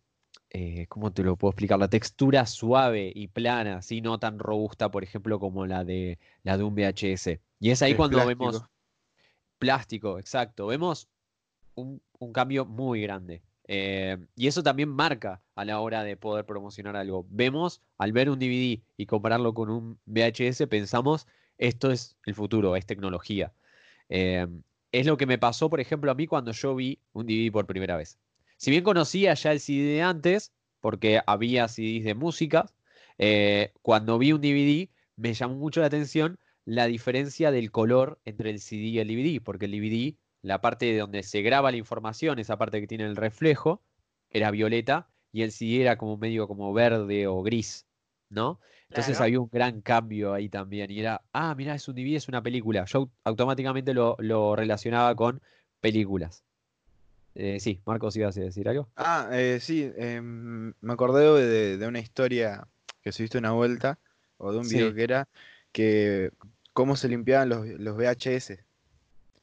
¿cómo 0.88 1.12
te 1.14 1.24
lo 1.24 1.36
puedo 1.38 1.52
explicar? 1.52 1.80
La 1.80 1.90
textura 1.90 2.46
suave 2.46 3.12
y 3.14 3.28
plana, 3.28 3.82
¿sí? 3.82 4.02
No 4.02 4.20
tan 4.20 4.40
robusta, 4.40 4.92
por 4.92 5.04
ejemplo, 5.04 5.40
como 5.40 5.66
la 5.66 5.84
de, 5.84 6.20
la 6.44 6.58
de 6.58 6.64
un 6.64 6.74
VHS. 6.76 7.42
Y 7.64 7.72
es 7.72 7.82
ahí 7.82 7.92
Es 7.92 7.98
cuando 7.98 8.18
plástico. 8.18 8.40
vemos 8.46 8.64
plástico, 9.58 10.20
exacto. 10.20 10.68
Vemos 10.68 11.08
un, 11.76 12.02
un 12.20 12.34
cambio 12.34 12.66
muy 12.66 13.02
grande. 13.02 13.42
Eh, 13.70 14.18
y 14.36 14.48
eso 14.48 14.62
también 14.64 14.90
marca 14.90 15.42
a 15.56 15.64
la 15.64 15.80
hora 15.80 16.04
de 16.04 16.18
poder 16.18 16.46
promocionar 16.46 16.98
algo. 16.98 17.26
Vemos, 17.30 17.82
al 17.98 18.12
ver 18.12 18.30
un 18.30 18.38
DVD 18.38 18.82
y 18.98 19.06
compararlo 19.06 19.54
con 19.54 19.70
un 19.70 19.98
VHS, 20.06 20.68
pensamos, 20.68 21.26
esto 21.58 21.90
es 21.90 22.18
el 22.26 22.36
futuro, 22.36 22.76
es 22.76 22.86
tecnología. 22.86 23.54
Eh, 24.10 24.46
es 24.92 25.06
lo 25.06 25.16
que 25.16 25.26
me 25.26 25.38
pasó, 25.38 25.70
por 25.70 25.80
ejemplo, 25.80 26.12
a 26.12 26.16
mí 26.16 26.28
cuando 26.28 26.52
yo 26.52 26.76
vi 26.76 27.00
un 27.14 27.26
DVD 27.26 27.50
por 27.50 27.66
primera 27.66 27.96
vez. 27.96 28.20
Si 28.58 28.72
bien 28.72 28.84
conocía 28.84 29.36
ya 29.36 29.54
el 29.54 29.62
CD 29.62 29.84
de 29.84 30.02
antes, 30.02 30.52
porque 30.82 31.22
había 31.26 31.70
CDs 31.70 32.04
de 32.04 32.14
música, 32.14 32.66
eh, 33.18 33.72
cuando 33.82 34.18
vi 34.18 34.34
un 34.34 34.42
DVD 34.42 34.90
me 35.16 35.34
llamó 35.34 35.56
mucho 35.56 35.80
la 35.80 35.88
atención 35.88 36.38
la 36.66 36.86
diferencia 36.88 37.52
del 37.52 37.72
color 37.72 38.20
entre 38.26 38.50
el 38.50 38.60
CD 38.60 38.84
y 38.84 39.00
el 39.00 39.08
DVD, 39.08 39.42
porque 39.42 39.66
el 39.66 39.72
DVD, 39.72 40.18
la 40.42 40.62
parte 40.62 40.86
de 40.88 40.98
donde 41.00 41.24
se 41.24 41.42
graba 41.42 41.72
la 41.72 41.78
información, 41.78 42.40
esa 42.40 42.58
parte 42.58 42.80
que 42.82 42.88
tiene 42.88 43.06
el 43.06 43.16
reflejo, 43.16 43.84
era 44.30 44.52
violeta 44.52 45.10
y 45.32 45.42
el 45.44 45.52
CD 45.52 45.82
era 45.82 45.98
como 45.98 46.18
medio 46.18 46.48
como 46.48 46.74
verde 46.74 47.28
o 47.28 47.42
gris, 47.44 47.88
¿no? 48.30 48.60
Entonces 48.88 49.18
Claro. 49.18 49.24
había 49.26 49.40
un 49.40 49.50
gran 49.52 49.82
cambio 49.82 50.34
ahí 50.34 50.50
también 50.50 50.92
y 50.92 51.00
era, 51.00 51.24
ah, 51.34 51.56
mira, 51.56 51.76
es 51.76 51.88
un 51.88 51.96
DVD, 51.96 52.16
es 52.18 52.28
una 52.28 52.44
película. 52.44 52.86
Yo 52.86 53.00
au- 53.08 53.12
automáticamente 53.24 53.94
lo, 53.94 54.16
lo 54.20 54.56
relacionaba 54.56 55.16
con 55.16 55.42
películas. 55.82 56.44
Eh, 57.36 57.60
sí, 57.60 57.82
Marcos, 57.86 58.16
¿ibas 58.16 58.38
a 58.38 58.42
decir 58.42 58.68
algo? 58.70 58.90
Ah, 58.96 59.30
eh, 59.32 59.60
sí, 59.60 59.92
em, 59.98 60.74
me 60.82 60.94
acordé 60.94 61.24
de, 61.48 61.78
de 61.78 61.88
una 61.88 62.00
historia 62.00 62.68
que 63.02 63.12
subiste 63.12 63.40
una 63.40 63.52
vuelta, 63.52 64.00
o 64.38 64.52
de 64.52 64.60
un 64.60 64.68
video 64.70 64.94
que 64.94 65.04
era, 65.04 65.30
que 65.72 66.32
cómo 66.74 66.96
se 66.96 67.08
limpiaban 67.08 67.50
los, 67.50 67.66
los 67.68 67.96
VHS. 67.96 68.60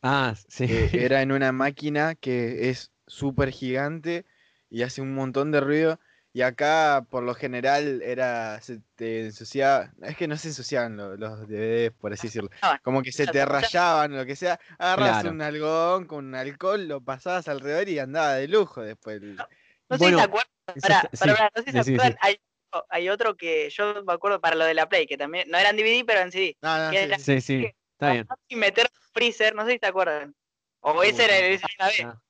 Ah, 0.03 0.35
sí. 0.49 0.67
que 0.67 0.91
era 1.05 1.23
en 1.23 1.33
una 1.33 1.53
máquina 1.53 2.15
que 2.15 2.71
es 2.71 2.91
súper 3.07 3.51
gigante 3.51 4.25
y 4.71 4.83
hace 4.83 5.01
un 5.01 5.15
montón 5.15 5.51
de 5.51 5.61
ruido. 5.61 5.99
Y 6.33 6.43
acá, 6.43 7.05
por 7.11 7.25
lo 7.25 7.35
general, 7.35 8.03
era. 8.03 8.61
Se 8.61 8.81
te 8.95 9.27
ensuciaba. 9.27 9.91
Es 10.01 10.17
que 10.17 10.29
no 10.29 10.37
se 10.37 10.47
ensuciaban 10.47 10.97
lo- 10.97 11.17
los, 11.17 11.49
DVDs, 11.49 11.91
por 11.91 12.13
así 12.13 12.29
decirlo. 12.29 12.51
Como 12.85 13.03
que 13.03 13.11
se 13.11 13.27
te 13.27 13.45
rayaban. 13.45 14.17
lo 14.17 14.25
que 14.25 14.37
sea. 14.37 14.61
Agarras 14.79 15.23
Claro. 15.23 15.31
un 15.33 15.43
algodón 15.43 16.05
con 16.07 16.33
alcohol, 16.37 16.87
lo 16.87 17.01
pasabas 17.01 17.49
alrededor 17.49 17.89
y 17.89 17.99
andaba 17.99 18.35
de 18.35 18.47
lujo 18.47 18.81
después. 18.81 19.21
el- 19.21 19.35
No 19.37 19.45
sé 19.45 19.99
Bueno, 19.99 20.19
si 20.19 20.23
se 20.23 20.29
acuerdan. 20.29 20.51
sí, 20.75 20.81
pará, 20.81 21.51
no 21.57 21.63
sé 21.63 21.65
si 21.65 21.73
se 21.73 21.95
acuerdan. 21.95 22.17
Hay, 22.21 22.41
hay 22.89 23.09
otro 23.09 23.37
que 23.37 23.69
yo 23.71 24.03
me 24.05 24.13
acuerdo 24.13 24.41
para 24.41 24.57
lo 24.57 24.65
de 24.65 24.75
la 24.75 24.89
Play, 24.89 25.07
que 25.07 25.17
también 25.19 25.49
no 25.51 25.59
eran 25.59 25.77
DVD, 25.77 26.05
pero 26.07 26.21
en 26.21 26.33
CD. 26.33 26.57
No, 26.63 26.79
no, 26.79 26.91
sí, 26.91 26.97
era- 26.97 27.19
sí. 27.19 27.41
Sí, 27.41 27.67
está 27.93 28.13
bien. 28.13 28.27
Y 28.49 28.57
meter 28.57 28.89
freezer, 29.13 29.55
no 29.55 29.65
sé 29.67 29.73
si 29.73 29.79
te 29.79 29.87
acuerdan. 29.87 30.35
O 30.81 31.03
ese 31.03 31.25
era 31.25 31.37
ese 31.39 31.65
era 31.65 31.75
una 31.79 31.87
vez. 31.89 32.01
Ah. 32.05 32.23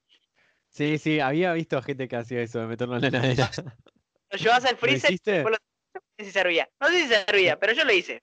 Sí, 0.68 0.98
sí, 0.98 1.20
había 1.20 1.53
visto 1.53 1.81
gente 1.83 2.07
que 2.09 2.16
hacía 2.16 2.40
eso 2.42 2.61
de 2.61 2.66
meterlo 2.66 2.96
en 2.96 3.03
la 3.03 3.09
heladera. 3.09 3.50
Lo 4.31 4.38
llevas 4.38 4.64
al 4.64 4.72
¿Lo 4.72 4.79
freezer 4.79 5.11
y 5.11 5.14
hiciste? 5.14 5.33
después 5.33 5.53
lo 5.53 6.00
no 6.00 6.00
sé 6.18 6.24
si 6.24 6.31
servía. 6.31 6.68
No 6.81 6.88
sé 6.88 7.03
si 7.03 7.09
servía, 7.09 7.59
pero 7.59 7.72
yo 7.72 7.85
lo 7.85 7.92
hice. 7.92 8.22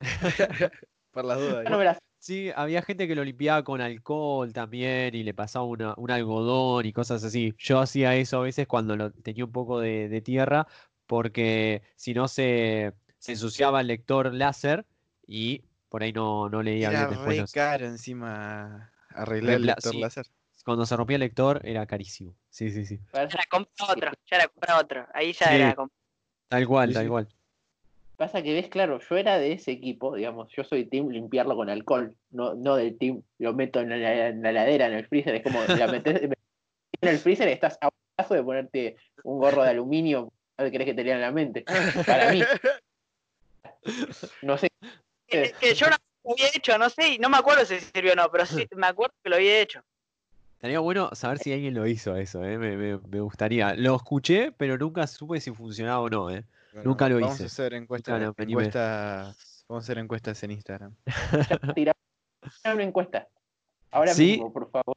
Por 1.12 1.24
las 1.24 1.38
dudas. 1.38 1.64
Yo 1.64 1.70
no 1.70 1.78
me 1.78 1.84
las- 1.84 1.98
Sí, 2.22 2.50
había 2.54 2.82
gente 2.82 3.08
que 3.08 3.14
lo 3.14 3.24
limpiaba 3.24 3.64
con 3.64 3.80
alcohol 3.80 4.52
también 4.52 5.14
y 5.14 5.22
le 5.22 5.32
pasaba 5.32 5.64
una- 5.64 5.94
un 5.96 6.10
algodón 6.10 6.84
y 6.84 6.92
cosas 6.92 7.24
así. 7.24 7.54
Yo 7.56 7.78
hacía 7.80 8.14
eso 8.14 8.38
a 8.38 8.42
veces 8.42 8.66
cuando 8.66 8.94
lo, 8.94 9.10
tenía 9.10 9.44
un 9.46 9.52
poco 9.52 9.80
de, 9.80 10.08
de 10.10 10.20
tierra 10.20 10.66
porque 11.10 11.82
si 11.96 12.14
no 12.14 12.28
se, 12.28 12.92
se 13.18 13.32
ensuciaba 13.32 13.80
el 13.80 13.88
lector 13.88 14.32
láser 14.32 14.86
y 15.26 15.64
por 15.88 16.04
ahí 16.04 16.12
no, 16.12 16.48
no 16.48 16.62
leía 16.62 16.90
Era 16.90 16.98
bien 17.00 17.10
después. 17.10 17.36
re 17.36 17.40
los- 17.42 17.52
caro 17.52 17.84
encima 17.86 18.92
arreglar 19.08 19.56
el 19.56 19.66
lector 19.66 19.92
sí. 19.92 20.00
láser. 20.00 20.26
Cuando 20.64 20.86
se 20.86 20.96
rompía 20.96 21.16
el 21.16 21.22
lector 21.22 21.62
era 21.64 21.84
carísimo. 21.86 22.36
Sí, 22.48 22.70
sí, 22.70 22.84
sí. 22.86 23.00
Ya 23.12 23.22
era 23.22 23.42
comprar 23.50 23.90
otro, 23.90 24.12
ya 24.30 24.36
era 24.36 24.46
comprar 24.46 24.84
otro. 24.84 25.06
Ahí 25.12 25.32
ya 25.32 25.48
Sí. 25.48 25.54
era. 25.56 25.74
Tal 26.46 26.68
cual, 26.68 26.88
Sí, 26.90 26.94
tal 26.94 27.02
sí. 27.04 27.08
cual. 27.08 27.28
Pasa 28.16 28.42
que 28.42 28.52
ves, 28.52 28.68
claro, 28.68 29.00
yo 29.00 29.16
era 29.16 29.36
de 29.38 29.52
ese 29.54 29.72
equipo, 29.72 30.14
digamos, 30.14 30.52
yo 30.56 30.62
soy 30.62 30.84
team 30.84 31.08
limpiarlo 31.08 31.56
con 31.56 31.70
alcohol, 31.70 32.14
no, 32.30 32.54
no 32.54 32.76
del 32.76 32.96
team 32.98 33.22
lo 33.38 33.52
meto 33.54 33.80
en 33.80 33.88
la, 33.88 34.28
en 34.28 34.42
la 34.42 34.50
heladera, 34.50 34.86
en 34.86 34.92
el 34.92 35.08
freezer, 35.08 35.34
es 35.34 35.42
como 35.42 35.64
la 35.64 35.88
metes 35.88 36.22
en 37.00 37.08
el 37.08 37.18
freezer 37.18 37.48
y 37.48 37.52
estás 37.52 37.78
a 37.80 37.86
un 37.88 37.92
paso 38.14 38.34
de 38.34 38.44
ponerte 38.44 38.96
un 39.24 39.38
gorro 39.40 39.62
de 39.64 39.70
aluminio, 39.70 40.32
no 40.60 40.66
te 40.66 40.72
querés 40.72 40.86
que 40.86 40.94
te 40.94 41.04
lean 41.04 41.20
la 41.20 41.30
mente. 41.32 41.64
Para 42.06 42.30
mí, 42.30 42.42
no 44.42 44.58
sé, 44.58 44.68
Es 45.26 45.52
que 45.54 45.74
yo 45.74 45.86
no 45.88 45.96
lo 46.24 46.32
había 46.32 46.48
hecho, 46.54 46.76
no 46.78 46.90
sé, 46.90 47.08
y 47.14 47.18
no 47.18 47.28
me 47.28 47.38
acuerdo 47.38 47.64
si 47.64 47.80
sirvió 47.80 48.12
o 48.12 48.16
no, 48.16 48.30
pero 48.30 48.44
sí 48.46 48.66
me 48.76 48.86
acuerdo 48.86 49.14
que 49.22 49.30
lo 49.30 49.36
había 49.36 49.60
hecho. 49.60 49.80
Estaría 50.56 50.80
bueno 50.80 51.08
saber 51.14 51.38
si 51.38 51.52
alguien 51.54 51.72
lo 51.72 51.86
hizo 51.86 52.14
eso, 52.16 52.44
¿eh? 52.44 52.58
Me, 52.58 52.76
me- 52.76 52.98
me 52.98 53.20
gustaría. 53.20 53.74
Lo 53.74 53.96
escuché, 53.96 54.52
pero 54.52 54.76
nunca 54.76 55.06
supe 55.06 55.40
si 55.40 55.50
funcionaba 55.52 56.00
o 56.00 56.10
no, 56.10 56.30
¿eh? 56.30 56.44
Bueno, 56.72 56.90
Nunca 56.90 57.08
lo 57.08 57.18
vamos 57.18 57.34
hice. 57.36 57.44
a 57.44 57.46
hacer 57.46 57.72
me 57.72 57.76
animé. 57.78 58.62
encuestas, 58.64 59.64
vamos 59.66 59.82
a 59.82 59.84
hacer 59.86 59.98
encuestas 59.98 60.42
en 60.42 60.50
Instagram. 60.50 60.94
tirar 61.74 61.96
una 62.66 62.82
encuesta. 62.82 63.26
Ahora 63.90 64.12
Sí. 64.12 64.32
mismo, 64.32 64.52
por 64.52 64.70
favor. 64.70 64.96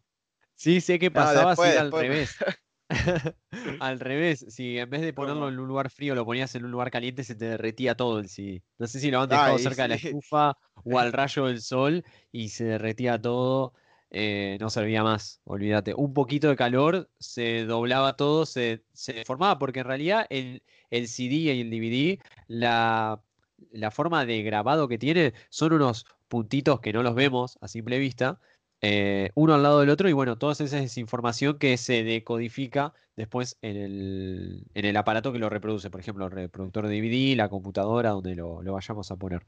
Sí, 0.56 0.82
sé 0.82 1.00
que 1.00 1.10
pasaba 1.10 1.52
después, 1.52 1.70
si 1.70 1.72
era 1.74 1.82
al 1.82 1.88
después. 1.92 2.02
revés. 2.10 2.36
al 3.80 4.00
revés, 4.00 4.46
si 4.50 4.78
en 4.78 4.90
vez 4.90 5.02
de 5.02 5.14
ponerlo 5.14 5.50
en 5.50 5.60
un 5.60 5.68
lugar 5.68 5.90
frío 5.90 6.16
lo 6.16 6.26
ponías 6.26 6.54
en 6.56 6.66
un 6.66 6.72
lugar 6.72 6.92
caliente, 6.92 7.24
se 7.24 7.36
te 7.36 7.46
derretía 7.46 7.96
todo 7.96 8.20
el 8.20 8.30
CD. 8.30 8.64
No 8.78 8.88
sé 8.88 9.00
si 9.00 9.12
lo 9.12 9.22
han 9.22 9.30
dejado 9.30 9.58
cerca 9.60 9.84
de 9.84 9.90
la 9.90 9.96
estufa 9.96 10.58
o 10.84 11.00
al 11.00 11.14
rayo 11.14 11.46
del 11.46 11.62
sol 11.62 12.04
y 12.32 12.50
se 12.50 12.66
derretía 12.66 13.22
todo. 13.22 13.74
eh, 14.12 14.58
no 14.60 14.70
servía 14.70 15.04
más, 15.04 15.42
olvídate. 15.46 15.94
Un 15.96 16.14
poquito 16.14 16.50
de 16.50 16.56
calor, 16.56 17.10
se 17.20 17.66
doblaba 17.66 18.16
todo, 18.16 18.46
se, 18.46 18.86
se 18.94 19.14
deformaba, 19.14 19.58
porque 19.60 19.80
en 19.80 19.86
realidad 19.88 20.28
el, 20.30 20.64
el 20.92 21.08
CD 21.08 21.36
y 21.36 21.50
el 21.62 21.70
DVD, 21.72 22.22
la, 22.48 23.24
la 23.72 23.92
forma 23.92 24.26
de 24.26 24.44
grabado 24.44 24.88
que 24.88 24.98
tiene 24.98 25.34
son 25.50 25.74
unos 25.74 26.06
puntitos 26.28 26.80
que 26.80 26.94
no 26.94 27.04
los 27.04 27.16
vemos 27.16 27.58
a 27.62 27.68
simple 27.68 27.98
vista, 28.00 28.40
eh, 28.86 29.32
uno 29.36 29.54
al 29.54 29.64
lado 29.64 29.80
del 29.80 29.90
otro, 29.90 30.10
y 30.10 30.14
bueno, 30.14 30.38
toda 30.38 30.52
esa 30.52 30.78
es 30.78 30.98
información 30.98 31.58
que 31.58 31.78
se 31.78 32.04
decodifica 32.04 32.94
después 33.16 33.58
en 33.62 33.78
el, 33.78 34.68
en 34.74 34.86
el 34.86 34.98
aparato 34.98 35.32
que 35.32 35.40
lo 35.40 35.50
reproduce, 35.50 35.90
por 35.90 36.02
ejemplo, 36.02 36.26
el 36.26 36.32
reproductor 36.32 36.90
de 36.90 37.00
DVD, 37.00 37.38
la 37.38 37.48
computadora, 37.48 38.10
donde 38.10 38.36
lo, 38.36 38.62
lo 38.62 38.74
vayamos 38.74 39.10
a 39.10 39.16
poner. 39.16 39.46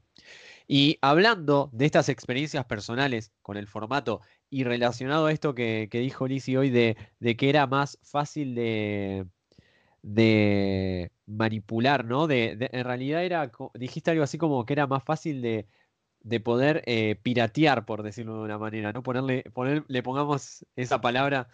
Y 0.66 0.98
hablando 1.02 1.68
de 1.74 1.84
estas 1.84 2.08
experiencias 2.08 2.64
personales 2.64 3.30
con 3.42 3.58
el 3.58 3.66
formato 3.68 4.22
y 4.48 4.64
relacionado 4.64 5.26
a 5.26 5.32
esto 5.32 5.54
que, 5.54 5.88
que 5.90 6.00
dijo 6.00 6.26
Lizzy 6.26 6.56
hoy 6.56 6.70
de, 6.70 6.96
de 7.20 7.36
que 7.36 7.50
era 7.50 7.66
más 7.66 7.98
fácil 8.02 8.54
de, 8.54 9.26
de 10.00 11.12
manipular, 11.26 12.06
¿no? 12.06 12.26
De, 12.26 12.56
en 12.72 12.84
realidad 12.84 13.22
era, 13.22 13.50
dijiste 13.74 14.12
algo 14.12 14.24
así 14.24 14.38
como 14.38 14.64
que 14.64 14.72
era 14.72 14.86
más 14.86 15.04
fácil 15.04 15.42
de, 15.42 15.66
de 16.26 16.40
poder 16.40 16.82
eh, 16.86 17.16
piratear, 17.22 17.86
por 17.86 18.02
decirlo 18.02 18.36
de 18.38 18.40
una 18.44 18.58
manera, 18.58 18.92
¿no? 18.92 19.02
Ponerle, 19.02 19.44
poner, 19.54 19.84
le 19.88 20.02
pongamos 20.02 20.66
esa 20.76 21.00
palabra 21.00 21.48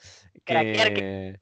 que... 0.45 1.41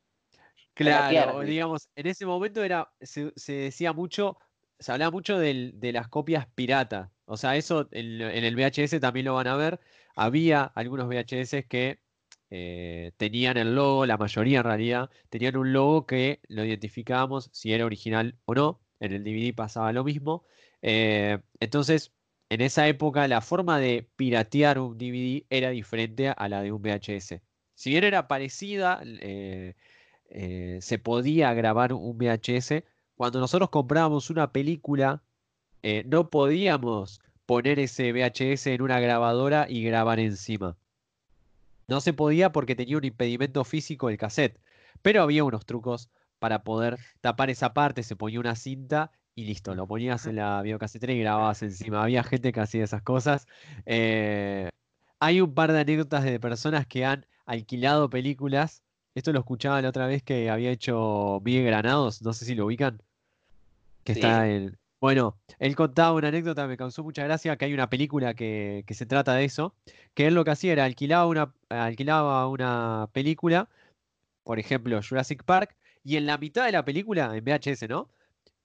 Claro, 0.74 1.42
digamos, 1.44 1.90
en 1.94 2.06
ese 2.06 2.24
momento 2.26 2.62
era, 2.64 2.92
se, 3.00 3.32
se 3.36 3.52
decía 3.52 3.92
mucho, 3.92 4.38
se 4.78 4.92
hablaba 4.92 5.10
mucho 5.10 5.38
del- 5.38 5.72
de 5.78 5.92
las 5.92 6.08
copias 6.08 6.46
pirata. 6.54 7.12
O 7.26 7.36
sea, 7.36 7.56
eso 7.56 7.88
en, 7.92 8.20
en 8.22 8.44
el 8.44 8.54
VHS 8.56 8.98
también 9.00 9.26
lo 9.26 9.34
van 9.34 9.46
a 9.48 9.56
ver. 9.56 9.80
Había 10.16 10.62
algunos 10.64 11.06
VHS 11.08 11.66
que 11.68 12.00
eh, 12.50 13.12
tenían 13.18 13.56
el 13.58 13.74
logo, 13.74 14.06
la 14.06 14.16
mayoría 14.16 14.58
en 14.58 14.64
realidad, 14.64 15.10
tenían 15.28 15.56
un 15.56 15.72
logo 15.72 16.06
que 16.06 16.40
lo 16.48 16.64
identificábamos 16.64 17.50
si 17.52 17.72
era 17.72 17.84
original 17.84 18.38
o 18.46 18.54
no. 18.54 18.80
En 19.00 19.12
el 19.12 19.22
DVD 19.24 19.54
pasaba 19.54 19.92
lo 19.92 20.04
mismo. 20.04 20.44
Eh, 20.82 21.38
entonces, 21.60 22.12
en 22.50 22.60
esa 22.60 22.88
época, 22.88 23.28
la 23.28 23.40
forma 23.40 23.78
de 23.78 24.08
piratear 24.16 24.80
un 24.80 24.98
DVD 24.98 25.44
era 25.50 25.70
diferente 25.70 26.28
a 26.28 26.48
la 26.48 26.62
de 26.62 26.72
un 26.72 26.82
VHS. 26.82 27.40
Si 27.74 27.90
bien 27.90 28.02
era 28.02 28.26
parecida, 28.26 29.00
eh, 29.04 29.76
eh, 30.30 30.78
se 30.82 30.98
podía 30.98 31.54
grabar 31.54 31.92
un 31.92 32.18
VHS. 32.18 32.84
Cuando 33.14 33.38
nosotros 33.38 33.70
comprábamos 33.70 34.30
una 34.30 34.50
película, 34.50 35.22
eh, 35.84 36.02
no 36.06 36.28
podíamos 36.28 37.20
poner 37.46 37.78
ese 37.78 38.12
VHS 38.12 38.66
en 38.66 38.82
una 38.82 38.98
grabadora 38.98 39.66
y 39.68 39.84
grabar 39.84 40.18
encima. 40.18 40.76
No 41.86 42.00
se 42.00 42.12
podía 42.12 42.50
porque 42.50 42.74
tenía 42.74 42.96
un 42.96 43.04
impedimento 43.04 43.62
físico 43.62 44.10
el 44.10 44.18
cassette, 44.18 44.58
pero 45.02 45.22
había 45.22 45.44
unos 45.44 45.66
trucos 45.66 46.10
para 46.40 46.64
poder 46.64 46.98
tapar 47.20 47.48
esa 47.48 47.74
parte, 47.74 48.02
se 48.02 48.16
ponía 48.16 48.40
una 48.40 48.56
cinta 48.56 49.12
y 49.40 49.44
listo, 49.44 49.74
lo 49.74 49.86
ponías 49.86 50.26
en 50.26 50.36
la 50.36 50.60
videocasetera 50.62 51.12
y 51.12 51.20
grababas 51.20 51.62
encima. 51.62 52.02
Había 52.02 52.22
gente 52.22 52.52
que 52.52 52.60
hacía 52.60 52.84
esas 52.84 53.02
cosas. 53.02 53.46
Eh, 53.86 54.68
hay 55.18 55.40
un 55.40 55.54
par 55.54 55.72
de 55.72 55.80
anécdotas 55.80 56.24
de 56.24 56.38
personas 56.40 56.86
que 56.86 57.04
han 57.04 57.26
alquilado 57.46 58.10
películas. 58.10 58.82
Esto 59.14 59.32
lo 59.32 59.40
escuchaba 59.40 59.80
la 59.82 59.88
otra 59.88 60.06
vez 60.06 60.22
que 60.22 60.50
había 60.50 60.70
hecho 60.70 61.40
Miguel 61.44 61.64
Granados, 61.66 62.22
no 62.22 62.32
sé 62.32 62.44
si 62.44 62.54
lo 62.54 62.66
ubican. 62.66 63.02
Que 64.04 64.14
Sí. 64.14 64.20
está 64.20 64.48
en. 64.48 64.76
Bueno, 65.00 65.38
él 65.58 65.74
contaba 65.76 66.12
una 66.12 66.28
anécdota, 66.28 66.66
me 66.66 66.76
causó 66.76 67.02
mucha 67.02 67.24
gracia, 67.24 67.56
que 67.56 67.64
hay 67.64 67.72
una 67.72 67.88
película 67.88 68.34
que, 68.34 68.84
que 68.86 68.92
se 68.92 69.06
trata 69.06 69.34
de 69.34 69.44
eso, 69.46 69.74
que 70.12 70.26
él 70.26 70.34
lo 70.34 70.44
que 70.44 70.50
hacía 70.50 70.72
era 70.72 70.84
alquilaba 70.84 71.26
una, 71.26 71.54
alquilaba 71.70 72.46
una 72.48 73.08
película, 73.12 73.70
por 74.44 74.58
ejemplo, 74.58 75.00
Jurassic 75.02 75.42
Park, 75.44 75.74
y 76.04 76.16
en 76.16 76.26
la 76.26 76.36
mitad 76.36 76.66
de 76.66 76.72
la 76.72 76.84
película, 76.84 77.34
en 77.34 77.42
VHS, 77.42 77.88
¿no? 77.88 78.10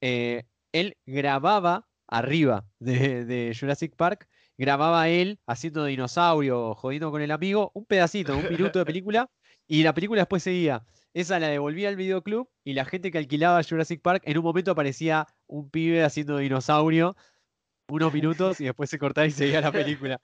Eh, 0.01 0.43
él 0.75 0.97
grababa 1.05 1.87
arriba 2.05 2.65
de, 2.79 3.55
Jurassic 3.57 3.95
Park, 3.95 4.27
grababa 4.57 5.07
él 5.07 5.39
haciendo 5.47 5.85
dinosaurio, 5.85 6.75
jodiendo 6.75 7.11
con 7.11 7.21
el 7.21 7.31
amigo, 7.31 7.71
un 7.73 7.85
pedacito, 7.85 8.37
un 8.37 8.49
minuto 8.49 8.79
de 8.79 8.85
película, 8.85 9.29
y 9.67 9.83
la 9.83 9.93
película 9.93 10.21
después 10.21 10.43
seguía. 10.43 10.85
Esa 11.13 11.39
la 11.39 11.47
devolvía 11.47 11.87
al 11.87 11.95
videoclub 11.95 12.49
y 12.65 12.73
la 12.73 12.83
gente 12.83 13.09
que 13.09 13.17
alquilaba 13.17 13.63
Jurassic 13.63 14.01
Park, 14.01 14.23
en 14.25 14.37
un 14.37 14.43
momento 14.43 14.71
aparecía 14.71 15.27
un 15.47 15.69
pibe 15.69 16.03
haciendo 16.03 16.37
dinosaurio, 16.37 17.15
unos 17.87 18.13
minutos, 18.13 18.59
y 18.59 18.65
después 18.65 18.89
se 18.89 18.99
cortaba 18.99 19.25
y 19.27 19.31
seguía 19.31 19.61
la 19.61 19.71
película. 19.71 20.19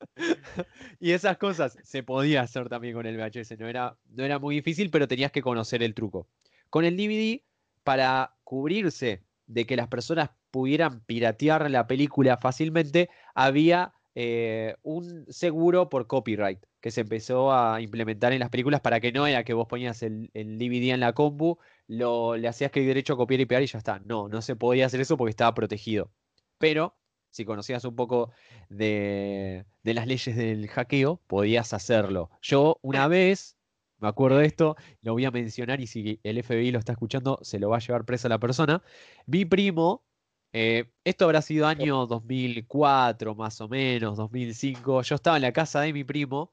y 0.98 1.12
esas 1.12 1.38
cosas 1.38 1.78
se 1.84 2.02
podía 2.02 2.40
hacer 2.40 2.68
también 2.68 2.94
con 2.94 3.06
el 3.06 3.16
VHS, 3.16 3.56
no 3.56 3.68
era, 3.68 3.96
no 4.08 4.24
era 4.24 4.40
muy 4.40 4.56
difícil, 4.56 4.90
pero 4.90 5.06
tenías 5.06 5.30
que 5.30 5.42
conocer 5.42 5.80
el 5.84 5.94
truco. 5.94 6.26
Con 6.70 6.84
el 6.84 6.96
DVD, 6.96 7.40
para 7.84 8.34
cubrirse 8.42 9.22
de 9.52 9.66
que 9.66 9.76
las 9.76 9.88
personas 9.88 10.30
pudieran 10.50 11.00
piratear 11.04 11.70
la 11.70 11.86
película 11.86 12.38
fácilmente, 12.38 13.10
había 13.34 13.92
eh, 14.14 14.76
un 14.82 15.26
seguro 15.28 15.88
por 15.88 16.06
copyright 16.06 16.60
que 16.80 16.90
se 16.90 17.02
empezó 17.02 17.52
a 17.52 17.80
implementar 17.80 18.32
en 18.32 18.40
las 18.40 18.50
películas 18.50 18.80
para 18.80 19.00
que 19.00 19.12
no 19.12 19.26
era 19.26 19.44
que 19.44 19.54
vos 19.54 19.68
ponías 19.68 20.02
el, 20.02 20.30
DVD 20.34 20.92
en 20.92 21.00
la 21.00 21.12
compu, 21.12 21.58
lo, 21.86 22.36
le 22.36 22.48
hacías 22.48 22.70
clic 22.70 22.86
derecho, 22.86 23.16
copiar 23.16 23.40
y 23.40 23.46
pegar 23.46 23.62
y 23.62 23.66
ya 23.66 23.78
está. 23.78 24.00
No, 24.04 24.28
no 24.28 24.42
se 24.42 24.56
podía 24.56 24.86
hacer 24.86 25.00
eso 25.00 25.16
porque 25.16 25.30
estaba 25.30 25.54
protegido. 25.54 26.10
Pero 26.58 26.96
si 27.30 27.44
conocías 27.44 27.84
un 27.84 27.94
poco 27.94 28.30
de, 28.68 29.64
de 29.82 29.94
las 29.94 30.06
leyes 30.06 30.36
del 30.36 30.68
hackeo, 30.68 31.20
podías 31.26 31.72
hacerlo. 31.72 32.30
Yo 32.42 32.78
una 32.82 33.08
vez, 33.08 33.56
me 34.02 34.08
acuerdo 34.08 34.38
de 34.38 34.46
esto, 34.46 34.76
lo 35.02 35.12
voy 35.12 35.24
a 35.24 35.30
mencionar 35.30 35.80
y 35.80 35.86
si 35.86 36.20
el 36.24 36.42
FBI 36.42 36.72
lo 36.72 36.80
está 36.80 36.92
escuchando, 36.92 37.38
se 37.42 37.58
lo 37.60 37.70
va 37.70 37.76
a 37.76 37.80
llevar 37.80 38.04
presa 38.04 38.28
la 38.28 38.38
persona. 38.38 38.82
Mi 39.26 39.44
primo, 39.44 40.04
eh, 40.52 40.90
esto 41.04 41.24
habrá 41.24 41.40
sido 41.40 41.66
año 41.68 42.06
2004 42.06 43.34
más 43.36 43.60
o 43.60 43.68
menos, 43.68 44.16
2005. 44.16 45.02
Yo 45.02 45.14
estaba 45.14 45.36
en 45.36 45.42
la 45.42 45.52
casa 45.52 45.80
de 45.82 45.92
mi 45.92 46.04
primo, 46.04 46.52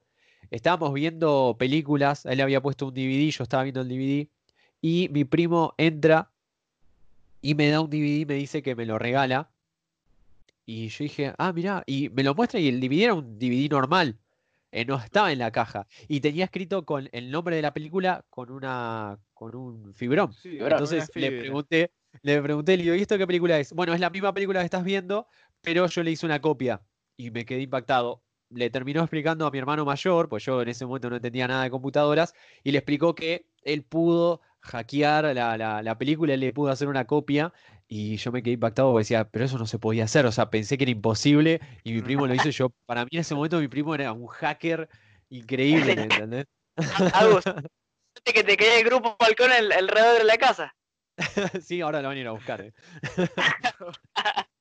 estábamos 0.50 0.94
viendo 0.94 1.56
películas, 1.58 2.24
él 2.24 2.40
había 2.40 2.62
puesto 2.62 2.86
un 2.86 2.94
DVD, 2.94 3.30
yo 3.30 3.42
estaba 3.42 3.64
viendo 3.64 3.80
el 3.80 3.88
DVD, 3.88 4.28
y 4.80 5.08
mi 5.10 5.24
primo 5.24 5.74
entra 5.76 6.30
y 7.42 7.54
me 7.54 7.68
da 7.68 7.80
un 7.80 7.90
DVD 7.90 8.26
me 8.26 8.34
dice 8.34 8.62
que 8.62 8.76
me 8.76 8.86
lo 8.86 8.98
regala. 8.98 9.50
Y 10.66 10.88
yo 10.88 11.04
dije, 11.04 11.34
ah, 11.38 11.52
mirá, 11.52 11.82
y 11.86 12.10
me 12.10 12.22
lo 12.22 12.34
muestra 12.34 12.60
y 12.60 12.68
el 12.68 12.80
DVD 12.80 13.04
era 13.04 13.14
un 13.14 13.38
DVD 13.38 13.68
normal. 13.70 14.18
Eh, 14.72 14.84
no 14.84 14.96
estaba 14.96 15.32
en 15.32 15.38
la 15.38 15.50
caja. 15.50 15.86
Y 16.08 16.20
tenía 16.20 16.44
escrito 16.44 16.84
con 16.84 17.08
el 17.12 17.30
nombre 17.30 17.56
de 17.56 17.62
la 17.62 17.72
película 17.72 18.24
con 18.30 18.50
una 18.50 19.18
con 19.34 19.54
un 19.56 19.94
fibrón. 19.94 20.32
Sí, 20.32 20.58
Entonces 20.60 21.10
le 21.14 21.32
pregunté, 21.32 21.92
le 22.22 22.42
pregunté, 22.42 22.76
le 22.76 22.82
digo, 22.84 22.94
¿y 22.94 23.00
esto 23.00 23.18
qué 23.18 23.26
película 23.26 23.58
es? 23.58 23.72
Bueno, 23.72 23.94
es 23.94 24.00
la 24.00 24.10
misma 24.10 24.34
película 24.34 24.60
que 24.60 24.66
estás 24.66 24.84
viendo, 24.84 25.26
pero 25.62 25.86
yo 25.86 26.02
le 26.02 26.10
hice 26.10 26.26
una 26.26 26.40
copia 26.40 26.82
y 27.16 27.30
me 27.30 27.44
quedé 27.44 27.62
impactado. 27.62 28.22
Le 28.50 28.68
terminó 28.68 29.00
explicando 29.00 29.46
a 29.46 29.50
mi 29.50 29.58
hermano 29.58 29.84
mayor, 29.84 30.28
pues 30.28 30.44
yo 30.44 30.60
en 30.60 30.68
ese 30.68 30.84
momento 30.84 31.08
no 31.08 31.16
entendía 31.16 31.46
nada 31.46 31.62
de 31.62 31.70
computadoras, 31.70 32.34
y 32.64 32.72
le 32.72 32.78
explicó 32.78 33.14
que 33.14 33.46
él 33.62 33.84
pudo 33.84 34.40
hackear 34.60 35.34
la, 35.34 35.56
la- 35.56 35.82
la 35.82 35.98
película, 35.98 36.34
él 36.34 36.40
le 36.40 36.52
pudo 36.52 36.70
hacer 36.70 36.88
una 36.88 37.06
copia, 37.06 37.52
y 37.88 38.16
yo 38.16 38.30
me 38.32 38.42
quedé 38.42 38.54
impactado 38.54 38.90
porque 38.92 39.02
decía, 39.02 39.28
pero 39.28 39.44
eso 39.44 39.58
no 39.58 39.66
se 39.66 39.78
podía 39.78 40.04
hacer, 40.04 40.26
o 40.26 40.32
sea, 40.32 40.50
pensé 40.50 40.76
que 40.78 40.84
era 40.84 40.90
imposible, 40.92 41.60
y 41.84 41.92
mi 41.92 42.02
primo 42.02 42.26
lo 42.26 42.34
hizo, 42.34 42.50
yo, 42.50 42.70
para 42.86 43.04
mí 43.04 43.08
en 43.12 43.20
ese 43.20 43.34
momento 43.34 43.58
mi 43.60 43.68
primo 43.68 43.94
era 43.94 44.12
un 44.12 44.26
hacker 44.28 44.88
increíble, 45.28 45.94
¿me 45.96 46.02
entendés? 46.02 46.46
Agus, 47.14 47.44
que 48.24 48.44
te 48.44 48.56
quedé 48.56 48.80
el 48.80 48.84
grupo 48.84 49.16
balcón 49.18 49.50
el- 49.52 49.72
alrededor 49.72 50.18
de 50.18 50.24
la 50.24 50.36
casa. 50.38 50.74
Sí, 51.62 51.80
ahora 51.80 52.00
lo 52.00 52.08
van 52.08 52.16
a 52.16 52.20
ir 52.20 52.26
a 52.28 52.32
buscar. 52.32 52.60
¿eh? 52.62 52.72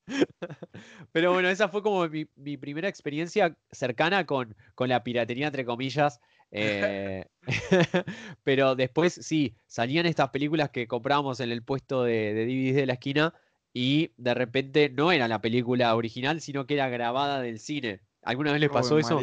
Pero 1.12 1.34
bueno, 1.34 1.50
esa 1.50 1.70
fue 1.70 1.84
como 1.84 2.08
mi, 2.08 2.28
mi 2.36 2.58
primera 2.58 2.88
experiencia 2.88 3.56
cercana 3.72 4.26
con, 4.26 4.56
con 4.76 4.90
la 4.90 5.04
piratería, 5.04 5.48
entre 5.48 5.66
comillas. 5.66 6.20
Eh, 6.52 7.26
Pero 8.44 8.76
después 8.76 9.14
sí, 9.14 9.56
salían 9.66 10.06
estas 10.06 10.30
películas 10.30 10.70
que 10.70 10.88
comprábamos 10.88 11.40
en 11.40 11.52
el 11.52 11.64
puesto 11.64 12.04
de, 12.04 12.34
de 12.34 12.46
DVDs 12.46 12.76
de 12.76 12.86
la 12.86 12.94
esquina 12.94 13.34
y 13.74 14.12
de 14.18 14.34
repente 14.34 14.90
no 14.90 15.12
era 15.12 15.28
la 15.28 15.42
película 15.42 15.96
original, 15.96 16.42
sino 16.42 16.66
que 16.66 16.74
era 16.76 16.90
grabada 16.90 17.42
del 17.42 17.60
cine. 17.60 18.02
¿Alguna 18.24 18.52
vez 18.52 18.62
les 18.62 18.70
pasó 18.70 18.96
Uy, 18.96 19.02
eso? 19.02 19.20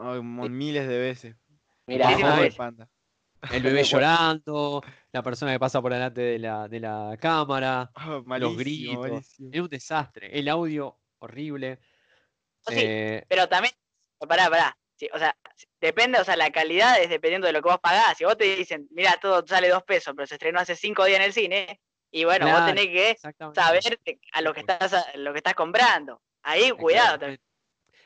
Ay, 0.00 0.22
mon- 0.22 0.56
miles 0.56 0.88
de 0.88 0.98
veces. 0.98 1.36
Panda. 2.56 2.88
El 3.52 3.62
bebé 3.62 3.84
llorando, 3.84 4.82
la 5.12 5.22
persona 5.22 5.52
que 5.52 5.60
pasa 5.60 5.80
por 5.80 5.92
delante 5.92 6.20
de 6.20 6.38
la, 6.38 6.68
de 6.68 6.80
la 6.80 7.16
cámara. 7.20 7.90
Ah, 7.94 8.20
malísimo, 8.24 8.56
gritos. 8.58 8.98
malísimo. 8.98 9.50
Era 9.52 9.62
un 9.62 9.68
desastre. 9.68 10.38
El 10.38 10.48
audio 10.48 10.98
horrible. 11.20 11.78
Sí, 12.66 12.74
Eh, 12.76 13.24
Pero 13.28 13.48
también, 13.48 13.72
pará, 14.18 14.50
pará. 14.50 14.76
Sí, 14.98 15.08
o 15.14 15.18
sea, 15.18 15.36
depende, 15.80 16.18
o 16.18 16.24
sea, 16.24 16.36
la 16.36 16.50
calidad 16.50 17.00
es 17.00 17.08
dependiendo 17.08 17.46
de 17.46 17.52
lo 17.52 17.62
que 17.62 17.68
vos 17.68 17.78
pagás. 17.80 18.18
Si 18.18 18.24
vos 18.24 18.36
te 18.36 18.56
dicen, 18.56 18.88
mira, 18.90 19.14
todo 19.22 19.46
sale 19.46 19.68
dos 19.68 19.84
pesos, 19.84 20.12
pero 20.16 20.26
se 20.26 20.34
estrenó 20.34 20.58
hace 20.58 20.74
cinco 20.74 21.04
días 21.04 21.20
en 21.20 21.24
el 21.26 21.32
cine, 21.32 21.80
y 22.10 22.24
bueno, 22.24 22.46
vos 22.54 22.66
tenés 22.66 22.86
que 22.86 23.16
saber 23.54 23.80
a 24.32 24.40
lo 24.40 24.52
que 24.54 24.60
estás 24.60 24.92
a- 24.94 25.16
lo 25.16 25.32
que 25.32 25.38
estás 25.38 25.54
comprando. 25.54 26.20
Ahí, 26.42 26.70
cuidado 26.72 27.18
también. 27.20 27.40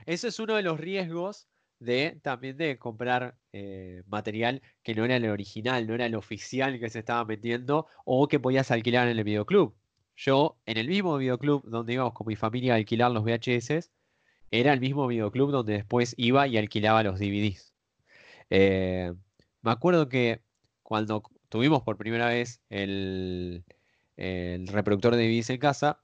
Ese 0.04 0.28
es 0.28 0.38
uno 0.38 0.56
de 0.56 0.62
los 0.62 0.78
riesgos 0.78 1.48
de 1.78 2.18
también 2.22 2.56
de 2.56 2.78
comprar 2.78 3.36
eh, 3.52 4.02
material 4.06 4.60
que 4.82 4.94
no 4.94 5.04
era 5.04 5.16
el 5.16 5.28
original, 5.30 5.86
no 5.86 5.94
era 5.94 6.06
el 6.06 6.14
oficial 6.14 6.78
que 6.78 6.90
se 6.90 6.98
estaba 7.00 7.24
metiendo 7.24 7.86
o 8.04 8.28
que 8.28 8.38
podías 8.38 8.70
alquilar 8.70 9.08
en 9.08 9.16
el 9.18 9.24
videoclub. 9.24 9.74
Yo, 10.16 10.58
en 10.66 10.76
el 10.76 10.88
mismo 10.88 11.16
videoclub 11.16 11.62
donde 11.64 11.94
íbamos 11.94 12.12
con 12.12 12.26
mi 12.26 12.36
familia 12.36 12.74
a 12.74 12.76
alquilar 12.76 13.10
los 13.10 13.24
VHS, 13.24 13.90
era 14.52 14.72
el 14.72 14.80
mismo 14.80 15.08
videoclub 15.08 15.50
donde 15.50 15.74
después 15.74 16.14
iba 16.18 16.46
y 16.46 16.58
alquilaba 16.58 17.02
los 17.02 17.18
DVDs. 17.18 17.74
Eh, 18.50 19.12
me 19.62 19.70
acuerdo 19.72 20.08
que 20.08 20.42
cuando 20.82 21.22
tuvimos 21.48 21.82
por 21.82 21.96
primera 21.96 22.28
vez 22.28 22.62
el, 22.70 23.64
el 24.16 24.68
reproductor 24.68 25.16
de 25.16 25.24
DVDs 25.28 25.50
en 25.50 25.58
casa, 25.58 26.02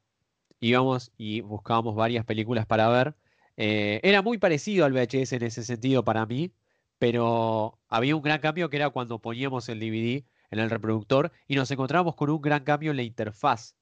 íbamos 0.61 1.13
y 1.17 1.41
buscábamos 1.43 1.95
varias 1.97 2.25
películas 2.25 2.67
para 2.67 2.89
ver. 2.89 3.17
Eh, 3.57 4.01
era 4.03 4.23
muy 4.23 4.39
parecido 4.39 4.85
al 4.87 4.93
VHS 4.93 5.37
en 5.37 5.43
ese 5.45 5.65
sentido 5.65 6.05
para 6.05 6.27
mí, 6.27 6.53
pero 6.99 7.79
había 7.89 8.17
un 8.17 8.23
gran 8.23 8.41
cambio 8.41 8.71
que 8.71 8.77
era 8.77 8.91
cuando 8.91 9.21
poníamos 9.21 9.69
el 9.69 9.81
DVD 9.81 10.27
en 10.51 10.59
el 10.61 10.71
reproductor 10.71 11.33
y 11.47 11.57
nos 11.57 11.71
encontrábamos 11.71 12.15
con 12.17 12.31
un 12.31 12.41
gran 12.41 12.65
cambio 12.65 12.93
en 12.93 12.97
la 12.99 13.03
interfaz 13.03 13.77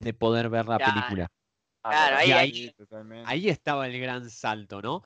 de 0.00 0.14
poder 0.14 0.48
ver 0.50 0.66
la 0.66 0.78
Claro. 0.78 0.92
película. 0.92 1.28
Claro, 1.90 2.16
ahí, 3.24 3.48
estaba 3.48 3.86
el 3.86 4.00
gran 4.00 4.28
salto, 4.30 4.82
¿no? 4.82 5.02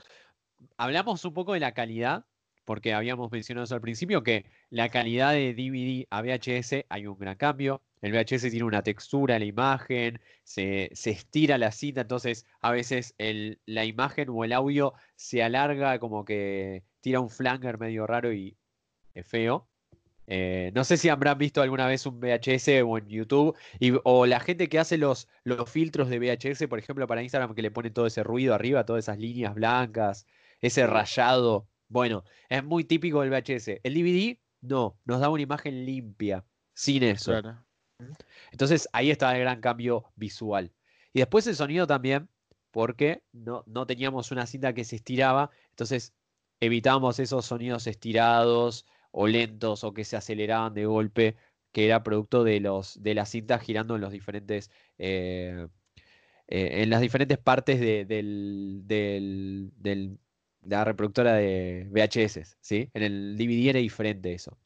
Hablamos 0.77 1.25
un 1.25 1.35
poco 1.35 1.55
de 1.55 1.61
la 1.61 1.73
calidad, 1.73 2.25
porque 2.65 2.95
habíamos 2.95 3.31
mencionado 3.33 3.65
eso 3.65 3.75
al 3.75 3.81
principio, 3.81 4.23
que 4.23 4.47
la 4.71 4.89
calidad 4.89 5.33
de 5.33 5.55
DVD 5.55 6.07
a 6.11 6.23
VHS 6.23 6.87
hay 6.89 7.07
un 7.07 7.19
gran 7.19 7.37
cambio. 7.37 7.83
El 8.01 8.13
VHS 8.13 8.51
tiene 8.51 8.65
una 8.65 8.83
textura 8.83 9.39
la 9.39 9.45
imagen, 9.45 10.21
se, 10.45 10.91
se 10.93 11.11
estira 11.11 11.59
la 11.59 11.71
cinta, 11.73 12.03
entonces 12.03 12.47
a 12.61 12.71
veces 12.71 13.15
el- 13.19 13.61
la 13.67 13.85
imagen 13.85 14.29
o 14.31 14.45
el 14.45 14.53
audio 14.53 14.95
se 15.17 15.43
alarga 15.43 15.99
como 15.99 16.25
que 16.25 16.85
tira 17.01 17.21
un 17.21 17.31
flanger 17.31 17.79
medio 17.79 18.07
raro 18.07 18.33
y 18.33 18.57
es 19.15 19.27
feo. 19.27 19.69
Eh, 20.27 20.71
no 20.75 20.85
sé 20.85 20.97
si 20.97 21.09
habrán 21.09 21.37
visto 21.39 21.63
alguna 21.63 21.87
vez 21.87 22.07
un 22.07 22.21
VHS 22.21 22.83
o 22.83 22.99
en 22.99 23.09
YouTube, 23.09 23.57
y- 23.81 23.93
o 24.05 24.27
la 24.27 24.41
gente 24.41 24.69
que 24.69 24.79
hace 24.79 24.97
los, 24.99 25.29
los 25.45 25.69
filtros 25.71 26.09
de 26.09 26.19
VHS, 26.19 26.69
por 26.69 26.79
ejemplo, 26.79 27.07
para 27.07 27.23
Instagram, 27.23 27.55
que 27.55 27.63
le 27.63 27.71
pone 27.71 27.91
todo 27.91 28.07
ese 28.07 28.23
ruido 28.23 28.55
arriba, 28.55 28.85
todas 28.87 29.05
esas 29.05 29.19
líneas 29.19 29.55
blancas, 29.55 30.27
ese 30.61 30.87
rayado. 30.87 31.69
Bueno, 31.89 32.25
es 32.49 32.65
muy 32.65 32.85
típico 32.85 33.21
del 33.21 33.31
VHS. 33.31 33.81
El 33.83 33.95
DVD, 33.95 34.39
no, 34.61 34.99
nos 35.05 35.21
da 35.21 35.29
una 35.29 35.43
imagen 35.43 35.85
limpia. 35.85 36.45
sin 36.75 37.03
eso. 37.03 37.33
Claro. 37.33 37.65
Entonces 38.51 38.89
ahí 38.93 39.11
está 39.11 39.35
el 39.37 39.41
gran 39.43 39.61
cambio 39.61 40.05
visual. 40.17 40.73
Y 41.13 41.21
después 41.21 41.47
el 41.47 41.57
sonido 41.57 41.87
también, 41.87 42.29
porque 42.71 43.23
no, 43.33 43.63
no 43.67 43.87
teníamos 43.87 44.31
una 44.33 44.47
cinta 44.47 44.73
que 44.73 44.85
se 44.85 44.97
estiraba, 44.97 45.51
entonces 45.71 46.15
evitábamos 46.61 47.19
esos 47.19 47.45
sonidos 47.45 47.87
estirados 47.87 48.87
o 49.13 49.29
lentos 49.29 49.85
o 49.85 49.95
que 49.95 50.05
se 50.05 50.17
aceleraban 50.17 50.75
de 50.75 50.87
golpe, 50.87 51.37
que 51.73 51.87
era 51.87 52.03
producto 52.05 52.45
de, 52.45 52.61
los, 52.61 53.03
de 53.03 53.15
la 53.15 53.27
cinta 53.27 53.59
girando 53.61 53.95
en 53.97 54.03
los 54.03 54.13
diferentes... 54.13 54.71
eh, 54.99 55.69
eh, 56.49 56.83
en 56.83 56.91
las 56.91 57.01
diferentes 57.01 57.39
partes 57.39 57.81
de, 57.81 58.05
del, 58.05 58.83
del- 58.87 59.73
del- 59.77 60.19
de 60.61 60.77
la 60.77 60.85
reproductora 60.85 61.35
de 61.35 61.89
VHS, 61.91 62.57
¿sí? 62.61 62.91
En 62.95 63.03
el 63.03 63.37
DVD 63.37 63.71
era 63.71 63.79
diferente 63.81 64.33
eso. 64.33 64.59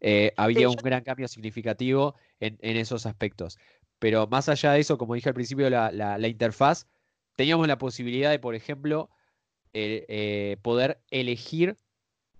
Eh, 0.00 0.32
había 0.36 0.70
un 0.70 0.82
gran 0.82 1.02
cambio 1.04 1.28
significativo 1.28 2.14
en, 2.40 2.58
en 2.62 2.76
esos 2.76 3.06
aspectos. 3.06 3.58
Pero 3.98 4.26
más 4.28 4.48
allá 4.48 4.72
de 4.72 4.80
eso, 4.80 4.98
como 4.98 5.14
dije 5.14 5.28
al 5.30 5.34
principio, 5.34 5.70
la, 5.70 5.90
la- 5.92 6.18
la 6.18 6.28
interfaz, 6.28 6.86
teníamos 7.36 7.66
la 7.68 7.78
posibilidad 7.78 8.30
de, 8.30 8.38
por 8.38 8.54
ejemplo, 8.54 9.10
eh, 9.74 10.56
poder 10.62 11.02
elegir 11.10 11.78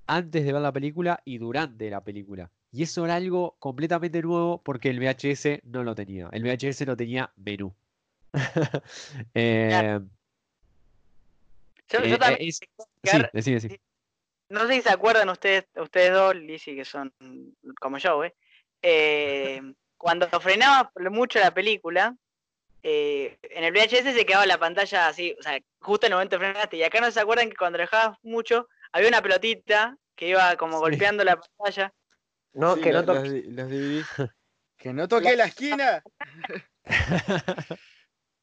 antes 0.07 0.45
de 0.45 0.53
ver 0.53 0.63
la 0.63 0.73
película 0.73 1.21
y 1.25 1.39
durante 1.39 1.91
la 1.91 2.03
película. 2.03 2.51
Y 2.73 2.83
eso 2.83 3.05
era 3.05 3.15
algo 3.17 3.57
completamente 3.59 4.21
nuevo 4.23 4.61
porque 4.63 4.91
el 4.91 4.99
VHS 5.01 5.61
no 5.65 5.83
lo 5.83 5.95
tenía. 5.95 6.29
El 6.33 6.43
VHS 6.45 6.85
no 6.87 6.97
tenía 6.97 7.31
menú. 7.37 7.75
Eh, 9.35 10.01
Yo, 11.89 12.01
yo 12.05 12.15
eh, 12.17 12.19
también 12.19 12.41
eh, 12.43 12.49
es- 12.49 12.57
sí, 12.57 12.65
explicar- 12.79 13.31
decí, 13.33 13.53
decí. 13.55 13.81
no 14.49 14.67
sé 14.67 14.75
si 14.75 14.83
se 14.83 14.91
acuerdan 14.91 15.29
ustedes, 15.31 15.67
ustedes 15.77 16.13
dos, 16.13 16.35
Lizzy, 16.35 16.75
que 16.75 16.85
son 16.85 17.13
como 17.81 17.99
yo, 17.99 18.25
¿eh? 18.25 18.35
Eh, 18.83 19.61
cuando 19.97 20.29
frenaba 20.41 20.91
mucho 21.11 21.39
la 21.39 21.55
película, 21.55 22.15
eh, 22.83 23.39
en 23.43 23.65
el 23.65 23.73
VHS 23.73 24.13
se 24.15 24.27
quedaba 24.27 24.47
la 24.47 24.59
pantalla 24.59 25.09
así, 25.09 25.35
o 25.39 25.43
sea, 25.43 25.59
justo 25.81 26.07
en 26.07 26.13
el 26.13 26.17
momento 26.17 26.39
frenaste. 26.39 26.77
Y 26.77 26.83
acá 26.83 27.01
no 27.01 27.11
se 27.11 27.21
acuerdan 27.21 27.49
que 27.51 27.57
cuando 27.57 27.79
dejabas 27.79 28.19
mucho, 28.23 28.69
había 28.93 29.09
una 29.09 29.23
pelotita 29.23 29.97
que 30.15 30.29
iba 30.29 30.57
como 30.57 30.75
Sí. 30.79 30.81
golpeando 30.81 31.25
la 31.25 31.37
pantalla. 31.41 31.93
No, 32.55 32.75
Sí, 32.77 32.81
que 32.83 32.93
no 32.93 33.05
toque. 33.05 33.43
los 33.49 33.69
DVD. 33.69 34.05
que 34.79 34.93
no 34.93 35.09
toque 35.09 35.37
la 35.37 35.45
esquina. 35.47 36.03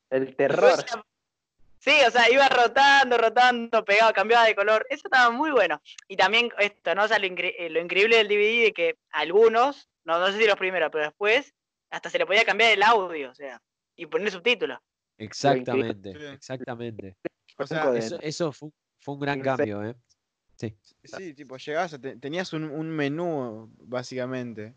El 0.09 0.35
terror. 0.35 0.83
Sí, 1.79 1.91
o 2.07 2.11
sea, 2.11 2.29
iba 2.31 2.47
rotando, 2.47 3.17
rotando, 3.17 3.83
pegado, 3.83 4.13
cambiaba 4.13 4.45
de 4.45 4.55
color. 4.55 4.85
Eso 4.89 5.07
estaba 5.07 5.31
muy 5.31 5.51
bueno. 5.51 5.81
Y 6.07 6.15
también 6.15 6.49
esto, 6.59 6.95
¿no? 6.95 7.03
O 7.03 7.07
sea, 7.07 7.19
lo, 7.19 7.25
incre- 7.27 7.55
eh, 7.57 7.69
lo 7.69 7.81
increíble 7.81 8.17
del 8.17 8.27
DVD 8.29 8.63
de 8.65 8.73
que 8.73 8.95
algunos, 9.11 9.89
no, 10.05 10.17
no 10.19 10.27
sé 10.27 10.37
si 10.37 10.45
los 10.47 10.55
primeros, 10.55 10.89
pero 10.91 11.03
después, 11.05 11.53
hasta 11.89 12.09
se 12.09 12.19
le 12.19 12.25
podía 12.25 12.45
cambiar 12.45 12.71
el 12.71 12.83
audio, 12.83 13.31
o 13.31 13.35
sea, 13.35 13.61
y 13.97 14.05
poner 14.05 14.31
subtítulos. 14.31 14.79
Exactamente, 15.17 16.11
exactamente. 16.33 17.17
O 17.57 17.67
sea, 17.67 17.93
Eso, 17.95 18.17
eso 18.21 18.51
fue, 18.53 18.69
fue 19.01 19.15
un 19.15 19.19
gran 19.19 19.41
cambio, 19.41 19.83
¿eh? 19.83 19.95
Sí, 21.03 21.33
tipo, 21.33 21.57
llegabas, 21.57 21.93
a 21.93 21.99
te- 21.99 22.15
tenías 22.17 22.53
un, 22.53 22.63
un 22.65 22.89
menú, 22.89 23.71
básicamente, 23.79 24.73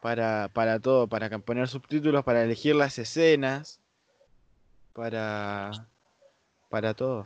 para, 0.00 0.50
para 0.52 0.80
todo, 0.80 1.08
para 1.08 1.28
poner 1.40 1.68
subtítulos, 1.68 2.24
para 2.24 2.42
elegir 2.44 2.74
las 2.76 2.98
escenas, 2.98 3.80
para, 4.92 5.70
para 6.68 6.94
todo. 6.94 7.24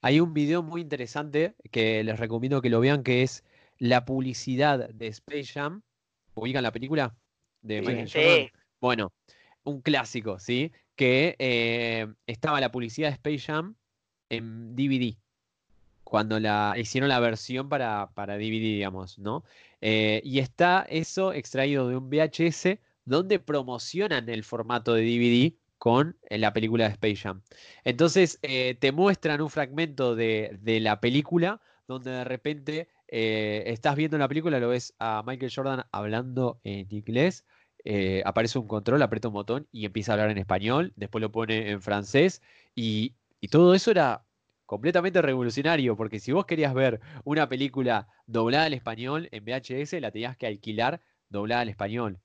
Hay 0.00 0.20
un 0.20 0.34
video 0.34 0.62
muy 0.62 0.80
interesante 0.80 1.54
que 1.70 2.02
les 2.02 2.18
recomiendo 2.18 2.60
que 2.60 2.70
lo 2.70 2.80
vean, 2.80 3.02
que 3.02 3.22
es 3.22 3.44
la 3.78 4.04
publicidad 4.04 4.88
de 4.88 5.06
Space 5.08 5.46
Jam. 5.46 5.82
¿Ubican 6.34 6.62
la 6.62 6.72
película? 6.72 7.14
De 7.60 7.80
Sí. 7.80 7.86
Michael 7.86 8.08
Sí. 8.08 8.18
Jordan. 8.22 8.50
Bueno, 8.80 9.12
un 9.64 9.80
clásico, 9.80 10.38
¿sí? 10.40 10.72
Que 10.96 11.36
eh, 11.38 12.12
estaba 12.26 12.60
la 12.60 12.72
publicidad 12.72 13.08
de 13.08 13.14
Space 13.14 13.38
Jam 13.52 13.76
en 14.28 14.74
DVD. 14.74 15.16
Cuando 16.12 16.38
la 16.38 16.74
hicieron 16.76 17.08
la 17.08 17.20
versión 17.20 17.70
para, 17.70 18.10
para 18.12 18.36
DVD, 18.36 18.60
digamos, 18.60 19.18
¿no? 19.18 19.44
Eh, 19.80 20.20
y 20.22 20.40
está 20.40 20.84
eso 20.90 21.32
extraído 21.32 21.88
de 21.88 21.96
un 21.96 22.10
VHS 22.10 22.78
donde 23.06 23.38
promocionan 23.38 24.28
el 24.28 24.44
formato 24.44 24.92
de 24.92 25.04
DVD 25.04 25.54
con 25.78 26.18
eh, 26.28 26.36
la 26.36 26.52
película 26.52 26.84
de 26.84 26.90
Space 26.90 27.16
Jam. 27.16 27.40
Entonces 27.84 28.38
eh, 28.42 28.76
te 28.78 28.92
muestran 28.92 29.40
un 29.40 29.48
fragmento 29.48 30.14
de, 30.14 30.58
de 30.60 30.80
la 30.80 31.00
película 31.00 31.62
donde 31.88 32.10
de 32.10 32.24
repente 32.24 32.88
estás 33.08 33.96
viendo 33.96 34.18
la 34.18 34.28
película, 34.28 34.60
lo 34.60 34.68
ves 34.68 34.94
a 34.98 35.22
Michael 35.26 35.52
Jordan 35.54 35.84
hablando 35.92 36.60
en 36.62 36.86
inglés, 36.90 37.46
aparece 38.26 38.58
un 38.58 38.66
control, 38.68 39.00
aprieta 39.00 39.28
un 39.28 39.34
botón 39.34 39.66
y 39.72 39.86
empieza 39.86 40.12
a 40.12 40.14
hablar 40.14 40.30
en 40.30 40.38
español, 40.38 40.92
después 40.96 41.22
lo 41.22 41.32
pone 41.32 41.70
en 41.70 41.80
francés 41.80 42.42
y, 42.74 43.14
y 43.40 43.48
todo 43.48 43.74
eso 43.74 43.90
era 43.90 44.26
completamente 44.72 45.20
revolucionario, 45.20 45.98
porque 45.98 46.18
si 46.18 46.32
vos 46.32 46.46
querías 46.46 46.72
ver 46.72 46.98
una 47.24 47.46
película 47.46 48.08
doblada 48.26 48.64
al 48.64 48.72
español 48.72 49.28
en 49.30 49.44
VHS, 49.44 50.00
la 50.00 50.10
tenías 50.10 50.34
que 50.38 50.46
alquilar 50.46 51.02
doblada 51.28 51.60
al 51.60 51.68
español, 51.68 52.20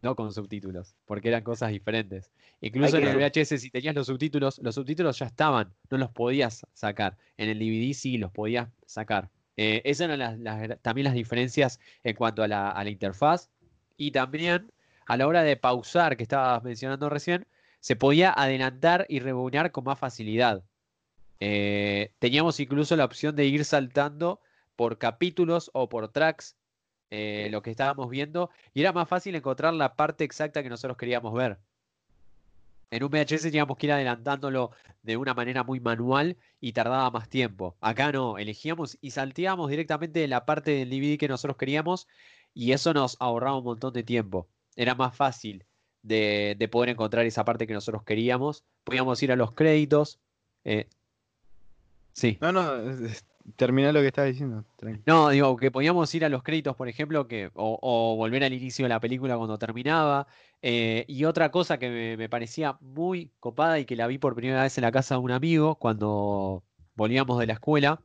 no 0.00 0.16
con 0.16 0.32
subtítulos, 0.32 0.94
porque 1.04 1.28
eran 1.28 1.42
cosas 1.42 1.70
diferentes. 1.72 2.32
Incluso 2.62 2.96
en 2.96 3.04
el 3.08 3.16
VHS, 3.30 3.58
si 3.58 3.68
tenías 3.70 3.94
los 3.94 4.06
subtítulos, 4.06 4.58
los 4.62 4.74
subtítulos 4.74 5.18
ya 5.18 5.26
estaban, 5.26 5.74
no 5.90 5.98
los 5.98 6.10
podías 6.12 6.66
sacar. 6.72 7.18
En 7.36 7.50
el 7.50 7.58
DVD 7.58 7.92
sí 7.92 8.16
los 8.16 8.32
podías 8.32 8.70
sacar. 8.86 9.28
Eh, 9.58 9.82
esas 9.84 10.08
eran 10.08 10.38
las- 10.42 10.80
también 10.80 11.04
las 11.04 11.12
diferencias 11.12 11.78
en 12.04 12.16
cuanto 12.16 12.42
a 12.42 12.48
la, 12.48 12.70
a 12.70 12.84
la 12.84 12.88
interfaz. 12.88 13.50
Y 13.98 14.12
también 14.12 14.72
a 15.06 15.18
la 15.18 15.26
hora 15.26 15.42
de 15.42 15.58
pausar, 15.58 16.16
que 16.16 16.22
estabas 16.22 16.62
mencionando 16.64 17.10
recién, 17.10 17.46
se 17.80 17.96
podía 17.96 18.32
adelantar 18.32 19.04
y 19.10 19.18
rebobinar 19.20 19.72
con 19.72 19.84
más 19.84 19.98
facilidad. 19.98 20.64
Eh, 21.40 22.12
teníamos 22.18 22.60
incluso 22.60 22.96
la 22.96 23.04
opción 23.04 23.36
de 23.36 23.46
ir 23.46 23.64
saltando 23.64 24.40
por 24.74 24.98
capítulos 24.98 25.70
o 25.74 25.88
por 25.88 26.08
tracks 26.08 26.56
eh, 27.10 27.48
lo 27.50 27.62
que 27.62 27.70
estábamos 27.70 28.10
viendo 28.10 28.50
y 28.74 28.80
era 28.80 28.92
más 28.92 29.08
fácil 29.08 29.34
encontrar 29.34 29.74
la 29.74 29.94
parte 29.96 30.24
exacta 30.24 30.62
que 30.62 30.68
nosotros 30.68 30.96
queríamos 30.96 31.34
ver. 31.34 31.58
En 32.90 33.02
un 33.02 33.10
VHS 33.10 33.42
teníamos 33.42 33.76
que 33.76 33.86
ir 33.86 33.92
adelantándolo 33.92 34.70
de 35.02 35.16
una 35.16 35.34
manera 35.34 35.64
muy 35.64 35.80
manual 35.80 36.36
y 36.60 36.72
tardaba 36.72 37.10
más 37.10 37.28
tiempo. 37.28 37.76
Acá 37.80 38.12
no, 38.12 38.38
elegíamos 38.38 38.96
y 39.00 39.10
salteábamos 39.10 39.70
directamente 39.70 40.20
de 40.20 40.28
la 40.28 40.46
parte 40.46 40.70
del 40.70 40.90
DVD 40.90 41.18
que 41.18 41.28
nosotros 41.28 41.56
queríamos 41.56 42.06
y 42.54 42.72
eso 42.72 42.94
nos 42.94 43.16
ahorraba 43.20 43.58
un 43.58 43.64
montón 43.64 43.92
de 43.92 44.02
tiempo. 44.04 44.48
Era 44.76 44.94
más 44.94 45.16
fácil 45.16 45.64
de, 46.02 46.54
de 46.58 46.68
poder 46.68 46.90
encontrar 46.90 47.26
esa 47.26 47.44
parte 47.44 47.66
que 47.66 47.74
nosotros 47.74 48.04
queríamos. 48.04 48.64
Podíamos 48.84 49.22
ir 49.22 49.32
a 49.32 49.36
los 49.36 49.52
créditos. 49.52 50.20
eh, 50.64 50.88
sí. 52.16 52.38
No, 52.40 52.52
no, 52.52 52.62
termina 53.56 53.92
lo 53.92 54.00
que 54.00 54.08
estaba 54.08 54.26
diciendo. 54.26 54.64
No, 55.06 55.28
digo, 55.30 55.56
que 55.56 55.70
podíamos 55.70 56.12
ir 56.14 56.24
a 56.24 56.28
los 56.28 56.42
créditos, 56.42 56.74
por 56.76 56.88
ejemplo, 56.88 57.28
que, 57.28 57.50
o, 57.54 57.78
o 57.80 58.16
volver 58.16 58.42
al 58.44 58.52
inicio 58.52 58.84
de 58.84 58.88
la 58.88 59.00
película 59.00 59.36
cuando 59.36 59.58
terminaba. 59.58 60.26
eh, 60.62 61.04
y 61.08 61.24
otra 61.24 61.50
cosa 61.50 61.78
que 61.78 61.88
me, 61.88 62.16
me 62.16 62.28
parecía 62.28 62.76
muy 62.80 63.32
copada 63.38 63.78
y 63.78 63.84
que 63.86 63.96
la 63.96 64.06
vi 64.08 64.18
por 64.18 64.34
primera 64.34 64.62
vez 64.62 64.76
en 64.78 64.82
la 64.82 64.92
casa 64.92 65.14
de 65.14 65.20
un 65.20 65.30
amigo 65.30 65.76
cuando 65.78 66.64
volvíamos 66.94 67.38
de 67.38 67.46
la 67.46 67.52
escuela, 67.54 68.02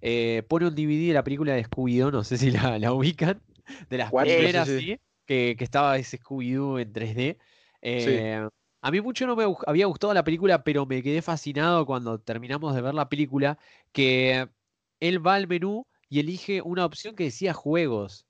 eh, 0.00 0.42
pone 0.48 0.66
un 0.66 0.74
DVD 0.74 1.08
de 1.08 1.14
la 1.14 1.24
película 1.24 1.54
de 1.54 1.64
Scooby-Doo, 1.64 2.12
no 2.12 2.24
sé 2.24 2.38
si 2.38 2.50
la, 2.50 2.78
la 2.78 2.92
ubican, 2.92 3.42
de 3.90 3.98
las 3.98 4.10
¿Cuál? 4.10 4.26
Sí, 4.28 4.32
sí, 4.32 4.36
primeras, 4.38 4.68
sí. 4.68 4.80
¿sí? 4.80 5.00
Que, 5.26 5.56
que 5.58 5.64
estaba 5.64 5.96
ese 5.98 6.18
Scooby-Doo 6.18 6.80
en 6.80 6.92
3D. 6.92 7.38
Eh, 7.82 8.48
A 8.86 8.92
mí 8.92 9.00
mucho 9.00 9.26
no 9.26 9.34
me 9.34 9.44
había 9.66 9.86
gustado 9.86 10.14
la 10.14 10.22
película, 10.22 10.62
pero 10.62 10.86
me 10.86 11.02
quedé 11.02 11.20
fascinado 11.20 11.84
cuando 11.86 12.20
terminamos 12.20 12.72
de 12.72 12.82
ver 12.82 12.94
la 12.94 13.08
película, 13.08 13.58
que 13.90 14.48
él 15.00 15.26
va 15.26 15.34
al 15.34 15.48
menú 15.48 15.84
y 16.08 16.20
elige 16.20 16.62
una 16.62 16.84
opción 16.84 17.16
que 17.16 17.24
decía 17.24 17.52
juegos. 17.52 18.26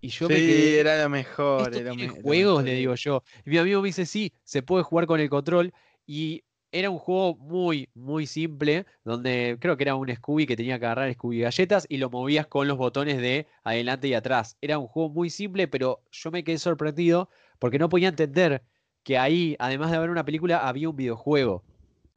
Y 0.00 0.08
yo 0.08 0.30
me 0.30 0.38
sí, 0.38 0.46
quedé, 0.46 0.80
era 0.80 1.00
lo 1.02 1.08
mejor. 1.10 1.74
¿esto 1.76 1.78
era 1.78 1.94
me- 1.94 2.08
juegos? 2.08 2.64
mejor 2.64 2.64
Le 2.64 2.74
digo 2.74 2.94
yo. 2.96 3.22
Y 3.46 3.50
mi 3.50 3.58
amigo 3.58 3.82
me 3.82 3.88
dice, 3.88 4.04
sí, 4.04 4.32
se 4.42 4.62
puede 4.62 4.82
jugar 4.82 5.06
con 5.06 5.20
el 5.20 5.30
control. 5.30 5.72
Y 6.06 6.42
era 6.72 6.90
un 6.90 6.98
juego 6.98 7.36
muy, 7.36 7.88
muy 7.94 8.26
simple, 8.26 8.86
donde 9.04 9.58
creo 9.60 9.76
que 9.76 9.84
era 9.84 9.94
un 9.94 10.12
Scooby 10.12 10.46
que 10.46 10.56
tenía 10.56 10.80
que 10.80 10.86
agarrar 10.86 11.12
Scooby 11.14 11.38
galletas 11.40 11.86
y 11.88 11.98
lo 11.98 12.10
movías 12.10 12.48
con 12.48 12.66
los 12.66 12.78
botones 12.78 13.18
de 13.18 13.46
adelante 13.62 14.08
y 14.08 14.14
atrás. 14.14 14.56
Era 14.60 14.78
un 14.80 14.88
juego 14.88 15.10
muy 15.10 15.30
simple, 15.30 15.68
pero 15.68 16.02
yo 16.10 16.32
me 16.32 16.42
quedé 16.42 16.58
sorprendido 16.58 17.30
porque 17.60 17.78
no 17.78 17.88
podía 17.88 18.08
entender 18.08 18.64
que 19.04 19.18
ahí, 19.18 19.54
además 19.58 19.90
de 19.90 19.98
haber 19.98 20.10
una 20.10 20.24
película, 20.24 20.66
había 20.66 20.88
un 20.88 20.96
videojuego. 20.96 21.62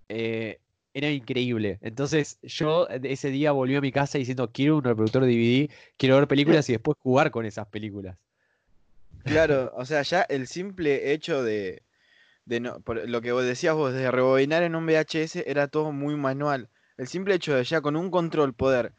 Eh, 0.10 0.60
era 0.94 1.12
increíble. 1.12 1.78
Entonces 1.82 2.40
yo 2.42 2.90
eh, 2.90 3.00
ese 3.04 3.30
día 3.30 3.52
volví 3.52 3.76
a 3.76 3.82
mi 3.82 3.92
casa 3.92 4.18
diciendo, 4.18 4.52
quiero 4.52 4.78
un 4.78 4.84
reproductor 4.84 5.24
DVD, 5.24 5.70
quiero 5.96 6.16
ver 6.16 6.28
películas 6.28 6.68
y 6.70 6.74
después 6.74 6.98
jugar 7.00 7.30
con 7.30 7.46
esas 7.46 7.68
películas. 7.68 8.18
Claro, 9.24 9.72
o 9.76 9.86
sea, 9.86 10.02
ya 10.02 10.22
el 10.24 10.48
simple 10.48 11.12
hecho 11.12 11.44
de, 11.44 11.84
de 12.46 12.62
no, 12.62 12.82
lo 13.06 13.22
que 13.22 13.32
vos 13.32 13.44
decías 13.44 13.76
vos, 13.76 13.94
de 13.94 14.10
rebobinar 14.10 14.64
en 14.64 14.76
un 14.76 14.88
VHS 14.88 15.44
era 15.46 15.68
todo 15.68 15.92
muy 15.92 16.16
manual. 16.16 16.70
El 16.98 17.08
simple 17.08 17.36
hecho 17.36 17.54
de 17.54 17.64
ya 17.64 17.82
con 17.82 17.96
un 17.96 18.10
control 18.10 18.54
poder 18.54 18.94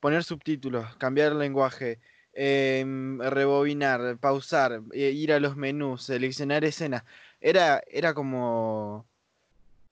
poner 0.00 0.24
subtítulos, 0.24 0.96
cambiar 0.96 1.32
el 1.32 1.38
lenguaje, 1.38 2.00
em, 2.32 3.20
rebobinar, 3.20 4.18
pausar, 4.18 4.82
eh, 4.92 5.10
ir 5.10 5.32
a 5.32 5.40
los 5.40 5.56
menús, 5.56 6.04
seleccionar 6.04 6.64
escenas. 6.64 7.04
Era, 7.46 7.80
era 7.86 8.12
como, 8.12 9.06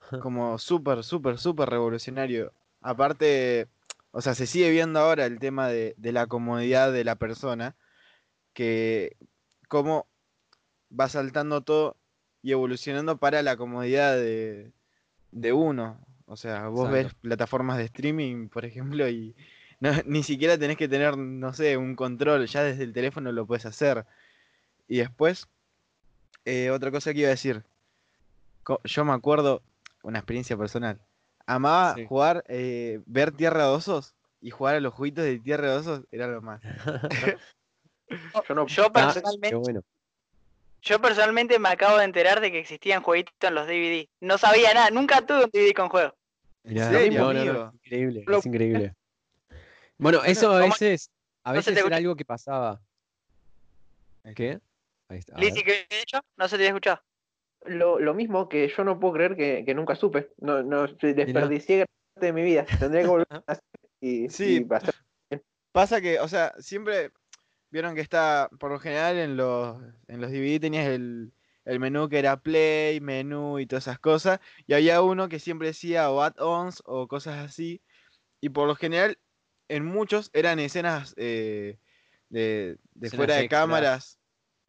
como 0.20 0.59
súper, 0.59 1.05
súper, 1.05 1.38
súper 1.38 1.68
revolucionario. 1.70 2.52
Aparte, 2.80 3.68
o 4.11 4.20
sea, 4.20 4.34
se 4.34 4.48
sigue 4.48 4.72
viendo 4.72 4.98
ahora 4.98 5.24
el 5.26 5.38
tema 5.38 5.68
de, 5.68 5.94
de 5.96 6.11
la 6.11 6.26
comodidad 6.26 6.92
de 6.92 7.05
la 7.05 7.14
persona, 7.14 7.76
que 8.55 9.16
cómo 9.68 10.09
va 10.90 11.09
saltando 11.09 11.61
todo 11.61 11.96
y 12.42 12.50
evolucionando 12.50 13.18
para 13.18 13.40
la 13.42 13.57
comodidad 13.57 14.16
de, 14.16 14.72
de 15.30 15.52
uno. 15.52 16.05
O 16.26 16.36
sea, 16.36 16.66
vos 16.66 16.90
ves 16.90 17.14
plataformas 17.14 17.78
de 17.78 17.84
streaming, 17.84 18.48
por 18.48 18.64
ejemplo, 18.64 19.09
y 19.09 19.36
no- 19.80 19.92
ni 20.07 20.24
siquiera 20.24 20.59
tenés 20.59 20.76
que 20.76 20.88
tener, 20.88 21.16
no 21.16 21.52
sé, 21.52 21.76
un 21.76 21.94
control, 21.94 22.46
ya 22.48 22.64
desde 22.64 22.82
el 22.82 22.92
teléfono 22.92 23.30
lo 23.30 23.46
puedes 23.46 23.64
hacer. 23.64 24.07
Y 24.88 24.98
después, 24.98 25.48
eh, 26.45 26.70
otra 26.70 26.90
cosa 26.90 27.12
que 27.12 27.20
iba 27.20 27.28
a 27.28 27.30
decir, 27.30 27.64
yo 28.84 29.05
me 29.05 29.12
acuerdo, 29.12 29.62
una 30.03 30.18
experiencia 30.18 30.57
personal, 30.57 31.01
amaba 31.47 31.95
Sí. 31.95 32.07
jugar, 32.07 32.45
eh, 32.49 33.01
ver 33.07 33.32
Tierra 33.32 33.64
de 33.64 33.70
Osos 33.70 34.14
y 34.40 34.51
jugar 34.51 34.76
a 34.76 34.80
los 34.80 34.95
jueguitos 34.95 35.24
de 35.24 35.38
Tierra 35.38 35.70
de 35.70 35.76
Osos, 35.76 36.05
era 36.11 36.26
lo 36.26 36.42
más. 36.42 36.61
Yo 38.49 38.55
no. 38.55 38.66
Yo 38.66 38.84
Ah, 38.86 38.90
personalmente, 38.92 39.55
bueno. 39.57 39.82
yo 40.82 41.01
personalmente 41.01 41.59
me 41.59 41.68
acabo 41.68 41.97
de 41.99 42.05
enterar 42.05 42.40
de 42.40 42.51
que 42.53 42.59
existían 42.59 43.03
jueguitos 43.03 43.34
en 43.40 43.55
los 43.55 43.66
DVD. 43.66 44.09
No 44.20 44.38
sabía 44.38 44.74
nada, 44.74 44.90
nunca 44.90 45.24
tuve 45.24 45.45
un 45.45 45.51
DVD 45.51 45.72
con 45.74 45.88
juego. 45.88 46.14
Mirá, 46.64 46.90
serio, 46.90 47.20
no, 47.20 47.32
no, 47.32 47.45
no, 47.45 47.51
amigo? 47.51 47.68
es 47.68 47.74
increíble, 47.74 48.24
Lo- 48.26 48.38
es 48.38 48.47
increíble. 48.47 48.95
Bueno, 49.97 50.24
eso 50.24 50.51
a 50.51 50.59
veces, 50.59 51.09
a 51.45 51.53
veces 51.53 51.74
te 51.74 51.80
era 51.86 51.97
algo 51.97 52.16
que 52.16 52.24
pasaba. 52.24 52.80
¿Qué? 54.34 54.59
Ahí 55.14 55.20
está. 55.20 55.34
a 55.36 55.38
Lizzy, 55.40 55.62
ver. 55.62 55.64
¿qué 55.64 55.86
he 55.96 55.98
dicho? 56.00 56.20
No 56.36 56.48
se 56.48 56.56
te 56.56 56.62
había 56.62 56.68
escuchado. 56.70 57.00
Lo, 57.66 57.98
lo 57.98 58.12
mismo 58.14 58.48
que 58.48 58.68
yo 58.68 58.84
no 58.84 59.00
puedo 59.00 59.14
creer 59.14 59.36
que, 59.36 59.64
que 59.64 59.74
nunca 59.74 59.94
supe. 59.94 60.30
No, 60.38 60.62
no 60.62 60.86
desperdicié 60.86 61.76
gran 61.78 61.86
parte 62.14 62.26
de 62.26 62.32
mi 62.32 62.42
vida. 62.42 62.66
Tendría 62.78 63.02
que 63.02 63.08
volver 63.08 63.26
a 63.30 63.42
hacer 63.46 63.64
y, 64.00 64.28
Sí. 64.28 64.56
y 64.56 64.60
pasar. 64.64 64.94
Pasa 65.72 66.00
que, 66.00 66.20
o 66.20 66.28
sea, 66.28 66.52
siempre 66.58 67.10
vieron 67.70 67.94
que 67.94 68.00
está, 68.00 68.48
por 68.60 68.70
lo 68.70 68.78
general 68.78 69.16
en 69.18 69.36
los, 69.36 69.76
en 70.06 70.20
los 70.20 70.30
DVD 70.30 70.60
tenías 70.60 70.86
el, 70.86 71.32
el 71.64 71.80
menú 71.80 72.08
que 72.08 72.18
era 72.20 72.36
play, 72.40 73.00
menú 73.00 73.58
y 73.58 73.66
todas 73.66 73.84
esas 73.88 73.98
cosas, 73.98 74.38
y 74.66 74.74
había 74.74 75.00
uno 75.02 75.28
que 75.28 75.40
siempre 75.40 75.68
decía 75.68 76.10
o 76.10 76.20
add-ons 76.22 76.82
o 76.84 77.08
cosas 77.08 77.38
así, 77.44 77.82
y 78.40 78.50
por 78.50 78.68
lo 78.68 78.76
general 78.76 79.18
en 79.68 79.84
muchos 79.84 80.30
eran 80.34 80.60
escenas 80.60 81.14
eh, 81.16 81.78
de, 82.28 82.76
de 82.94 83.06
Escenas 83.08 83.16
fuera 83.16 83.34
de 83.36 83.40
extras. 83.40 83.60
cámaras 83.62 84.18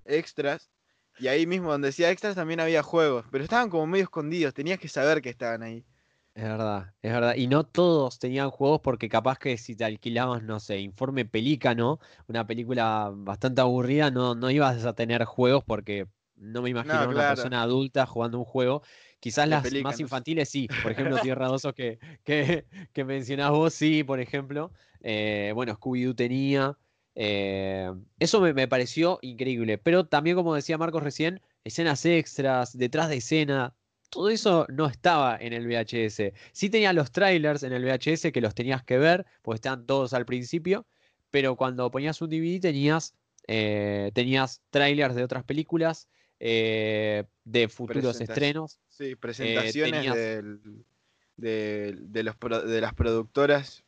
extras, 0.05 0.71
y 1.17 1.27
ahí 1.27 1.45
mismo 1.47 1.71
donde 1.71 1.87
decía 1.87 2.11
extras 2.11 2.35
también 2.35 2.59
había 2.59 2.83
juegos, 2.83 3.25
pero 3.31 3.43
estaban 3.43 3.69
como 3.69 3.87
medio 3.87 4.03
escondidos, 4.05 4.53
tenías 4.53 4.79
que 4.79 4.87
saber 4.89 5.21
que 5.21 5.29
estaban 5.29 5.63
ahí. 5.63 5.85
Es 6.33 6.43
verdad, 6.43 6.93
es 7.01 7.13
verdad. 7.13 7.35
Y 7.35 7.47
no 7.47 7.65
todos 7.65 8.19
tenían 8.19 8.49
juegos 8.49 8.81
porque 8.81 9.07
capaz 9.07 9.39
que 9.39 9.57
si 9.57 9.73
te 9.75 9.85
alquilabas, 9.85 10.43
no 10.43 10.59
sé, 10.59 10.79
Informe 10.79 11.23
Pelícano, 11.23 11.99
una 12.27 12.45
película 12.45 13.09
bastante 13.13 13.61
aburrida, 13.61 14.11
no, 14.11 14.35
no 14.35 14.51
ibas 14.51 14.83
a 14.83 14.93
tener 14.93 15.23
juegos 15.23 15.63
porque 15.63 16.07
no 16.35 16.61
me 16.61 16.69
imagino 16.69 17.07
una 17.09 17.25
persona 17.25 17.61
adulta 17.61 18.05
jugando 18.05 18.37
un 18.37 18.43
juego. 18.45 18.81
Quizás 19.21 19.47
las 19.47 19.71
más 19.81 19.99
infantiles 20.01 20.49
sí, 20.49 20.67
por 20.83 20.91
ejemplo, 20.91 21.17
Tierra 21.19 21.47
de 21.47 21.53
Osos 21.53 21.73
que, 21.73 21.99
que, 22.25 22.65
que 22.91 23.05
mencionás 23.05 23.51
vos, 23.51 23.73
sí, 23.73 24.03
por 24.03 24.19
ejemplo. 24.19 24.73
Eh, 24.99 25.51
bueno, 25.55 25.73
Scooby-Doo 25.73 26.15
tenía. 26.15 26.77
Eh, 27.15 27.91
eso 28.19 28.41
me, 28.41 28.53
me 28.53 28.67
pareció 28.67 29.19
increíble. 29.21 29.77
Pero 29.77 30.05
también, 30.05 30.35
como 30.35 30.53
decía 30.53 30.77
Marcos 30.77 31.03
recién, 31.03 31.41
escenas 31.63 32.05
extras, 32.05 32.77
detrás 32.77 33.09
de 33.09 33.17
escena, 33.17 33.73
todo 34.09 34.29
eso 34.29 34.65
no 34.69 34.85
estaba 34.87 35.37
en 35.39 35.53
el 35.53 35.65
VHS. 35.67 36.33
Sí 36.51 36.69
tenía 36.69 36.93
los 36.93 37.11
trailers 37.11 37.63
en 37.63 37.73
el 37.73 37.83
VHS 37.83 38.31
que 38.31 38.41
los 38.41 38.53
tenías 38.53 38.83
que 38.83 38.97
ver, 38.97 39.25
porque 39.41 39.55
estaban 39.55 39.85
todos 39.85 40.13
al 40.13 40.25
principio, 40.25 40.85
pero 41.31 41.55
cuando 41.55 41.89
ponías 41.91 42.21
un 42.21 42.29
DVD 42.29 42.59
tenías, 42.59 43.15
eh, 43.47 44.11
tenías 44.13 44.61
trailers 44.69 45.15
de 45.15 45.23
otras 45.23 45.43
películas, 45.43 46.07
eh, 46.39 47.23
de 47.45 47.67
futuros 47.69 48.19
estrenos. 48.21 48.79
Sí, 48.89 49.15
presentaciones 49.15 49.91
tenías- 50.01 50.15
del- 50.15 50.59
de, 51.37 51.95
de 51.99 52.23
los, 52.23 52.35
de 52.39 52.81
las 52.81 52.93
productoras 52.93 53.83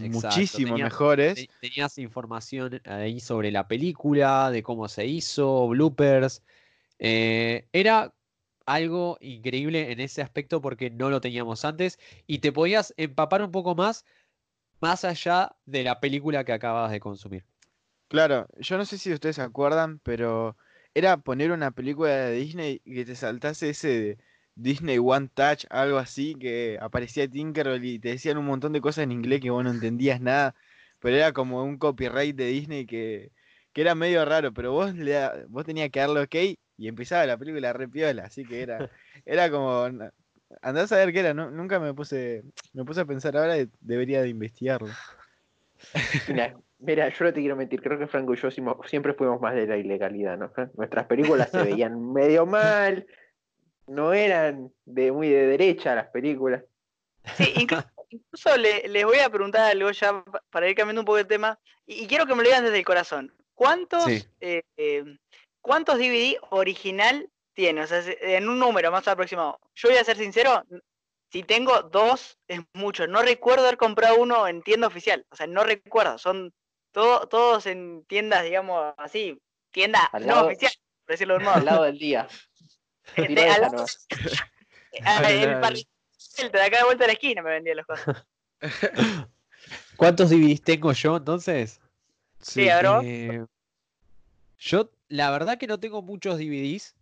Exacto, 0.00 0.28
muchísimo 0.28 0.74
tenías- 0.74 0.90
mejores. 0.92 1.34
te- 1.34 1.48
Tenías 1.60 1.98
información 1.98 2.80
ahí 2.84 3.20
sobre 3.20 3.50
la 3.50 3.68
película, 3.68 4.50
de 4.50 4.62
cómo 4.62 4.88
se 4.88 5.06
hizo, 5.06 5.68
bloopers. 5.68 6.42
Eh, 6.98 7.68
era 7.72 8.12
algo 8.66 9.16
increíble 9.20 9.92
en 9.92 10.00
ese 10.00 10.20
aspecto 10.20 10.60
porque 10.60 10.90
no 10.90 11.10
lo 11.10 11.20
teníamos 11.20 11.64
antes 11.64 11.98
y 12.26 12.38
te 12.40 12.52
podías 12.52 12.92
empapar 12.96 13.42
un 13.42 13.50
poco 13.52 13.74
más 13.74 14.04
más 14.80 15.04
allá 15.04 15.56
de 15.66 15.82
la 15.82 15.98
película 16.00 16.44
que 16.44 16.52
acababas 16.52 16.90
de 16.92 17.00
consumir. 17.00 17.44
Claro, 18.08 18.46
yo 18.58 18.78
no 18.78 18.84
sé 18.84 18.96
si 18.98 19.12
ustedes 19.12 19.36
se 19.36 19.42
acuerdan, 19.42 19.98
pero 20.04 20.56
era 20.94 21.16
poner 21.18 21.50
una 21.50 21.70
película 21.72 22.10
de 22.10 22.32
Disney 22.32 22.80
y 22.84 22.94
que 22.94 23.04
te 23.04 23.14
saltase 23.16 23.70
ese 23.70 23.88
de 23.88 24.18
Disney 24.58 24.98
One 24.98 25.28
Touch, 25.32 25.64
algo 25.70 25.98
así, 25.98 26.36
que 26.38 26.78
aparecía 26.80 27.28
Tinkerbell 27.28 27.84
y 27.84 27.98
te 27.98 28.10
decían 28.10 28.38
un 28.38 28.46
montón 28.46 28.72
de 28.72 28.80
cosas 28.80 29.04
en 29.04 29.12
inglés 29.12 29.40
que 29.40 29.50
vos 29.50 29.64
no 29.64 29.70
entendías 29.70 30.20
nada, 30.20 30.54
pero 31.00 31.16
era 31.16 31.32
como 31.32 31.62
un 31.64 31.78
copyright 31.78 32.36
de 32.36 32.46
Disney 32.46 32.86
que, 32.86 33.32
que 33.72 33.80
era 33.82 33.94
medio 33.94 34.24
raro, 34.24 34.52
pero 34.52 34.72
vos, 34.72 34.94
le 34.94 35.46
vos 35.48 35.64
tenías 35.64 35.90
que 35.90 36.00
darle 36.00 36.22
ok 36.22 36.34
y 36.76 36.88
empezaba 36.88 37.26
la 37.26 37.38
película 37.38 37.72
re 37.72 37.88
piola, 37.88 38.24
así 38.26 38.46
que 38.46 38.62
era, 38.62 38.86
era 39.24 39.50
como... 39.50 39.88
na- 39.90 40.12
Andá 40.62 40.82
a 40.84 40.86
saber 40.86 41.12
qué 41.12 41.20
era, 41.20 41.34
nu- 41.34 41.50
nunca 41.50 41.78
me 41.78 41.92
puse, 41.94 42.42
me 42.72 42.84
puse 42.84 43.02
a 43.02 43.04
pensar 43.04 43.36
ahora 43.36 43.58
y 43.58 43.70
debería 43.80 44.22
de 44.22 44.28
investigarlo. 44.30 44.98
Mira, 46.26 46.56
mira, 46.78 47.08
yo 47.08 47.24
no 47.24 47.32
te 47.32 47.40
quiero 47.40 47.56
mentir, 47.56 47.80
creo 47.82 47.98
que 47.98 48.06
Franco 48.06 48.34
y 48.34 48.36
yo 48.36 48.50
siempre 48.50 49.14
fuimos 49.14 49.40
más 49.40 49.54
de 49.54 49.66
la 49.66 49.76
ilegalidad, 49.78 50.36
¿no? 50.38 50.52
Nuestras 50.74 51.06
películas 51.06 51.52
se 51.52 51.62
veían 51.62 52.12
medio 52.12 52.46
mal, 52.46 53.06
no 53.88 54.12
eran 54.12 54.72
de 54.84 55.10
muy 55.12 55.28
de 55.28 55.46
derecha 55.46 55.94
las 55.94 56.08
películas. 56.08 56.62
Sí, 57.36 57.52
incluso, 57.56 57.86
incluso 58.10 58.56
le- 58.56 58.88
les 58.88 59.04
voy 59.04 59.18
a 59.18 59.28
preguntar 59.30 59.70
algo 59.70 59.90
ya 59.90 60.22
pa- 60.24 60.42
para 60.50 60.68
ir 60.68 60.76
cambiando 60.76 61.00
un 61.02 61.06
poco 61.06 61.16
de 61.16 61.24
tema, 61.24 61.58
y, 61.86 62.04
y 62.04 62.06
quiero 62.06 62.26
que 62.26 62.34
me 62.34 62.42
lo 62.42 62.48
digan 62.48 62.64
desde 62.64 62.78
el 62.78 62.84
corazón. 62.84 63.34
¿Cuántos, 63.54 64.04
Sí. 64.04 64.24
eh, 64.40 64.62
eh, 64.76 65.04
¿Cuántos 65.60 65.98
DVD 65.98 66.36
original 66.50 67.28
tiene? 67.54 67.82
O 67.82 67.86
sea, 67.86 68.00
se- 68.02 68.36
en 68.36 68.48
un 68.48 68.58
número 68.58 68.90
más 68.92 69.06
aproximado. 69.08 69.58
Yo 69.74 69.88
voy 69.88 69.98
a 69.98 70.04
ser 70.04 70.16
sincero, 70.16 70.62
si 71.30 71.42
tengo 71.42 71.82
dos, 71.82 72.38
es 72.46 72.60
mucho. 72.72 73.06
No 73.06 73.20
recuerdo 73.22 73.64
haber 73.64 73.76
comprado 73.76 74.16
uno 74.16 74.46
en 74.48 74.62
tienda 74.62 74.86
oficial. 74.86 75.26
O 75.30 75.36
sea, 75.36 75.46
no 75.46 75.64
recuerdo. 75.64 76.16
Son 76.18 76.54
todo- 76.92 77.26
todos 77.28 77.66
en 77.66 78.04
tiendas, 78.06 78.44
digamos 78.44 78.94
así, 78.96 79.38
tienda 79.72 80.00
Al 80.12 80.26
no 80.26 80.34
lado- 80.36 80.46
oficial, 80.46 80.72
por 81.04 81.12
decirlo 81.14 81.34
de 81.34 81.38
un 81.38 81.44
modo. 81.44 81.54
Al 81.56 81.64
lado 81.64 81.82
del 81.82 81.98
día. 81.98 82.28
El 86.38 86.50
de 86.52 86.60
acá 86.62 86.78
de 86.78 86.84
vuelta 86.84 87.04
a 87.04 87.06
la 87.06 87.12
esquina 87.12 87.42
me 87.42 87.50
vendía 87.50 87.74
las 87.74 87.86
cosas. 87.86 88.24
¿Cuántos 89.96 90.30
DVDs 90.30 90.62
tengo 90.62 90.92
yo 90.92 91.16
entonces? 91.16 91.80
Sí, 92.40 92.68
vos. 92.82 93.02
Eh, 93.04 93.44
yo, 94.58 94.90
la 95.08 95.30
verdad 95.30 95.58
que 95.58 95.66
no 95.66 95.78
tengo 95.80 96.02
muchos 96.02 96.38
DVDs, 96.38 96.94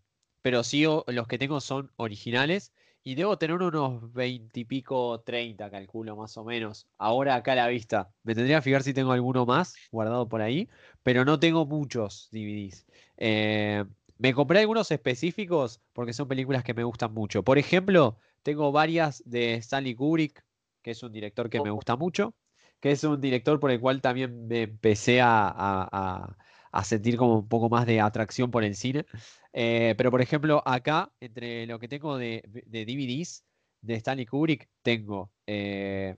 pero 0.43 0.63
sí 0.65 0.87
o- 0.87 1.05
los 1.09 1.27
que 1.27 1.39
tengo 1.39 1.61
son 1.61 1.91
originales. 1.97 2.73
Y 3.03 3.15
debo 3.15 3.39
tener 3.39 3.57
unos 3.63 4.13
20 4.13 4.59
y 4.61 4.65
pico, 4.65 5.21
30, 5.21 5.71
calculo 5.71 6.17
más 6.17 6.37
o 6.39 6.45
menos. 6.45 6.89
Ahora 6.99 7.37
acá 7.37 7.53
a 7.53 7.55
la 7.57 7.69
vista. 7.69 8.11
Me 8.25 8.35
tendría 8.35 8.57
que 8.59 8.63
fijar 8.63 8.83
si 8.83 8.93
tengo 8.93 9.13
alguno 9.13 9.47
más 9.47 9.77
guardado 9.93 10.29
por 10.29 10.43
ahí, 10.43 10.69
pero 11.05 11.25
no 11.25 11.39
tengo 11.39 11.65
muchos 11.67 12.29
DVDs. 12.33 12.85
Eh, 13.17 13.85
me 14.19 14.33
compré 14.35 14.61
algunos 14.61 14.91
específicos 14.91 15.81
porque 15.93 16.13
son 16.13 16.29
películas 16.29 16.65
que 16.65 16.75
me 16.75 16.85
gustan 16.85 17.13
mucho. 17.13 17.43
Por 17.43 17.59
ejemplo, 17.59 18.19
tengo 18.43 18.73
varias 18.73 19.23
de 19.27 19.55
Stanley 19.55 19.95
Kubrick, 19.95 20.45
que 20.83 20.93
es 20.93 21.03
un 21.03 21.13
director 21.13 21.51
que 21.51 21.61
me 21.61 21.71
gusta 21.71 21.97
mucho, 21.97 22.35
que 22.81 22.93
es 22.93 23.05
un 23.05 23.21
director 23.21 23.59
por 23.61 23.71
el 23.71 23.81
cual 23.81 24.01
también 24.01 24.47
me 24.47 24.63
empecé 24.63 25.21
a, 25.21 25.49
a- 25.49 25.89
a- 25.93 26.37
a 26.73 26.85
sentir 26.85 27.17
como 27.17 27.39
un 27.39 27.49
poco 27.49 27.69
más 27.71 27.87
de 27.87 28.01
atracción 28.01 28.51
por 28.51 28.63
el 28.65 28.75
cine. 28.75 29.07
Eh, 29.53 29.95
pero 29.97 30.11
por 30.11 30.21
ejemplo, 30.21 30.63
acá, 30.67 31.11
entre 31.21 31.67
lo 31.67 31.79
que 31.79 31.89
tengo 31.89 32.19
de, 32.19 32.43
de 32.67 32.85
DVDs 32.85 33.45
de 33.81 33.95
Stanley 33.95 34.27
Kubrick, 34.27 34.69
tengo 34.83 35.33
eh, 35.47 36.17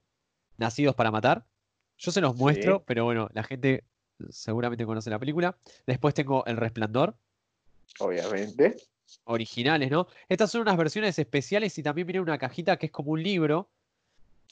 Nacidos 0.57 0.94
para 0.94 1.11
Matar. 1.11 1.46
Yo 1.96 2.11
se 2.12 2.20
los 2.20 2.34
Sí. 2.34 2.40
muestro, 2.42 2.84
pero 2.84 3.05
bueno, 3.05 3.28
la 3.32 3.42
gente 3.44 3.84
seguramente 4.30 4.84
conoce 4.86 5.11
la 5.11 5.18
película. 5.18 5.59
Después 5.86 6.14
tengo 6.14 6.44
El 6.46 6.57
Resplandor, 6.57 7.16
Obviamente. 8.01 8.76
originales, 9.24 9.91
¿no? 9.91 10.07
Estas 10.28 10.51
son 10.51 10.62
unas 10.62 10.76
versiones 10.76 11.18
especiales 11.18 11.76
y 11.78 11.82
también 11.82 12.07
viene 12.07 12.20
una 12.20 12.39
cajita 12.39 12.76
que 12.76 12.86
es 12.86 12.93
como 12.93 13.12
un 13.12 13.22
libro, 13.22 13.70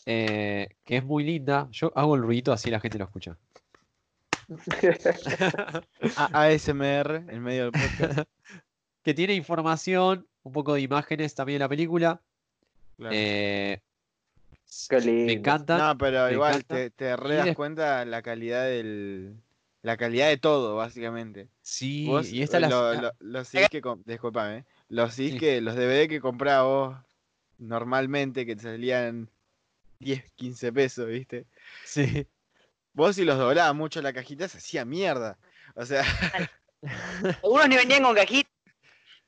eh, 0.07 0.69
que 0.85 0.97
es 0.99 1.05
muy 1.05 1.25
linda. 1.25 1.69
Yo 1.73 1.93
hago 1.95 2.15
el 2.15 2.23
ruidito 2.23 2.53
así 2.53 2.71
la 2.71 2.81
gente 2.81 2.99
lo 2.99 3.05
escucha. 3.05 3.37
ASMR 6.33 7.25
en 7.29 7.43
medio 7.43 7.71
del 7.71 7.73
podcast. 7.73 8.29
que 9.03 9.15
tiene 9.15 9.35
información, 9.35 10.27
un 10.43 10.53
poco 10.53 10.75
de 10.75 10.81
imágenes 10.81 11.35
también 11.35 11.57
de 11.57 11.65
la 11.65 11.69
película. 11.69 12.21
claro. 12.97 13.15
eh, 13.17 13.81
Qué 14.89 15.01
me 15.01 15.33
encanta. 15.33 15.79
No, 15.79 15.99
pero 15.99 16.31
igual 16.31 16.65
te, 16.65 16.91
te 16.91 17.17
re 17.17 17.37
das 17.37 17.57
cuenta 17.57 18.05
la 18.05 18.23
calidad 18.23 18.65
del. 18.65 19.37
La 19.87 19.97
calidad 19.97 20.27
de 20.29 20.37
todo, 20.37 20.75
básicamente. 20.75 21.49
Sí, 21.63 22.07
Vos 22.07 22.29
y 22.33 22.43
esta 22.43 22.57
eh, 22.57 22.63
la- 22.63 22.69
lo- 22.69 22.93
la- 22.95 23.01
lo- 23.03 23.13
los 23.21 23.47
CDs 23.47 23.69
que 23.69 23.81
disculpame, 24.05 24.65
los 24.89 25.15
CDs 25.15 25.35
Sí. 25.35 25.39
que 25.39 25.61
los 25.61 25.77
DVD 25.77 26.09
que 26.09 26.21
comprabas 26.21 26.65
vos 26.67 26.97
normalmente 27.59 28.45
que 28.45 28.57
te 28.57 28.63
salían 28.63 29.31
10, 30.01 30.25
15 30.35 30.73
pesos, 30.73 31.07
¿viste? 31.07 31.47
sí. 31.85 32.27
Vos 32.95 33.15
si 33.15 33.25
los 33.25 33.39
doblabas 33.39 33.77
mucho 33.77 34.03
la 34.03 34.13
cajita 34.13 34.49
se 34.49 34.59
hacía 34.59 34.85
mierda. 34.85 35.39
O 35.77 35.85
sea, 35.87 36.03
Algunos 37.45 37.69
ni 37.69 37.77
venían 37.77 38.03
con 38.03 38.15
cajita. 38.17 38.51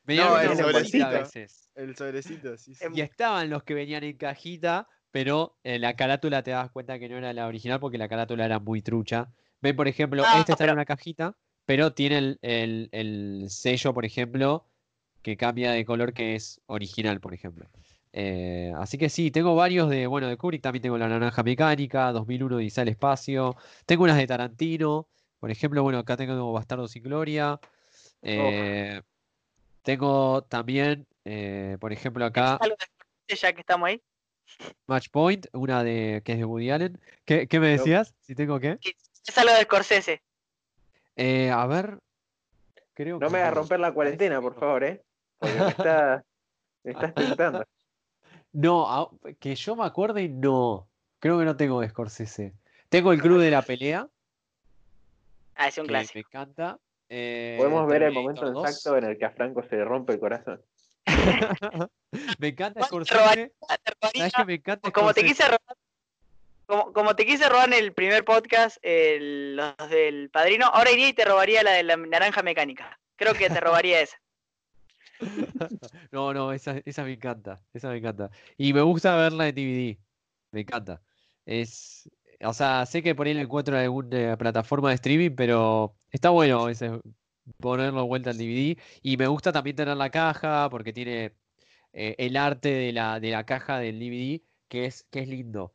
Venían 0.05 0.27
No, 0.27 0.33
con 0.35 0.43
el 0.51 0.57
sobrecito. 0.57 1.07
a 1.07 1.11
veces. 1.11 1.69
el 1.77 1.95
sobrecito, 1.97 2.57
sí, 2.57 2.75
sí. 2.75 2.85
Y 2.95 3.01
estaban 3.03 3.49
los 3.51 3.63
que 3.63 3.75
venían 3.75 4.03
en 4.05 4.17
cajita, 4.17 4.89
pero 5.13 5.57
en 5.63 5.83
la 5.83 5.95
carátula 5.95 6.43
te 6.43 6.51
das 6.51 6.71
cuenta 6.73 6.99
que 6.99 7.09
no 7.09 7.17
era 7.19 7.33
la 7.33 7.47
original 7.47 7.79
porque 7.79 7.99
la 7.99 8.09
carátula 8.09 8.45
era 8.47 8.59
muy 8.59 8.83
trucha. 8.83 9.29
Ven, 9.61 9.77
por 9.77 9.89
ejemplo, 9.89 10.23
No, 10.23 10.39
este 10.39 10.53
está 10.53 10.65
en 10.65 10.71
una 10.73 10.85
cajita, 10.85 11.35
pero 11.65 11.93
tiene 11.93 12.19
el, 12.19 12.39
el- 12.43 12.89
el 12.93 13.47
sello, 13.51 13.93
por 13.93 14.05
ejemplo, 14.05 14.65
que 15.23 15.37
cambia 15.37 15.73
de 15.73 15.85
color 15.85 16.13
que 16.13 16.35
es 16.37 16.61
original, 16.67 17.21
por 17.21 17.35
ejemplo. 17.35 17.69
Eh, 18.13 18.73
así 18.77 18.97
que 18.99 19.09
sí, 19.11 19.31
tengo 19.31 19.55
varios 19.55 19.91
de, 19.91 20.07
bueno, 20.07 20.29
de 20.29 20.37
Kubrick, 20.37 20.63
también 20.63 20.83
tengo 20.83 20.97
La 20.97 21.09
Naranja 21.09 21.43
Mecánica, 21.43 22.11
2001 22.13 22.57
Dice 22.59 22.81
al 22.81 22.89
Espacio, 22.89 23.57
tengo 23.85 24.05
unas 24.05 24.17
de 24.17 24.27
Tarantino, 24.27 25.09
por 25.41 25.51
ejemplo, 25.51 25.83
bueno, 25.83 25.99
acá 25.99 26.17
tengo 26.17 26.53
Bastardo 26.53 26.89
sin 26.89 27.03
Gloria, 27.03 27.61
eh, 28.23 29.03
tengo 29.83 30.43
también, 30.45 31.07
eh, 31.25 31.77
por 31.81 31.93
ejemplo, 31.93 32.25
acá... 32.25 32.59
Ya 33.29 33.53
que 33.53 33.61
estamos 33.61 33.89
ahí. 33.89 34.01
Match 34.87 35.09
Point, 35.11 35.47
una 35.53 35.85
de 35.85 36.23
que 36.25 36.33
es 36.33 36.39
de 36.39 36.45
Woody 36.47 36.71
Allen. 36.71 36.99
¿Qué, 37.27 37.47
qué 37.47 37.61
me 37.61 37.69
decías? 37.69 38.15
Si 38.23 38.35
tengo 38.35 38.59
qué. 38.59 38.79
Es 39.29 39.37
algo 39.37 39.53
de 39.55 39.63
Scorsese. 39.63 40.23
Eh, 41.15 41.51
a 41.51 41.67
ver. 41.67 41.99
Creo 42.95 43.19
No 43.21 43.27
que 43.27 43.33
me 43.35 43.39
hagas 43.41 43.51
no. 43.55 43.61
romper 43.61 43.79
la 43.81 43.93
cuarentena, 43.93 44.41
por 44.41 44.59
favor, 44.59 44.83
¿eh? 44.85 45.03
Porque 45.39 45.55
me, 45.61 45.69
está, 45.69 46.25
me 46.83 46.93
estás 46.93 47.15
tentando. 47.15 47.65
No, 48.51 48.89
a- 48.89 49.11
que 49.39 49.55
yo 49.55 49.77
me 49.77 49.85
acuerde, 49.85 50.27
no. 50.31 50.89
Creo 51.21 51.39
que 51.39 51.45
no 51.45 51.57
tengo 51.59 51.83
de 51.83 51.91
Scorsese. 51.91 52.55
Tengo 52.89 53.13
el 53.13 53.21
Club 53.21 53.39
de 53.41 53.51
la 53.51 53.61
Pelea, 53.61 54.09
Ah, 55.55 55.69
es 55.69 55.77
un 55.77 55.85
que 55.85 55.89
clásico. 55.91 56.15
me 56.15 56.21
encanta. 56.21 56.79
eh, 57.11 57.57
Podemos 57.59 57.87
ver 57.87 58.05
el 58.05 58.13
momento 58.15 58.51
2. 58.51 58.65
exacto 58.65 58.97
en 58.97 59.05
el 59.05 59.19
que 59.19 59.27
a 59.27 59.31
Franco 59.33 59.63
se 59.69 59.77
le 59.77 59.85
rompe 59.85 60.15
el 60.15 60.19
corazón. 60.21 60.63
Me 62.39 62.49
encanta 62.49 62.81
¿Cuánto 62.81 63.05
Scorsese. 63.05 63.15
Te 63.15 63.25
robaría- 63.25 63.51
¿Sabes 64.17 64.33
que 64.33 64.45
me 64.47 64.55
encanta 64.55 64.91
como 64.91 65.13
te 65.13 65.21
Scorsese? 65.21 65.27
quise 65.27 65.45
robar, 65.45 65.77
como, 66.69 66.93
como 66.93 67.17
te 67.17 67.25
quise 67.27 67.49
robar 67.49 67.69
en 67.73 67.75
el 67.83 67.93
primer 67.93 68.25
podcast, 68.25 68.77
el- 68.83 69.57
los 69.57 69.75
del 69.91 70.31
padrino, 70.31 70.67
ahora 70.67 70.91
iría 70.93 71.09
y 71.09 71.13
te 71.15 71.25
robaría 71.25 71.63
la 71.63 71.73
de 71.73 71.83
la 71.83 71.97
naranja 71.97 72.43
mecánica. 72.43 73.01
Creo 73.17 73.35
que 73.35 73.49
te 73.49 73.59
robaría 73.61 74.01
esa. 74.03 74.17
No, 76.13 76.33
no, 76.33 76.53
esa, 76.53 76.81
esa 76.85 77.03
me 77.05 77.13
encanta. 77.15 77.61
Esa 77.73 77.89
me 77.91 77.97
encanta. 77.99 78.31
Y 78.57 78.73
me 78.73 78.83
gusta 78.83 79.17
verla 79.17 79.49
en 79.49 79.55
DVD. 79.55 79.99
Me 80.53 80.61
encanta. 80.61 81.03
Es. 81.45 82.09
O 82.45 82.53
sea, 82.53 82.87
sé 82.87 83.03
que 83.03 83.15
por 83.17 83.27
ahí 83.27 83.35
la 83.35 83.41
encuentro 83.43 83.75
en 83.77 83.83
alguna 83.83 84.37
plataforma 84.37 84.91
de 84.91 84.95
streaming, 84.95 85.31
pero 85.35 85.97
está 86.13 86.31
bueno 86.31 86.61
a 86.63 86.67
veces 86.67 86.93
ponerlo 87.59 88.07
vuelta 88.07 88.31
en 88.31 88.39
DVD. 88.39 88.79
Y 89.03 89.17
me 89.17 89.27
gusta 89.27 89.51
también 89.53 89.75
tener 89.75 89.97
la 89.97 90.11
caja, 90.11 90.69
porque 90.71 90.93
tiene 90.93 91.33
eh, 91.93 92.15
el 92.19 92.37
arte 92.37 92.69
de 92.69 92.93
la, 92.93 93.19
de 93.19 93.31
la 93.33 93.45
caja 93.45 93.79
del 93.81 93.99
DVD, 93.99 94.41
que 94.69 94.85
es, 94.87 95.05
que 95.11 95.21
es 95.21 95.29
lindo. 95.29 95.73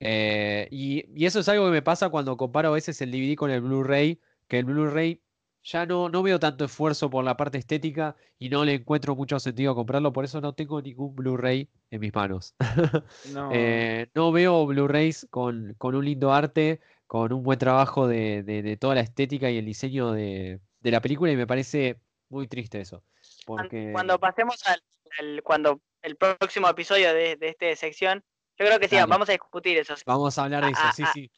Eh, 0.00 0.68
y, 0.70 1.04
y 1.14 1.26
eso 1.26 1.40
es 1.40 1.48
algo 1.48 1.64
que 1.66 1.70
me 1.72 1.82
pasa 1.82 2.08
cuando 2.10 2.36
comparo 2.36 2.68
a 2.68 2.72
veces 2.72 3.00
el 3.00 3.10
DVD 3.10 3.36
con 3.36 3.50
el 3.50 3.60
Blu-ray, 3.62 4.20
que 4.48 4.58
el 4.58 4.64
Blu-ray 4.66 5.22
ya 5.62 5.84
no, 5.86 6.08
no 6.08 6.22
veo 6.22 6.38
tanto 6.38 6.64
esfuerzo 6.66 7.10
por 7.10 7.24
la 7.24 7.36
parte 7.36 7.58
estética 7.58 8.14
y 8.38 8.50
no 8.50 8.64
le 8.64 8.74
encuentro 8.74 9.16
mucho 9.16 9.40
sentido 9.40 9.72
a 9.72 9.74
comprarlo, 9.74 10.12
por 10.12 10.24
eso 10.24 10.40
no 10.40 10.52
tengo 10.54 10.80
ningún 10.80 11.14
Blu-ray 11.16 11.68
en 11.90 12.00
mis 12.00 12.14
manos. 12.14 12.54
No, 13.32 13.48
Eh, 13.52 14.06
no 14.14 14.30
veo 14.32 14.64
Blu-rays 14.66 15.26
con, 15.30 15.74
con 15.78 15.94
un 15.94 16.04
lindo 16.04 16.32
arte, 16.32 16.80
con 17.06 17.32
un 17.32 17.42
buen 17.42 17.58
trabajo 17.58 18.06
de, 18.06 18.42
de- 18.42 18.62
de 18.62 18.76
toda 18.76 18.94
la 18.94 19.00
estética 19.00 19.50
y 19.50 19.58
el 19.58 19.64
diseño 19.64 20.12
de, 20.12 20.60
de 20.80 20.90
la 20.90 21.00
película 21.00 21.32
y 21.32 21.36
me 21.36 21.46
parece 21.46 21.96
muy 22.28 22.46
triste 22.46 22.80
eso. 22.80 23.02
Porque 23.44 23.90
Cuando 23.92 24.18
pasemos 24.20 24.56
al, 24.66 24.80
al- 25.18 25.42
cuando 25.42 25.80
el 26.02 26.16
próximo 26.16 26.68
episodio 26.68 27.12
de, 27.12 27.36
de 27.36 27.48
esta 27.48 27.74
sección, 27.74 28.22
yo 28.58 28.66
creo 28.66 28.78
que 28.80 28.88
sí, 28.88 28.96
Dale. 28.96 29.08
vamos 29.10 29.28
a 29.28 29.32
discutir 29.32 29.78
eso. 29.78 29.96
sí. 29.96 30.02
vamos 30.06 30.38
a 30.38 30.44
hablar 30.44 30.64
de 30.64 30.70
eso, 30.72 30.80
Ah, 30.82 30.92
sí, 30.92 31.02
ah, 31.04 31.10
sí. 31.12 31.30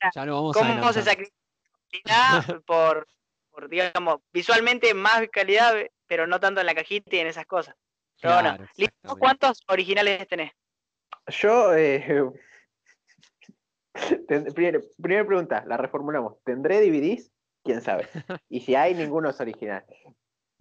ah, 0.00 0.10
Ya 0.14 0.24
lo 0.26 0.34
vamos 0.34 0.56
a 0.56 0.60
¿Cómo 0.60 0.92
se 0.92 1.00
adelantar. 1.00 1.04
sacrifica 1.04 1.32
por, 2.66 3.06
por, 3.50 3.68
digamos, 3.68 4.20
visualmente 4.32 4.92
más 4.94 5.22
calidad, 5.30 5.74
pero 6.06 6.26
no 6.26 6.40
tanto 6.40 6.60
en 6.60 6.66
la 6.66 6.74
cajita 6.74 7.14
y 7.16 7.20
en 7.20 7.26
esas 7.28 7.46
cosas? 7.46 7.74
Pero 8.20 8.34
bueno, 8.34 8.50
Claro, 8.56 8.64
listo, 8.76 8.76
¿vos 8.76 8.88
exactamente. 9.16 9.20
¿cuántos 9.20 9.62
originales 9.68 10.28
tenés? 10.28 10.52
Yo, 11.28 11.74
eh, 11.74 12.30
primera 14.54 15.26
pregunta, 15.26 15.64
la 15.66 15.76
reformulamos. 15.76 16.42
¿Tendré 16.44 16.80
DVDs? 16.80 17.30
¿Quién 17.62 17.80
sabe? 17.80 18.08
Y 18.48 18.60
si 18.60 18.74
hay, 18.74 18.94
ninguno 18.94 19.30
es 19.30 19.40
original. 19.40 19.84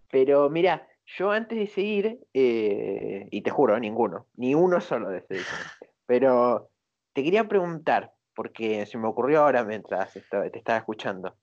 Pero 0.10 0.50
mira, 0.50 0.88
yo 1.06 1.32
antes 1.32 1.58
de 1.58 1.68
seguir, 1.68 2.20
eh, 2.34 3.28
y 3.30 3.42
te 3.42 3.50
juro, 3.50 3.78
ninguno, 3.80 4.28
ni 4.36 4.56
uno 4.56 4.80
solo 4.80 5.10
de 5.10 5.18
ese. 5.18 5.42
Pero 6.06 6.70
te 7.14 7.24
quería 7.24 7.48
preguntar, 7.48 8.14
porque 8.36 8.86
se 8.86 8.98
me 8.98 9.08
ocurrió 9.08 9.42
ahora 9.42 9.64
mientras 9.64 10.14
te 10.14 10.20
estaba 10.58 10.78
escuchando. 10.78 11.36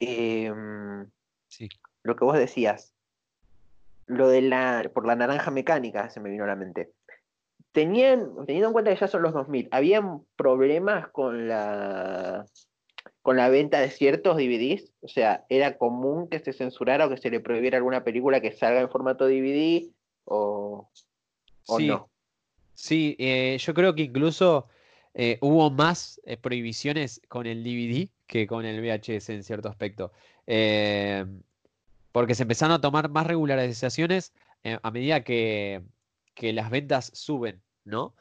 Em, 0.00 1.10
Sí. 1.48 1.68
lo 2.02 2.16
que 2.16 2.24
vos 2.24 2.38
decías, 2.38 2.94
lo 4.06 4.28
de 4.28 4.42
la, 4.42 4.90
por 4.94 5.06
la 5.06 5.16
naranja 5.16 5.50
mecánica, 5.50 6.10
se 6.10 6.20
me 6.20 6.30
vino 6.30 6.44
a 6.44 6.48
la 6.48 6.56
mente. 6.56 6.92
Tenían, 7.72 8.32
teniendo 8.46 8.68
en 8.68 8.72
cuenta 8.72 8.92
que 8.92 9.00
ya 9.00 9.08
son 9.08 9.22
los 9.22 9.32
2000, 9.32 9.68
¿habían 9.70 10.24
problemas 10.36 11.08
con 11.08 11.46
la, 11.48 12.44
con 13.22 13.36
la 13.36 13.48
venta 13.48 13.78
de 13.80 13.90
ciertos 13.90 14.36
DVDs? 14.36 14.92
O 15.02 15.08
sea, 15.08 15.44
¿era 15.48 15.78
común 15.78 16.28
que 16.28 16.40
se 16.40 16.52
censurara 16.52 17.06
o 17.06 17.10
que 17.10 17.18
se 17.18 17.30
le 17.30 17.40
prohibiera 17.40 17.76
alguna 17.76 18.02
película 18.02 18.40
que 18.40 18.52
salga 18.52 18.80
en 18.80 18.90
formato 18.90 19.26
DVD? 19.26 19.92
¿O, 20.24 20.90
o 21.66 21.78
Sí, 21.78 21.86
no? 21.86 22.09
Sí, 22.74 23.16
eh, 23.18 23.58
yo 23.60 23.74
creo 23.74 23.94
que 23.94 24.02
incluso 24.02 24.68
eh, 25.14 25.38
hubo 25.40 25.70
más 25.70 26.20
eh, 26.24 26.36
prohibiciones 26.36 27.20
con 27.28 27.46
el 27.46 27.62
DVD 27.62 28.08
que 28.26 28.46
con 28.46 28.64
el 28.64 28.80
VHS 28.80 29.30
en 29.30 29.44
cierto 29.44 29.68
aspecto. 29.68 30.12
Porque 32.12 32.34
se 32.34 32.42
empezaron 32.42 32.74
a 32.74 32.80
tomar 32.80 33.08
más 33.08 33.26
regularizaciones 33.26 34.32
a 34.82 34.90
medida 34.90 35.22
que, 35.22 35.82
que 36.34 36.52
las 36.52 36.70
ventas 36.70 37.10
suben, 37.14 37.62
¿no? 37.84 38.14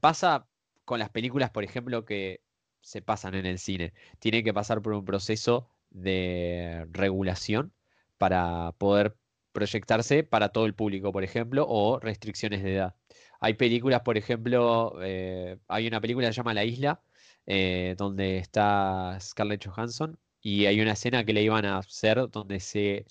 Pasa 0.00 0.46
con 0.84 0.98
las 0.98 1.10
películas, 1.10 1.50
por 1.50 1.64
ejemplo, 1.64 2.04
que 2.04 2.42
se 2.82 3.02
pasan 3.02 3.34
en 3.34 3.46
el 3.46 3.58
cine. 3.58 3.92
Tienen 4.18 4.44
que 4.44 4.52
pasar 4.52 4.82
por 4.82 4.92
un 4.92 5.04
proceso 5.04 5.68
de 5.90 6.86
regulación 6.92 7.72
para 8.18 8.72
poder 8.78 9.16
proyectarse 9.52 10.22
para 10.24 10.50
todo 10.50 10.66
el 10.66 10.74
público, 10.74 11.12
por 11.12 11.24
ejemplo, 11.24 11.66
o 11.68 11.98
restricciones 11.98 12.62
de 12.62 12.74
edad. 12.76 12.94
Hay 13.40 13.54
películas, 13.54 14.02
por 14.02 14.16
ejemplo, 14.18 14.98
eh, 15.02 15.58
hay 15.68 15.86
una 15.86 16.00
película 16.00 16.26
que 16.28 16.32
se 16.32 16.36
llama 16.38 16.54
La 16.54 16.64
Isla, 16.64 17.00
eh, 17.46 17.94
donde 17.98 18.38
está 18.38 19.16
Scarlett 19.20 19.66
Johansson, 19.66 20.18
y 20.40 20.66
hay 20.66 20.80
una 20.80 20.92
escena 20.92 21.24
que 21.24 21.32
le 21.32 21.42
iban 21.42 21.64
a 21.64 21.78
hacer 21.78 22.28
donde 22.30 22.60
se 22.60 23.04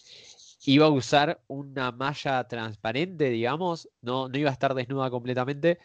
iba 0.66 0.86
a 0.86 0.90
usar 0.90 1.42
una 1.48 1.92
malla 1.92 2.48
transparente, 2.48 3.30
digamos, 3.30 3.90
no, 4.02 4.30
no 4.30 4.38
iba 4.38 4.50
a 4.50 4.54
estar 4.54 4.74
desnuda 4.76 5.10
completamente, 5.10 5.80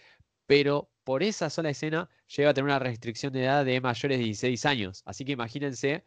pero 0.47 0.91
por 1.05 1.23
esa 1.23 1.49
sola 1.51 1.71
escena 1.71 2.09
llega 2.37 2.51
a 2.51 2.55
tener 2.55 2.67
una 2.67 2.79
restricción 2.79 3.33
de 3.33 3.45
edad 3.45 3.65
de 3.65 3.81
mayores 3.81 4.19
de 4.19 4.25
16 4.25 4.65
años. 4.67 5.03
Así 5.07 5.25
que 5.25 5.33
imagínense 5.33 6.05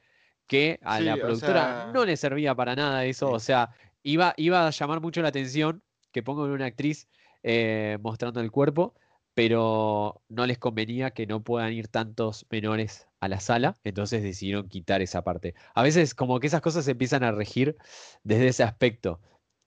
que 0.48 0.80
a 0.84 0.98
Sí, 1.00 1.04
la 1.04 1.16
o 1.16 1.20
productora 1.20 1.84
sea- 1.84 1.92
no 1.94 2.06
le 2.06 2.18
servía 2.18 2.56
para 2.56 2.76
nada 2.76 3.06
eso, 3.06 3.28
Sí. 3.30 3.34
o 3.36 3.40
sea, 3.40 3.70
iba, 4.08 4.68
a 4.68 4.70
llamar 4.72 5.02
mucho 5.02 5.22
la 5.22 5.30
atención 5.30 5.84
que 6.12 6.24
pongan 6.24 6.52
una 6.52 6.66
actriz 6.66 7.08
eh, 7.44 7.98
mostrando 8.02 8.40
el 8.40 8.52
cuerpo, 8.52 8.96
pero 9.34 10.22
no 10.30 10.46
les 10.46 10.58
convenía 10.58 11.12
que 11.12 11.28
no 11.28 11.44
puedan 11.44 11.74
ir 11.74 11.88
tantos 11.90 12.46
menores 12.50 13.08
a 13.20 13.28
la 13.28 13.40
sala, 13.40 13.78
entonces 13.84 14.24
decidieron 14.24 14.70
quitar 14.70 15.02
esa 15.02 15.24
parte. 15.24 15.54
A 15.76 15.84
veces 15.84 16.16
como 16.16 16.40
que 16.40 16.48
esas 16.48 16.62
cosas 16.62 16.86
se 16.86 16.92
empiezan 16.92 17.24
a 17.24 17.32
regir 17.32 17.78
desde 18.24 18.48
ese 18.48 18.64
aspecto 18.64 19.20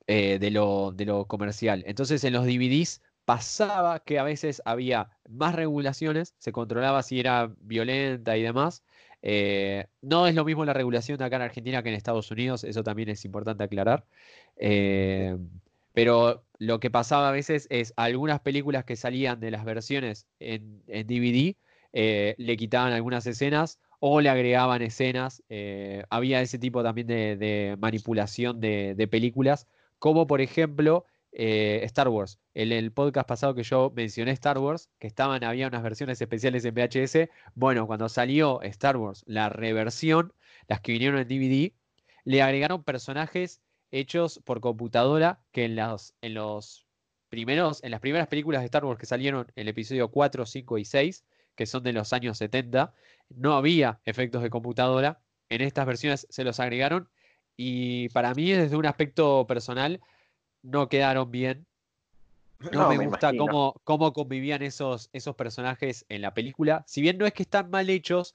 eh, 0.07 0.39
de 0.39 0.51
lo, 0.51 0.93
de 0.93 1.05
lo 1.05 1.27
comercial. 1.27 1.85
Entonces 1.87 2.25
en 2.25 2.33
los 2.33 2.47
DVDs 2.47 3.03
pasaba 3.25 4.01
que 4.01 4.19
a 4.19 4.25
veces 4.25 4.63
había 4.65 5.11
más 5.29 5.55
regulaciones, 5.55 6.35
se 6.39 6.53
controlaba 6.53 7.03
si 7.03 7.21
era 7.21 7.53
violenta 7.61 8.37
y 8.37 8.43
demás, 8.43 8.83
Eh, 9.23 9.87
no 10.03 10.27
es 10.27 10.35
lo 10.35 10.45
mismo 10.45 10.65
la 10.65 10.73
regulación 10.73 11.21
acá 11.23 11.37
en 11.37 11.43
Argentina 11.43 11.83
que 11.83 11.91
en 11.91 11.95
Estados 11.95 12.31
Unidos, 12.31 12.65
eso 12.65 12.83
también 12.83 13.09
es 13.09 13.25
importante 13.25 13.65
aclarar. 13.65 14.05
Eh, 14.57 15.37
pero 15.93 16.45
lo 16.59 16.81
que 16.81 16.91
pasaba 16.91 17.29
a 17.29 17.33
veces 17.33 17.67
es 17.71 17.93
algunas 17.97 18.41
películas 18.41 18.85
que 18.85 18.97
salían 18.97 19.41
de 19.41 19.51
las 19.51 19.65
versiones 19.65 20.27
en, 20.39 20.83
DVD 20.87 21.57
eh, 21.93 22.35
le 22.39 22.57
quitaban 22.57 22.93
algunas 22.93 23.27
escenas 23.27 23.81
o 23.99 24.21
le 24.21 24.31
agregaban 24.31 24.83
escenas. 24.83 25.43
había 26.09 26.41
ese 26.41 26.59
tipo 26.59 26.83
también 26.83 27.07
de, 27.07 27.77
manipulación 27.79 28.61
de 28.61 29.09
películas, 29.11 29.67
como 29.99 30.27
por 30.27 30.41
ejemplo 30.41 31.05
eh, 31.33 31.81
Star 31.85 32.09
Wars. 32.09 32.39
En 32.55 32.73
el 32.73 32.93
podcast 32.93 33.29
pasado 33.29 33.55
que 33.55 33.63
yo 33.63 33.93
mencioné 33.95 34.33
Star 34.33 34.59
Wars, 34.59 34.91
que 34.99 35.07
estaban, 35.07 35.45
había 35.45 35.69
unas 35.69 35.83
versiones 35.83 36.21
especiales 36.21 36.65
en 36.65 36.75
VHS. 36.75 37.29
Bueno, 37.55 37.87
cuando 37.87 38.09
salió 38.09 38.61
Star 38.63 38.97
Wars, 38.97 39.23
la 39.27 39.49
reversión, 39.49 40.33
las 40.69 40.81
que 40.81 40.93
vinieron 40.93 41.21
en 41.21 41.29
DVD, 41.29 41.73
le 42.25 42.43
agregaron 42.43 42.85
personajes 42.85 43.63
hechos 43.91 44.41
por 44.45 44.61
computadora 44.61 45.41
que 45.53 45.65
en 45.65 45.77
los, 45.77 46.15
en 46.21 46.35
los 46.35 46.87
primeros, 47.29 47.83
en 47.83 47.93
las 47.93 48.01
primeras 48.01 48.29
películas 48.29 48.61
de 48.61 48.67
Star 48.67 48.85
Wars 48.85 48.99
que 48.99 49.07
salieron, 49.07 49.51
el 49.57 49.69
episodio 49.69 50.11
4, 50.11 50.47
5 50.47 50.79
y 50.79 50.85
6, 50.85 51.25
que 51.55 51.67
son 51.67 51.83
de 51.83 51.93
los 51.93 52.13
años 52.13 52.39
70, 52.39 52.93
no 53.31 53.55
había 53.55 54.01
efectos 54.05 54.43
de 54.43 54.51
computadora. 54.51 55.21
En 55.49 55.61
estas 55.63 55.87
versiones 55.87 56.27
se 56.31 56.45
los 56.45 56.61
agregaron 56.61 57.09
y 57.57 58.09
para 58.11 58.35
mí 58.35 58.53
desde 58.53 58.77
un 58.77 58.87
aspecto 58.87 59.47
personal 59.47 60.01
no 60.63 60.89
quedaron 60.89 61.31
bien. 61.31 61.67
No, 62.73 62.83
No, 62.83 62.89
me, 62.91 62.99
me 62.99 63.07
gusta 63.07 63.35
cómo, 63.35 63.81
cómo 63.85 64.13
convivían 64.13 64.63
esos, 64.63 65.09
esos 65.15 65.35
personajes 65.35 66.05
en 66.11 66.21
la 66.21 66.35
película. 66.35 66.85
Si 66.87 67.01
bien 67.01 67.17
no 67.17 67.25
es 67.25 67.33
que 67.33 67.43
están 67.45 67.71
mal 67.71 67.89
hechos, 67.89 68.35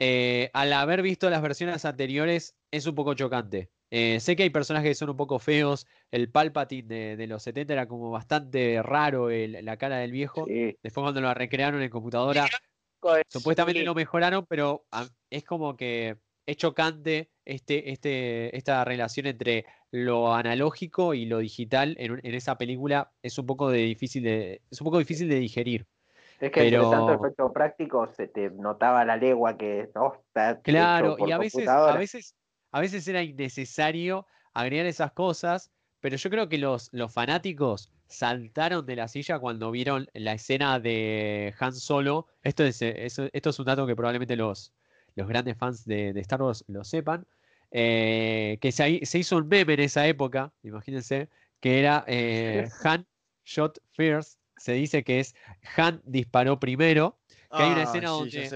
eh, 0.00 0.50
al 0.54 0.72
haber 0.72 1.02
visto 1.02 1.30
las 1.30 1.40
versiones 1.40 1.84
anteriores 1.84 2.56
es 2.72 2.86
un 2.88 2.96
poco 2.96 3.14
chocante. 3.14 3.70
Eh, 3.92 4.18
sé 4.18 4.34
que 4.34 4.42
hay 4.42 4.50
personajes 4.50 4.90
que 4.90 4.94
son 4.96 5.10
un 5.10 5.16
poco 5.16 5.38
feos. 5.38 5.86
El 6.10 6.30
Palpatine 6.30 6.88
de, 6.88 7.16
de 7.16 7.26
los 7.28 7.44
70 7.44 7.72
era 7.74 7.86
como 7.86 8.10
bastante 8.10 8.82
raro 8.82 9.30
el- 9.30 9.64
la 9.64 9.76
cara 9.76 9.98
del 9.98 10.10
viejo. 10.10 10.46
Sí. 10.46 10.76
Después 10.82 11.04
cuando 11.04 11.20
lo 11.20 11.32
recrearon 11.32 11.80
en 11.80 11.90
computadora, 11.90 12.48
supuestamente 13.28 13.80
Sí. 13.80 13.86
lo 13.86 13.94
mejoraron, 13.94 14.46
pero 14.48 14.84
a- 14.90 15.06
es 15.30 15.44
como 15.44 15.76
que 15.76 16.16
es 16.44 16.56
chocante 16.56 17.30
este, 17.44 17.90
este, 17.90 18.56
esta 18.56 18.84
relación 18.84 19.26
entre 19.26 19.66
lo 19.90 20.34
analógico 20.34 21.14
y 21.14 21.26
lo 21.26 21.38
digital 21.38 21.96
en, 21.98 22.20
esa 22.34 22.56
película. 22.58 23.12
Es 23.22 23.38
un 23.38 23.46
poco 23.46 23.70
de 23.70 23.78
difícil 23.78 24.22
de, 24.22 24.62
es 24.70 24.80
un 24.80 24.86
poco 24.86 24.98
difícil 24.98 25.28
de 25.28 25.36
digerir. 25.36 25.86
Es 26.40 26.50
que 26.50 26.64
entre 26.64 26.80
tanto 26.80 27.06
Pero- 27.06 27.24
efecto 27.24 27.52
práctico 27.52 28.08
se 28.08 28.26
te 28.26 28.50
notaba 28.50 29.04
la 29.04 29.16
legua 29.16 29.56
que 29.56 29.88
no 29.94 30.14
está 30.14 30.52
hecho 30.52 30.62
Claro, 30.64 31.16
por 31.16 31.28
y 31.28 31.32
a 31.32 31.38
veces, 31.38 31.68
a 31.68 31.96
veces, 31.96 32.34
a 32.72 32.80
veces 32.80 33.06
era 33.06 33.22
innecesario 33.22 34.26
agregar 34.52 34.86
esas 34.86 35.12
cosas, 35.12 35.70
pero 36.00 36.16
yo 36.16 36.30
creo 36.30 36.48
que 36.48 36.58
los, 36.58 36.92
los 36.92 37.12
fanáticos 37.12 37.90
saltaron 38.08 38.84
de 38.84 38.96
la 38.96 39.08
silla 39.08 39.38
cuando 39.38 39.70
vieron 39.70 40.08
la 40.12 40.32
escena 40.34 40.80
de 40.80 41.54
Han 41.58 41.72
Solo. 41.72 42.26
Esto 42.42 42.64
es, 42.64 42.82
eh, 42.82 43.06
esto 43.06 43.50
es 43.50 43.58
un 43.58 43.64
dato 43.64 43.86
que 43.86 43.96
probablemente 43.96 44.36
los, 44.36 44.72
los 45.16 45.28
grandes 45.28 45.56
fans 45.56 45.84
de, 45.84 46.12
de 46.12 46.20
Star 46.20 46.42
Wars 46.42 46.64
lo 46.68 46.84
sepan. 46.84 47.26
eh, 47.76 48.58
que 48.60 48.70
se, 48.72 48.88
hi- 48.88 49.04
se 49.06 49.18
hizo 49.18 49.36
un 49.36 49.48
meme 49.48 49.74
en 49.74 49.80
esa 49.80 50.06
época, 50.06 50.52
imagínense, 50.62 51.28
que 51.60 51.80
era 51.80 52.04
eh, 52.06 52.68
Han 52.84 53.06
shot 53.44 53.78
first. 53.92 54.38
Se 54.56 54.72
dice 54.72 55.02
que 55.02 55.18
es 55.20 55.34
Han 55.76 56.00
disparó 56.04 56.60
primero. 56.60 57.18
Que 57.50 57.62
hay 57.62 57.72
una 57.72 57.82
escena 57.84 58.08
Ah, 58.10 58.18
sí, 58.24 58.30
ya 58.30 58.40
donde- 58.40 58.42
es. 58.42 58.48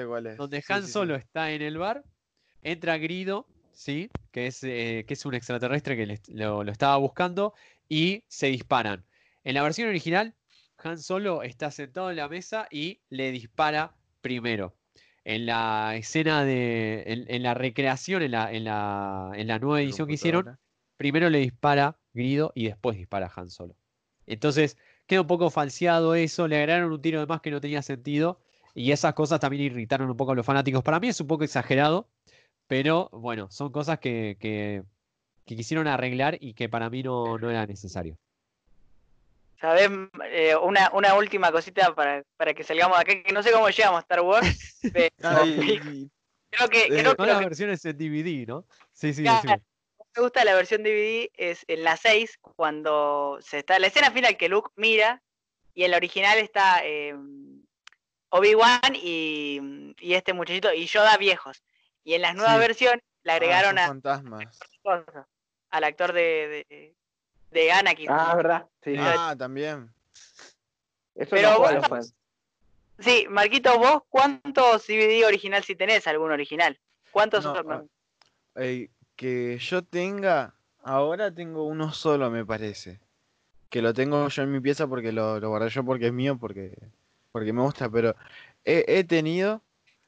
Han 0.68 0.82
sí, 0.82 0.86
sí. 0.86 0.92
Solo 0.92 1.14
está 1.16 1.50
en 1.52 1.62
el 1.62 1.78
bar, 1.78 2.04
entra 2.62 2.96
Grido, 2.98 3.46
¿sí? 3.72 4.09
que, 4.32 4.46
es, 4.48 4.62
eh, 4.64 5.04
que 5.06 5.14
es 5.14 5.24
un 5.26 5.34
extraterrestre 5.34 5.96
que 5.96 6.18
lo 6.34 6.62
estaba 6.70 6.96
buscando, 6.96 7.54
y 7.88 8.22
se 8.28 8.48
disparan. 8.48 9.04
En 9.44 9.54
la 9.54 9.62
versión 9.62 9.88
original, 9.88 10.34
Han 10.78 10.98
Solo 10.98 11.42
está 11.42 11.70
sentado 11.72 12.11
en 12.11 12.16
la 12.16 12.28
mesa 12.28 12.68
y 12.70 13.00
le 13.09 13.30
dispara 13.32 13.96
primero. 14.20 14.74
En 15.28 15.44
la 15.46 15.94
escena 15.96 16.44
de. 16.44 17.04
En, 17.06 17.24
en 17.28 17.42
la 17.42 17.52
recreación, 17.54 18.22
en 18.22 18.30
la, 18.30 18.50
en 18.52 18.64
la, 18.64 19.32
en 19.34 19.46
la 19.46 19.58
nueva 19.58 19.80
edición 19.82 20.06
que 20.08 20.14
hicieron, 20.14 20.44
primero 20.96 21.28
le 21.28 21.38
dispara 21.40 21.96
Grido 22.14 22.50
y 22.54 22.64
después 22.66 22.96
dispara 22.96 23.30
Han 23.36 23.50
Solo. 23.50 23.74
Entonces, 24.26 24.76
queda 25.06 25.20
un 25.22 25.26
poco 25.26 25.50
falseado 25.50 26.14
eso, 26.14 26.48
le 26.48 26.56
agregaron 26.56 26.92
un 26.92 27.02
tiro 27.02 27.20
de 27.20 27.26
más 27.26 27.40
que 27.42 27.50
no 27.50 27.60
tenía 27.60 27.82
sentido. 27.82 28.40
Y 28.74 28.92
esas 28.92 29.14
cosas 29.14 29.40
también 29.40 29.62
irritaron 29.64 30.08
un 30.10 30.16
poco 30.16 30.32
a 30.32 30.34
los 30.34 30.46
fanáticos. 30.46 30.82
Para 30.82 31.00
mí 31.00 31.08
es 31.08 31.20
un 31.20 31.26
poco 31.26 31.44
exagerado, 31.44 32.08
pero 32.66 33.08
bueno, 33.12 33.50
son 33.50 33.70
cosas 33.72 33.98
que, 33.98 34.36
que- 34.40 34.82
que 35.44 35.56
quisieron 35.56 35.86
arreglar 35.88 36.36
y 36.40 36.52
que 36.54 36.68
para 36.68 36.90
mí 36.90 37.02
no, 37.02 37.38
no 37.38 37.50
era 37.50 37.66
necesario. 37.66 38.16
¿Sabes? 39.61 39.90
Eh, 40.26 40.54
una, 40.56 40.90
una 40.92 41.14
última 41.14 41.50
cosita 41.50 41.94
para, 41.94 42.22
para 42.36 42.54
que 42.54 42.62
salgamos 42.62 42.96
de 42.98 43.02
acá, 43.02 43.22
que 43.22 43.32
no 43.32 43.42
sé 43.42 43.50
cómo 43.52 43.68
llegamos 43.68 43.98
a 43.98 44.02
Star 44.02 44.20
Wars, 44.20 44.88
pero 44.92 45.09
Ah, 45.22 45.42
y- 45.44 46.04
y- 46.04 46.11
creo 46.50 46.68
que, 46.68 46.84
eh, 46.84 46.88
creo 46.88 47.02
que 47.02 47.16
Son 47.16 47.26
lo 47.26 47.32
las 47.32 47.38
que 47.40 47.44
versiones 47.46 47.84
en 47.84 47.98
DVD, 47.98 48.46
¿no? 48.46 48.66
Sí, 48.92 49.12
sí, 49.12 49.22
Claro. 49.22 49.36
decime. 49.36 49.62
me 50.16 50.22
gusta 50.22 50.44
la 50.44 50.54
versión 50.54 50.82
DVD 50.82 51.30
es 51.34 51.64
en 51.68 51.84
la 51.84 51.96
6, 51.96 52.38
cuando 52.56 53.38
se 53.40 53.59
está, 53.59 53.78
la 53.78 53.88
escena 53.88 54.11
final 54.11 54.36
que 54.36 54.48
Luke 54.48 54.70
mira, 54.76 55.22
y 55.74 55.84
en 55.84 55.90
la 55.90 55.96
original 55.96 56.38
está 56.38 56.84
eh, 56.84 57.14
Obi-Wan 58.30 58.94
y, 58.94 59.94
y 59.98 60.14
este 60.14 60.32
muchachito, 60.32 60.72
y 60.72 60.86
Yoda 60.86 61.16
viejos. 61.16 61.62
Y 62.04 62.14
en 62.14 62.22
las 62.22 62.34
nuevas 62.34 62.54
Sí. 62.54 62.61
versiones 62.61 63.02
le 63.22 63.32
ah, 63.32 63.34
agregaron 63.36 63.70
son 63.70 63.78
a, 63.78 63.86
fantasmas. 63.88 64.59
al 65.70 65.84
actor 65.84 66.12
de, 66.12 66.64
de, 66.68 66.96
de 67.51 67.72
Anakin. 67.72 68.11
Ah, 68.11 68.34
verdad. 68.34 68.66
Sí. 68.82 68.94
Ah, 68.99 69.34
también. 69.36 69.90
Eso 71.14 71.30
pero 71.30 71.59
no 71.72 71.82
fans. 71.82 72.14
Sí, 73.01 73.26
Marquito, 73.28 73.78
vos, 73.78 74.03
¿cuántos 74.09 74.86
DVD 74.86 75.24
original 75.26 75.62
si 75.62 75.76
tenés 75.76 76.07
algún 76.07 76.32
original? 76.32 76.78
¿Cuántos 77.12 77.44
No, 77.44 77.55
son? 77.55 77.70
ah, 77.72 77.82
Eh, 78.57 78.90
que 79.14 79.59
yo 79.59 79.82
tenga, 79.82 80.55
ahora 80.82 81.32
tengo 81.32 81.64
uno 81.64 81.92
solo, 81.92 82.30
me 82.30 82.44
parece. 82.44 83.01
Que 83.70 83.82
lo 83.82 83.94
tengo 83.94 84.28
yo 84.28 84.42
en 84.42 84.51
mi 84.53 84.61
pieza 84.61 84.86
porque 84.86 85.12
lo, 85.12 85.38
lo 85.38 85.49
guardé 85.51 85.70
yo 85.70 85.84
porque 85.84 86.07
es 86.07 86.12
mío, 86.12 86.38
porque, 86.38 86.76
porque 87.30 87.53
me 87.53 87.62
gusta, 87.62 87.88
pero 87.88 88.16
he, 88.64 88.84
he 88.88 89.05
tenido, 89.05 89.62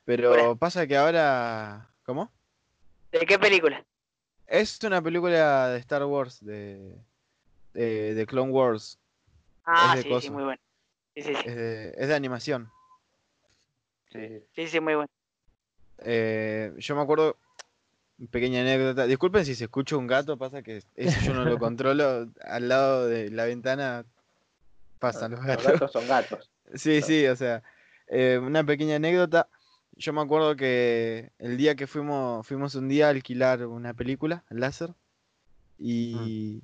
pero 0.05 0.57
pasa 0.57 0.87
que 0.87 0.97
ahora... 0.97 1.89
¿Cómo? 2.05 2.31
¿De 3.13 3.21
qué 3.21 3.39
película? 3.39 3.85
Es 4.47 4.83
una 4.83 5.01
película 5.01 5.69
de 5.69 5.79
Star 5.79 6.05
Wars, 6.05 6.45
de, 6.45 6.97
de, 7.75 8.15
de 8.15 8.27
Clone 8.27 8.53
Wars. 8.53 8.99
Ah, 9.65 9.95
de 9.97 10.03
sí, 10.03 10.09
sí, 10.21 10.31
muy 10.31 10.45
bueno. 10.45 10.61
Sí, 11.15 11.23
sí, 11.23 11.35
sí, 11.35 11.43
Es 11.45 11.57
de, 11.57 11.95
es 11.97 12.09
de 12.09 12.15
animación. 12.15 12.71
Sí, 14.13 14.43
sí. 14.55 14.69
sí, 14.69 14.81
muy 14.81 14.95
bueno. 14.95 15.11
Eh, 15.99 16.73
yo 16.79 16.97
me 16.97 17.03
acuerdo, 17.03 17.37
pequeña 18.31 18.61
anécdota. 18.61 19.07
Disculpen 19.07 19.45
si 19.45 19.55
se 19.55 19.65
escucha 19.65 19.97
un 19.97 20.07
gato, 20.07 20.37
pasa 20.37 20.63
que 20.63 20.83
eso 20.97 21.21
yo 21.21 21.35
no 21.35 21.45
lo 21.45 21.59
controlo. 21.59 22.29
Al 22.43 22.69
lado 22.69 23.07
de 23.07 23.31
la 23.31 23.45
ventana 23.45 24.05
pasan 24.99 25.33
los 25.33 25.41
Los 25.41 25.47
gatos. 25.49 25.67
gatos 25.67 25.93
son 25.93 26.09
gatos. 26.09 26.51
Sí, 26.75 27.03
sí, 27.03 27.27
o 27.27 27.37
sea, 27.37 27.63
eh, 28.09 28.39
una 28.43 28.65
pequeña 28.65 28.97
anécdota. 28.97 29.49
Yo 29.97 30.13
me 30.13 30.23
acuerdo 30.23 30.57
que 30.57 31.31
el 31.39 31.57
día 31.57 31.75
que 31.75 31.87
fuimos, 31.87 32.47
fuimos 32.47 32.75
un 32.75 32.89
día 32.89 33.09
a 33.09 33.11
alquilar 33.11 33.67
una 33.67 33.93
película, 33.93 34.45
láser, 34.49 34.95
y, 35.79 36.63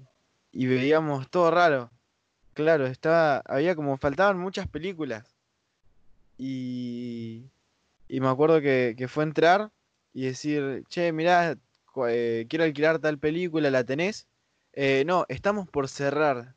y 0.59 0.67
veíamos 0.67 1.29
todo 1.29 1.51
raro. 1.51 1.91
Claro, 2.55 2.87
estaba, 2.87 3.39
había 3.47 3.75
como 3.77 3.97
faltaban 3.99 4.39
muchas 4.39 4.67
películas. 4.69 5.37
Y, 6.39 7.51
y 8.09 8.21
me 8.21 8.29
acuerdo 8.29 8.61
que, 8.61 8.95
que 8.97 9.09
fue 9.09 9.25
entrar 9.25 9.71
y 10.13 10.25
decir, 10.27 10.85
che, 10.89 11.13
mirá, 11.13 11.57
eh, 12.09 12.47
quiero 12.49 12.65
alquilar 12.65 12.99
tal 12.99 13.19
película, 13.19 13.71
¿la 13.71 13.85
tenés? 13.85 14.27
"Eh, 14.73 15.05
no, 15.07 15.25
estamos 15.29 15.69
por 15.69 15.89
cerrar. 15.89 16.55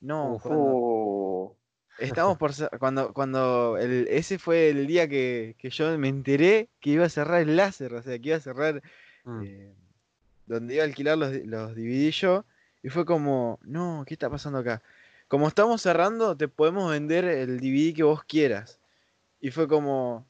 No, 0.00 0.34
Uf, 0.34 0.42
cuando- 0.42 0.64
uh, 0.74 1.56
Estamos 1.98 2.38
por 2.38 2.52
cer- 2.52 2.78
cuando 2.78 3.12
cuando 3.12 3.76
el, 3.76 4.06
ese 4.08 4.38
fue 4.38 4.70
el 4.70 4.86
día 4.86 5.06
que, 5.06 5.54
que 5.58 5.68
yo 5.68 5.98
me 5.98 6.08
enteré 6.08 6.70
que 6.80 6.90
iba 6.90 7.04
a 7.04 7.10
cerrar 7.10 7.42
el 7.42 7.56
láser, 7.56 7.92
o 7.92 8.02
sea, 8.02 8.18
que 8.18 8.28
iba 8.28 8.38
a 8.38 8.40
cerrar 8.40 8.82
Mm. 9.24 9.42
eh, 9.44 9.74
donde 10.46 10.74
iba 10.74 10.82
a 10.82 10.86
alquilar 10.86 11.18
los, 11.18 11.32
los 11.44 11.74
DVD 11.76 12.10
yo, 12.10 12.46
y 12.82 12.88
fue 12.88 13.04
como, 13.04 13.58
no, 13.62 14.04
¿qué 14.06 14.14
está 14.14 14.30
pasando 14.30 14.58
acá? 14.58 14.82
Como 15.28 15.46
estamos 15.48 15.80
cerrando, 15.82 16.36
te 16.36 16.48
podemos 16.48 16.90
vender 16.90 17.24
el 17.24 17.60
DVD 17.60 17.94
que 17.94 18.02
vos 18.02 18.24
quieras. 18.24 18.80
Y 19.40 19.50
fue 19.50 19.68
como, 19.68 20.26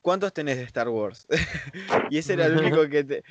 ¿cuántos 0.00 0.32
tenés 0.32 0.56
de 0.56 0.62
Star 0.64 0.88
Wars? 0.88 1.26
y 2.10 2.18
ese 2.18 2.34
era 2.34 2.46
el 2.46 2.56
único 2.56 2.88
que 2.88 3.04
te- 3.04 3.24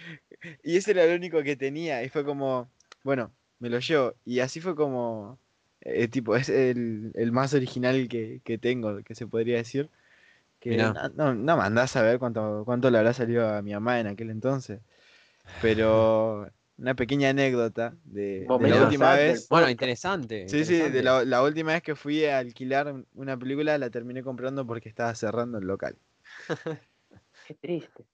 y 0.64 0.78
ese 0.78 0.92
era 0.92 1.04
el 1.06 1.16
único 1.18 1.42
que 1.44 1.56
tenía, 1.56 2.04
y 2.04 2.10
fue 2.10 2.24
como, 2.26 2.70
bueno, 3.04 3.32
me 3.60 3.70
lo 3.70 3.80
llevo. 3.80 4.14
Y 4.26 4.40
así 4.40 4.60
fue 4.62 4.76
como, 4.76 5.40
eh, 5.82 6.08
tipo, 6.08 6.36
es 6.36 6.50
el, 6.50 7.12
el 7.16 7.32
más 7.32 7.54
original 7.54 8.08
que, 8.10 8.42
que 8.44 8.58
tengo, 8.58 9.02
que 9.04 9.16
se 9.16 9.28
podría 9.28 9.58
decir. 9.58 9.90
Que 10.60 10.78
no, 10.78 11.10
no, 11.16 11.34
no 11.34 11.58
me 11.58 11.64
andás 11.64 11.96
a 11.98 12.02
ver 12.04 12.20
cuánto, 12.20 12.64
cuánto 12.66 12.90
le 12.90 12.98
habrá 12.98 13.14
salido 13.14 13.50
a 13.50 13.62
mi 13.62 13.74
mamá 13.74 14.00
en 14.00 14.08
aquel 14.08 14.30
entonces. 14.30 14.80
Pero 15.62 16.50
una 16.78 16.96
pequeña 16.96 17.30
anécdota 17.30 17.96
de, 18.04 18.46
la 18.48 18.84
última 18.84 19.14
vez. 19.14 19.48
Bueno, 19.50 19.70
interesante. 19.70 20.48
Sí, 20.50 20.66
sí, 20.66 20.90
de 20.90 21.04
la, 21.04 21.24
la 21.24 21.44
última 21.44 21.74
vez 21.74 21.82
que 21.84 21.96
fui 21.96 22.26
a 22.26 22.40
alquilar 22.40 22.94
una 23.14 23.38
película 23.38 23.78
la 23.78 23.90
terminé 23.90 24.24
comprando 24.24 24.66
porque 24.66 24.90
estaba 24.90 25.14
cerrando 25.16 25.58
el 25.58 25.66
local. 25.66 25.98
Qué 27.48 27.54
triste. 27.56 28.06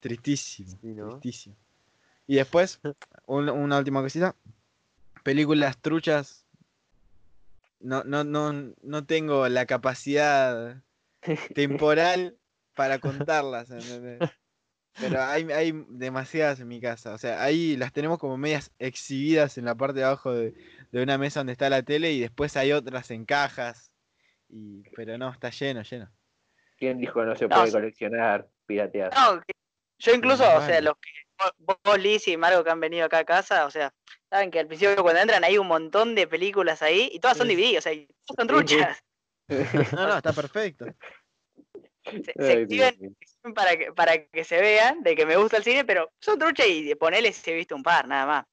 Tristísimo, 0.00 0.70
Sí, 0.80 0.94
¿no? 0.94 1.08
tristísimo. 1.10 1.56
Y 2.26 2.36
después, 2.36 2.80
un- 3.26 3.48
una 3.48 3.78
última 3.78 4.02
cosita. 4.02 4.36
Películas 5.24 5.78
truchas. 5.78 6.46
No, 7.80 8.02
no, 8.04 8.24
no, 8.24 8.74
no 8.82 9.04
tengo 9.06 9.48
la 9.48 9.66
capacidad 9.66 10.82
temporal 11.54 12.36
para 12.74 12.98
contarlas. 12.98 13.70
¿entendés? 13.70 14.30
Pero 15.00 15.22
hay, 15.22 15.50
hay 15.52 15.84
demasiadas 15.88 16.60
en 16.60 16.68
mi 16.68 16.80
casa. 16.80 17.14
O 17.14 17.18
sea, 17.18 17.42
ahí 17.42 17.76
las 17.76 17.92
tenemos 17.92 18.18
como 18.18 18.36
medias 18.36 18.72
exhibidas 18.78 19.58
en 19.58 19.64
la 19.64 19.74
parte 19.74 20.00
de 20.00 20.04
abajo 20.04 20.32
de, 20.32 20.54
de 20.90 21.02
una 21.02 21.18
mesa 21.18 21.40
donde 21.40 21.52
está 21.52 21.70
la 21.70 21.82
tele 21.82 22.12
y 22.12 22.20
después 22.20 22.56
hay 22.56 22.72
otras 22.72 23.10
en 23.10 23.24
cajas. 23.24 23.92
Y, 24.48 24.82
pero 24.96 25.18
no, 25.18 25.30
está 25.30 25.50
lleno, 25.50 25.82
lleno. 25.82 26.10
¿Quién 26.78 26.98
dijo 26.98 27.20
que 27.20 27.26
no 27.26 27.36
se 27.36 27.48
No, 27.48 27.56
puede 27.56 27.72
coleccionar, 27.72 28.48
piratear? 28.66 29.12
No, 29.14 29.42
yo 29.98 30.14
incluso, 30.14 30.44
o 30.56 30.62
sea, 30.62 30.80
los 30.80 30.94
que 30.98 31.10
vos, 31.66 31.76
vos, 31.82 31.98
Liz 31.98 32.28
y 32.28 32.36
Margo 32.36 32.62
que 32.62 32.70
han 32.70 32.80
venido 32.80 33.04
acá 33.06 33.18
a 33.18 33.24
casa, 33.24 33.66
o 33.66 33.70
sea, 33.70 33.92
saben 34.30 34.50
que 34.50 34.60
al 34.60 34.68
principio 34.68 35.02
cuando 35.02 35.20
entran 35.20 35.42
hay 35.42 35.58
un 35.58 35.66
montón 35.66 36.14
de 36.14 36.26
películas 36.26 36.82
ahí 36.82 37.10
y 37.12 37.18
todas 37.18 37.36
son. 37.36 37.48
DVD, 37.48 37.78
o 37.78 37.80
sea, 37.80 37.92
todas 38.24 38.36
son 38.36 38.46
truchas. 38.46 39.04
No, 39.96 40.06
no, 40.06 40.18
está 40.18 40.34
perfecto. 40.34 40.84
Se, 42.04 42.22
se 42.36 42.52
Ay, 42.52 42.62
exhiben 42.62 42.68
Dios 42.68 42.98
mío. 42.98 43.10
Para 43.54 43.76
que, 43.76 43.92
para 43.92 44.26
que 44.28 44.44
se 44.44 44.60
vean 44.60 45.02
de 45.02 45.14
que 45.16 45.26
me 45.26 45.36
gusta 45.36 45.56
el 45.58 45.64
cine, 45.64 45.84
pero 45.84 46.10
son 46.20 46.38
truchas 46.38 46.66
y 46.68 46.94
ponele 46.94 47.32
si 47.32 47.50
he 47.50 47.54
visto 47.54 47.76
un 47.76 47.82
par, 47.82 48.06
nada 48.08 48.26
más. 48.26 48.44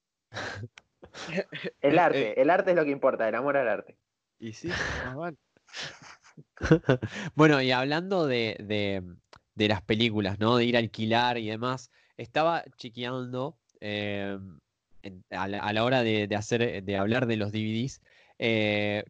El 1.81 1.99
Eh, 1.99 1.99
arte, 1.99 2.41
el 2.41 2.49
arte 2.49 2.71
es 2.71 2.75
lo 2.75 2.83
que 2.83 2.91
importa, 2.91 3.29
el 3.29 3.35
amor 3.35 3.55
al 3.57 3.69
arte. 3.69 3.97
Y 4.39 4.53
sí, 4.53 4.81
más 5.01 5.15
vale. 5.15 5.37
Bueno, 7.35 7.61
y 7.61 7.71
hablando 7.71 8.27
de, 8.27 8.57
de- 8.59 9.03
de 9.55 9.67
las 9.69 9.81
películas, 9.81 10.39
¿no? 10.39 10.57
De 10.57 10.65
ir 10.65 10.75
a 10.75 10.79
alquilar 10.79 11.37
y 11.37 11.47
demás, 11.49 11.91
estaba 12.17 12.63
chequeando 12.77 13.57
eh, 13.79 14.37
a, 15.29 15.47
la, 15.47 15.59
a 15.59 15.73
la 15.73 15.83
hora 15.85 16.03
de, 16.03 16.27
de 16.27 16.35
hacer, 16.35 16.83
de 16.83 16.97
hablar 16.97 17.25
de 17.27 17.37
los 17.37 17.51
DVDs, 17.51 18.01
eh, 18.39 19.05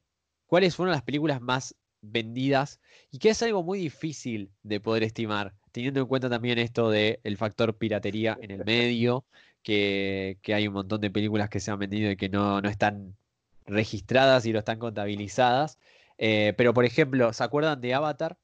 cuáles 0.46 0.76
fueron 0.76 0.92
las 0.94 1.02
películas 1.04 1.42
más 1.42 1.76
vendidas 2.02 2.80
y 3.12 3.18
que 3.20 3.30
es 3.30 3.42
algo 3.42 3.64
muy 3.64 3.80
difícil 3.80 4.52
de 4.64 4.80
poder 4.80 5.04
estimar, 5.04 5.56
teniendo 5.76 6.00
en 6.00 6.06
cuenta 6.08 6.30
también 6.30 6.58
esto 6.58 6.90
del 6.90 7.36
factor 7.36 7.76
piratería 7.78 8.38
en 8.42 8.50
el 8.50 8.64
medio, 8.64 9.26
que, 9.62 10.38
que 10.42 10.54
hay 10.54 10.70
un 10.70 10.74
montón 10.74 11.02
de 11.02 11.12
películas 11.12 11.50
que 11.50 11.60
se 11.60 11.70
han 11.70 11.80
vendido 11.80 12.10
y 12.10 12.16
que 12.16 12.30
no, 12.30 12.62
no 12.62 12.70
están 12.70 13.18
registradas 13.66 14.46
y 14.46 14.54
no 14.54 14.60
están 14.60 14.80
contabilizadas. 14.80 15.78
Eh, 16.18 16.54
pero, 16.56 16.74
por 16.74 16.86
ejemplo, 16.86 17.34
¿se 17.34 17.44
acuerdan 17.44 17.82
de 17.82 17.94
Avatar? 17.94 18.38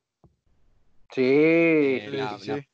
Sí, 1.09 1.21
Eh, 1.21 2.07
sí, 2.11 2.17
la- 2.17 2.37
sí, 2.37 2.51
la-. 2.51 2.67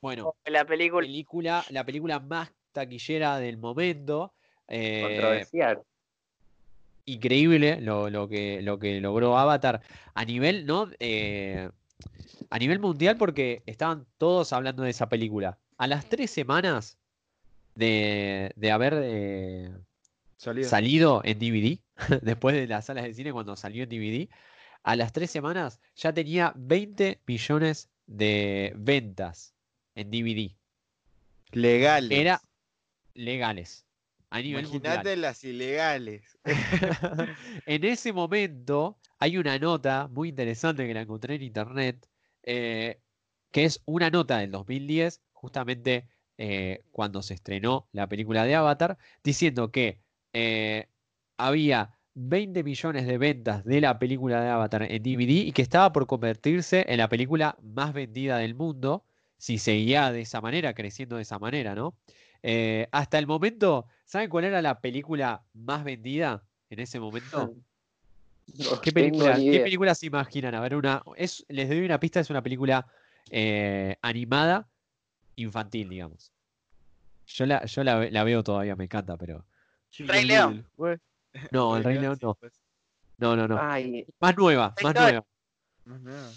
Bueno, 0.00 0.36
La 0.44 0.64
película, 0.64 1.00
película, 1.04 1.64
la 1.70 1.84
película 1.84 2.20
más 2.20 2.52
taquillera 2.70 3.40
del 3.40 3.58
momento. 3.58 4.32
eh, 4.68 5.02
Controversial. 5.02 5.82
increíble 7.06 7.80
lo, 7.80 8.10
lo 8.10 8.28
que, 8.28 8.62
lo 8.62 8.78
que 8.78 9.00
logró 9.00 9.36
Avatar 9.36 9.82
a 10.14 10.24
nivel, 10.24 10.66
¿no? 10.66 10.88
Eh, 11.00 11.68
a 12.50 12.58
nivel 12.58 12.78
mundial, 12.78 13.16
porque 13.16 13.62
estaban 13.66 14.06
todos 14.18 14.52
hablando 14.52 14.82
de 14.82 14.90
esa 14.90 15.08
película. 15.08 15.58
A 15.76 15.86
las 15.86 16.08
tres 16.08 16.30
semanas 16.30 16.98
de, 17.74 18.52
de 18.56 18.70
haber 18.70 18.94
eh, 19.02 19.72
Salido. 20.36 20.68
salido 20.68 21.20
en 21.24 21.38
DVD, 21.38 21.78
después 22.22 22.54
de 22.54 22.66
las 22.66 22.86
salas 22.86 23.04
de 23.04 23.14
cine 23.14 23.32
cuando 23.32 23.56
salió 23.56 23.84
en 23.84 23.88
DVD, 23.88 24.28
a 24.82 24.96
las 24.96 25.12
tres 25.12 25.30
semanas 25.30 25.80
ya 25.96 26.12
tenía 26.12 26.52
20 26.56 27.22
millones 27.26 27.90
de 28.06 28.72
ventas 28.76 29.54
en 29.94 30.10
DVD. 30.10 30.54
Legales. 31.52 32.18
Era 32.18 32.42
legales. 33.14 33.86
A 34.34 34.42
nivel 34.42 34.66
mundial. 34.66 34.94
Imagínate 34.94 35.16
las 35.16 35.44
ilegales. 35.44 36.38
en 37.66 37.84
ese 37.84 38.12
momento 38.12 38.98
hay 39.20 39.38
una 39.38 39.60
nota 39.60 40.08
muy 40.10 40.30
interesante 40.30 40.88
que 40.88 40.92
la 40.92 41.02
encontré 41.02 41.36
en 41.36 41.42
internet, 41.42 42.08
eh, 42.42 43.00
que 43.52 43.64
es 43.64 43.80
una 43.84 44.10
nota 44.10 44.38
del 44.38 44.50
2010, 44.50 45.22
justamente 45.32 46.08
eh, 46.36 46.82
cuando 46.90 47.22
se 47.22 47.34
estrenó 47.34 47.88
la 47.92 48.08
película 48.08 48.44
de 48.44 48.56
Avatar, 48.56 48.98
diciendo 49.22 49.70
que 49.70 50.00
eh, 50.32 50.88
había 51.38 51.96
20 52.14 52.64
millones 52.64 53.06
de 53.06 53.18
ventas 53.18 53.64
de 53.64 53.80
la 53.80 54.00
película 54.00 54.42
de 54.42 54.48
Avatar 54.48 54.82
en 54.82 55.00
DVD 55.00 55.46
y 55.46 55.52
que 55.52 55.62
estaba 55.62 55.92
por 55.92 56.08
convertirse 56.08 56.84
en 56.88 56.98
la 56.98 57.08
película 57.08 57.56
más 57.62 57.92
vendida 57.92 58.38
del 58.38 58.56
mundo, 58.56 59.04
si 59.36 59.58
seguía 59.58 60.10
de 60.10 60.22
esa 60.22 60.40
manera, 60.40 60.74
creciendo 60.74 61.14
de 61.14 61.22
esa 61.22 61.38
manera, 61.38 61.76
¿no? 61.76 61.96
Eh, 62.46 62.88
hasta 62.92 63.18
el 63.18 63.26
momento, 63.26 63.86
¿saben 64.04 64.30
cuál 64.30 64.44
era 64.44 64.62
la 64.62 64.80
película 64.80 65.44
más 65.52 65.84
vendida 65.84 66.42
en 66.70 66.80
ese 66.80 67.00
momento? 67.00 67.54
No 68.58 68.80
¿Qué 68.82 68.92
película, 68.92 69.36
¿qué 69.36 69.60
película 69.60 69.94
se 69.94 70.06
imaginan? 70.06 70.54
A 70.54 70.60
ver, 70.60 70.76
una, 70.76 71.02
es, 71.16 71.44
les 71.48 71.66
doy 71.66 71.80
una 71.84 71.98
pista, 71.98 72.20
es 72.20 72.28
una 72.28 72.42
película 72.42 72.86
eh, 73.30 73.96
animada 74.02 74.68
infantil, 75.36 75.88
digamos. 75.88 76.30
Yo 77.26 77.46
la, 77.46 77.64
yo 77.64 77.82
la, 77.82 77.96
ve- 77.96 78.10
la 78.10 78.22
veo 78.22 78.44
todavía, 78.44 78.76
me 78.76 78.84
encanta, 78.84 79.16
pero. 79.16 79.46
Rey 79.98 80.24
León. 80.24 80.66
No, 81.50 81.76
el 81.76 81.82
Rey 81.82 81.98
León 81.98 82.18
no. 82.20 82.38
No, 83.18 83.34
no, 83.34 83.48
no. 83.48 83.58
Ay, 83.60 84.06
Más 84.20 84.36
nueva, 84.36 84.74
más 84.82 84.94
nueva. 84.94 85.24
más 85.84 86.00
nada. 86.02 86.30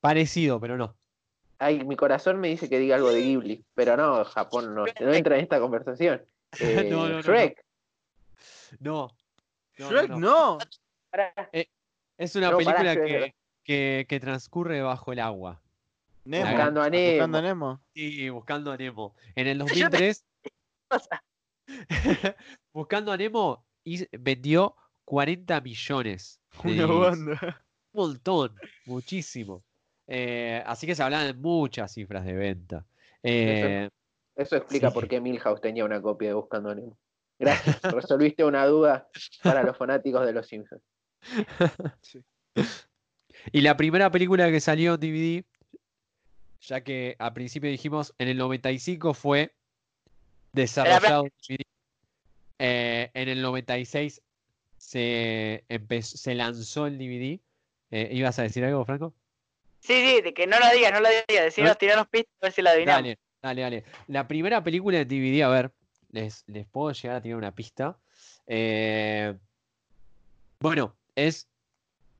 Parecido, 0.00 0.60
pero 0.60 0.76
no. 0.76 0.96
ay, 1.58 1.84
mi 1.84 1.96
corazón 1.96 2.40
me 2.40 2.48
dice 2.48 2.68
que 2.68 2.78
diga 2.78 2.96
algo 2.96 3.10
de 3.10 3.22
Ghibli, 3.22 3.64
pero 3.74 3.96
no, 3.96 4.24
Japón 4.24 4.74
no, 4.74 4.84
no 5.00 5.12
entra 5.14 5.36
en 5.36 5.42
esta 5.42 5.60
conversación. 5.60 6.22
Eh, 6.60 6.84
No, 6.90 6.96
no, 6.96 7.08
no, 7.08 7.14
no. 7.16 7.22
Shrek. 7.22 7.64
No. 8.80 9.10
no, 9.78 9.90
no, 9.90 9.90
Shrek, 9.90 10.08
no. 10.10 10.18
no. 10.18 10.58
Pará. 11.10 11.32
Es 12.18 12.36
una 12.36 12.50
pará, 12.50 12.58
película 12.58 12.94
que, 12.94 13.34
que, 13.64 14.06
que 14.08 14.20
transcurre 14.20 14.80
bajo 14.82 15.12
el 15.12 15.18
agua. 15.20 15.60
Nemo. 16.24 16.46
Buscando 16.50 16.82
a 16.82 16.90
Nemo. 16.90 17.10
Buscando 17.12 17.38
a 17.38 17.42
Nemo. 17.42 17.80
Sí, 17.94 18.28
buscando 18.30 18.72
a 18.72 18.76
Nemo. 18.76 19.14
En 19.34 19.46
el 19.48 19.58
Yo 19.58 19.64
te- 19.66 19.72
2003, 19.80 20.24
cosa. 20.88 21.24
buscando 22.72 23.12
a 23.12 23.16
Nemo, 23.16 23.64
y 23.84 24.06
vendió 24.16 24.76
40 25.04 25.60
millones. 25.60 26.40
de 26.62 26.84
Una 26.84 26.86
banda. 26.94 27.64
Un 27.92 28.06
montón, 28.06 28.56
muchísimo. 28.86 29.64
Eh, 30.06 30.62
así 30.66 30.86
que 30.86 30.94
se 30.94 31.02
hablan 31.02 31.26
de 31.26 31.34
muchas 31.34 31.92
cifras 31.92 32.24
de 32.24 32.34
venta. 32.34 32.86
Eh, 33.22 33.88
Eso 34.34 34.56
explica 34.56 34.88
Sí. 34.88 34.94
por 34.94 35.08
qué 35.08 35.20
Milhouse 35.20 35.60
tenía 35.60 35.84
una 35.84 36.00
copia 36.00 36.28
de 36.28 36.34
Buscando 36.34 36.70
a 36.70 36.74
Nemo. 36.74 36.98
Gracias, 37.38 37.82
resolviste 37.82 38.44
una 38.44 38.66
duda 38.66 39.08
para 39.42 39.62
los 39.62 39.76
fanáticos 39.76 40.24
de 40.24 40.32
los 40.32 40.46
Simpsons. 40.46 40.82
y 43.52 43.60
la 43.60 43.76
primera 43.76 44.10
película 44.10 44.50
que 44.50 44.60
salió 44.60 44.94
en 44.94 45.00
DVD, 45.00 45.44
ya 46.60 46.82
que 46.82 47.16
al 47.18 47.32
principio 47.32 47.70
dijimos, 47.70 48.14
en 48.18 48.28
el 48.28 48.36
95 48.38 49.14
fue 49.14 49.54
desarrollado 50.52 51.24
en 51.24 51.32
DVD. 51.48 51.62
Eh, 52.58 53.10
en 53.14 53.28
el 53.28 53.42
96 53.42 54.22
se, 54.76 55.64
empezó, 55.68 56.16
se 56.16 56.34
lanzó 56.34 56.86
el 56.86 56.96
DVD. 56.96 57.40
Eh, 57.90 58.08
¿Ibas 58.12 58.38
a 58.38 58.42
decir 58.42 58.64
algo, 58.64 58.84
Franco? 58.84 59.14
Sí, 59.80 59.94
sí, 59.94 60.20
de 60.22 60.32
que 60.32 60.46
no 60.46 60.60
la 60.60 60.70
digas, 60.70 60.92
no 60.92 61.00
la 61.00 61.10
digas, 61.10 61.44
decinos, 61.44 61.76
tiranos 61.76 62.06
pistas 62.06 62.32
a 62.40 62.46
ver 62.46 62.52
si 62.52 62.62
la 62.62 62.70
adivinamos. 62.70 63.02
Dale, 63.02 63.18
dale, 63.42 63.62
dale. 63.62 63.84
La 64.08 64.26
primera 64.28 64.62
película 64.62 64.98
de 64.98 65.04
DVD, 65.04 65.42
a 65.44 65.48
ver, 65.48 65.72
les, 66.10 66.44
les 66.46 66.66
puedo 66.66 66.92
llegar 66.92 67.16
a 67.16 67.20
tirar 67.22 67.38
una 67.38 67.54
pista. 67.54 67.98
Eh, 68.46 69.36
bueno, 70.60 70.96
es 71.16 71.48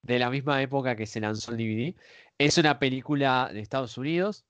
de 0.02 0.18
la 0.18 0.30
misma 0.30 0.60
época 0.62 0.96
que 0.96 1.06
se 1.06 1.20
lanzó 1.20 1.52
el 1.52 1.58
DVD. 1.58 1.94
Es 2.38 2.58
una 2.58 2.78
película 2.78 3.50
de 3.52 3.60
Estados 3.60 3.96
Unidos. 3.98 4.44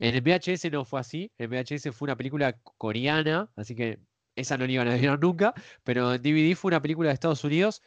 En 0.00 0.14
el 0.14 0.20
VHS 0.20 0.70
no 0.70 0.84
fue 0.84 1.00
así. 1.00 1.32
En 1.38 1.52
el 1.52 1.64
VHS 1.64 1.92
fue 1.92 2.06
una 2.06 2.16
película 2.16 2.52
coreana, 2.76 3.48
así 3.56 3.74
que 3.74 3.98
esa 4.36 4.56
no 4.56 4.66
la 4.66 4.72
iban 4.72 4.88
a 4.88 4.92
adivinar 4.92 5.18
nunca. 5.20 5.54
Pero 5.82 6.14
en 6.14 6.22
DVD 6.22 6.54
fue 6.54 6.68
una 6.70 6.82
película 6.82 7.08
de 7.08 7.14
Estados 7.14 7.42
Unidos. 7.44 7.82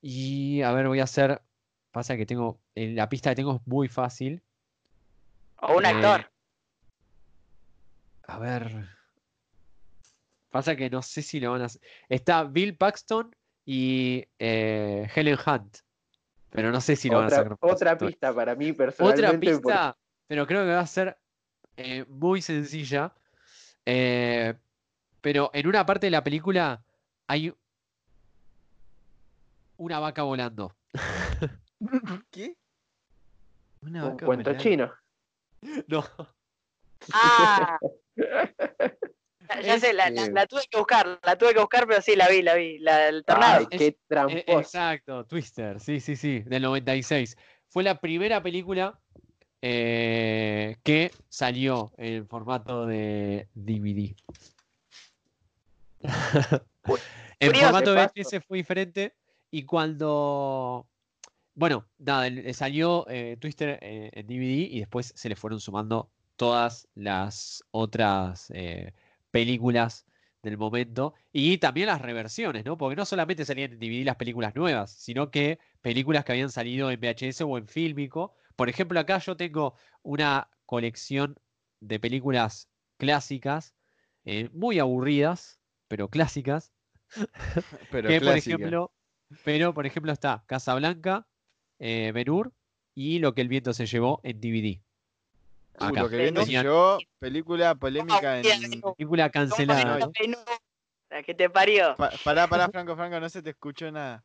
Y 0.00 0.62
a 0.62 0.72
ver, 0.72 0.88
voy 0.88 1.00
a 1.00 1.04
hacer. 1.04 1.42
Pasa 1.92 2.16
que 2.16 2.26
tengo. 2.26 2.58
eh, 2.74 2.92
La 2.94 3.08
pista 3.08 3.30
que 3.30 3.36
tengo 3.36 3.56
es 3.56 3.66
muy 3.66 3.88
fácil. 3.88 4.42
O 5.60 5.76
un 5.76 5.84
Eh, 5.84 5.88
actor. 5.88 6.30
A 8.26 8.38
ver. 8.38 8.88
Pasa 10.50 10.76
que 10.76 10.88
no 10.88 11.02
sé 11.02 11.22
si 11.22 11.40
lo 11.40 11.52
van 11.52 11.62
a 11.62 11.64
hacer. 11.66 11.80
Está 12.08 12.44
Bill 12.44 12.76
Paxton 12.76 13.34
y 13.64 14.24
eh, 14.38 15.08
Helen 15.14 15.38
Hunt. 15.44 15.78
Pero 16.50 16.70
no 16.70 16.80
sé 16.80 16.94
si 16.94 17.08
lo 17.08 17.16
van 17.16 17.24
a 17.24 17.26
Otra, 17.26 17.42
sacar. 17.42 17.58
otra 17.60 17.98
pista 17.98 18.32
para 18.32 18.54
mí 18.54 18.72
personalmente. 18.72 19.26
Otra 19.26 19.40
pista, 19.40 19.96
pero 20.28 20.46
creo 20.46 20.62
que 20.64 20.70
va 20.72 20.80
a 20.80 20.86
ser 20.86 21.18
eh, 21.76 22.04
muy 22.08 22.40
sencilla. 22.42 23.12
eh, 23.84 24.54
pero 25.20 25.50
en 25.54 25.66
una 25.66 25.84
parte 25.86 26.06
de 26.06 26.10
la 26.12 26.22
película 26.22 26.84
hay 27.26 27.52
una 29.78 29.98
vaca 29.98 30.22
volando. 30.22 30.76
¿Qué? 32.30 32.56
Una 33.80 34.04
Un 34.04 34.10
vaca 34.12 34.26
cuento 34.26 34.50
volando. 34.50 34.62
chino. 34.62 34.92
No. 35.88 36.04
Ah. 37.12 37.78
Ya, 38.16 39.78
sé, 39.78 39.92
la, 39.92 40.10
la- 40.10 40.22
Este- 40.22 40.32
la 40.32 40.46
tuve 40.46 40.62
que 40.70 40.78
buscar, 40.78 41.18
la 41.22 41.36
tuve 41.36 41.52
que 41.54 41.60
buscar, 41.60 41.86
pero 41.86 42.00
sí, 42.00 42.16
la 42.16 42.28
vi, 42.28 42.42
la 42.42 42.54
vi. 42.54 42.78
La, 42.78 43.08
el 43.08 43.24
tornado. 43.24 43.66
Ay, 43.70 43.78
qué 43.78 43.86
Eh, 43.88 43.96
tramposo. 44.08 44.58
exacto, 44.60 45.24
Twister, 45.26 45.80
sí, 45.80 46.00
sí, 46.00 46.16
sí, 46.16 46.40
del 46.40 46.62
96. 46.62 47.36
Fue 47.68 47.82
la 47.82 48.00
primera 48.00 48.42
película 48.42 48.98
eh, 49.62 50.76
que 50.82 51.10
salió 51.28 51.92
en 51.98 52.26
formato 52.28 52.86
de 52.86 53.48
DVD. 53.54 54.14
en 56.02 57.48
curioso, 57.48 57.64
formato 57.66 57.94
paso. 57.94 58.12
VHS 58.14 58.40
fue 58.46 58.58
diferente 58.58 59.14
y 59.50 59.64
cuando, 59.64 60.86
bueno, 61.54 61.86
nada, 61.98 62.26
el- 62.26 62.54
salió 62.54 63.06
eh, 63.08 63.36
Twister 63.40 63.78
eh, 63.82 64.10
en 64.12 64.26
DVD 64.26 64.68
y 64.70 64.80
después 64.80 65.12
se 65.16 65.28
le 65.28 65.36
fueron 65.36 65.60
sumando 65.60 66.10
todas 66.36 66.88
las 66.94 67.64
otras 67.70 68.50
eh, 68.54 68.92
películas 69.30 70.06
del 70.42 70.58
momento 70.58 71.14
y 71.32 71.58
también 71.58 71.86
las 71.86 72.02
reversiones, 72.02 72.64
¿no? 72.64 72.76
Porque 72.76 72.96
no 72.96 73.04
solamente 73.04 73.44
salían 73.44 73.72
en 73.72 73.78
DVD 73.78 74.04
las 74.04 74.16
películas 74.16 74.54
nuevas, 74.54 74.92
sino 74.92 75.30
que 75.30 75.58
películas 75.80 76.24
que 76.24 76.32
habían 76.32 76.50
salido 76.50 76.90
en 76.90 77.00
VHS 77.00 77.42
o 77.42 77.58
en 77.58 77.66
fílmico. 77.66 78.34
Por 78.56 78.68
ejemplo, 78.68 79.00
acá 79.00 79.18
yo 79.18 79.36
tengo 79.36 79.74
una 80.02 80.50
colección 80.66 81.38
de 81.80 81.98
películas 81.98 82.68
clásicas, 82.98 83.74
eh, 84.24 84.50
muy 84.52 84.78
aburridas, 84.78 85.60
pero 85.88 86.08
clásicas, 86.08 86.74
Pero 87.90 88.08
que 88.08 88.20
por 88.20 88.36
ejemplo, 88.36 88.92
pero 89.44 89.74
por 89.74 89.86
ejemplo 89.86 90.12
está 90.12 90.44
Casablanca, 90.46 91.26
eh, 91.78 92.12
Ben-Hur 92.12 92.52
y 92.94 93.18
Lo 93.18 93.34
que 93.34 93.40
el 93.40 93.48
viento 93.48 93.72
se 93.72 93.86
llevó 93.86 94.20
en 94.22 94.40
DVD. 94.40 94.80
Acá. 95.78 96.02
lo 96.02 96.08
que 96.08 96.16
viene 96.16 96.44
llevó 96.44 96.98
película 97.18 97.74
polémica 97.74 98.40
en. 98.40 98.80
¿cómo 98.80 98.94
película 98.94 99.30
¿Cómo 99.30 99.32
cancelada. 99.48 100.10
La 101.10 101.22
que 101.22 101.34
te 101.34 101.48
parió. 101.50 101.94
Pa- 101.96 102.12
pará, 102.24 102.48
pará, 102.48 102.68
Franco, 102.72 102.96
Franco, 102.96 103.20
no 103.20 103.28
se 103.28 103.42
te 103.42 103.50
escuchó 103.50 103.90
nada. 103.90 104.24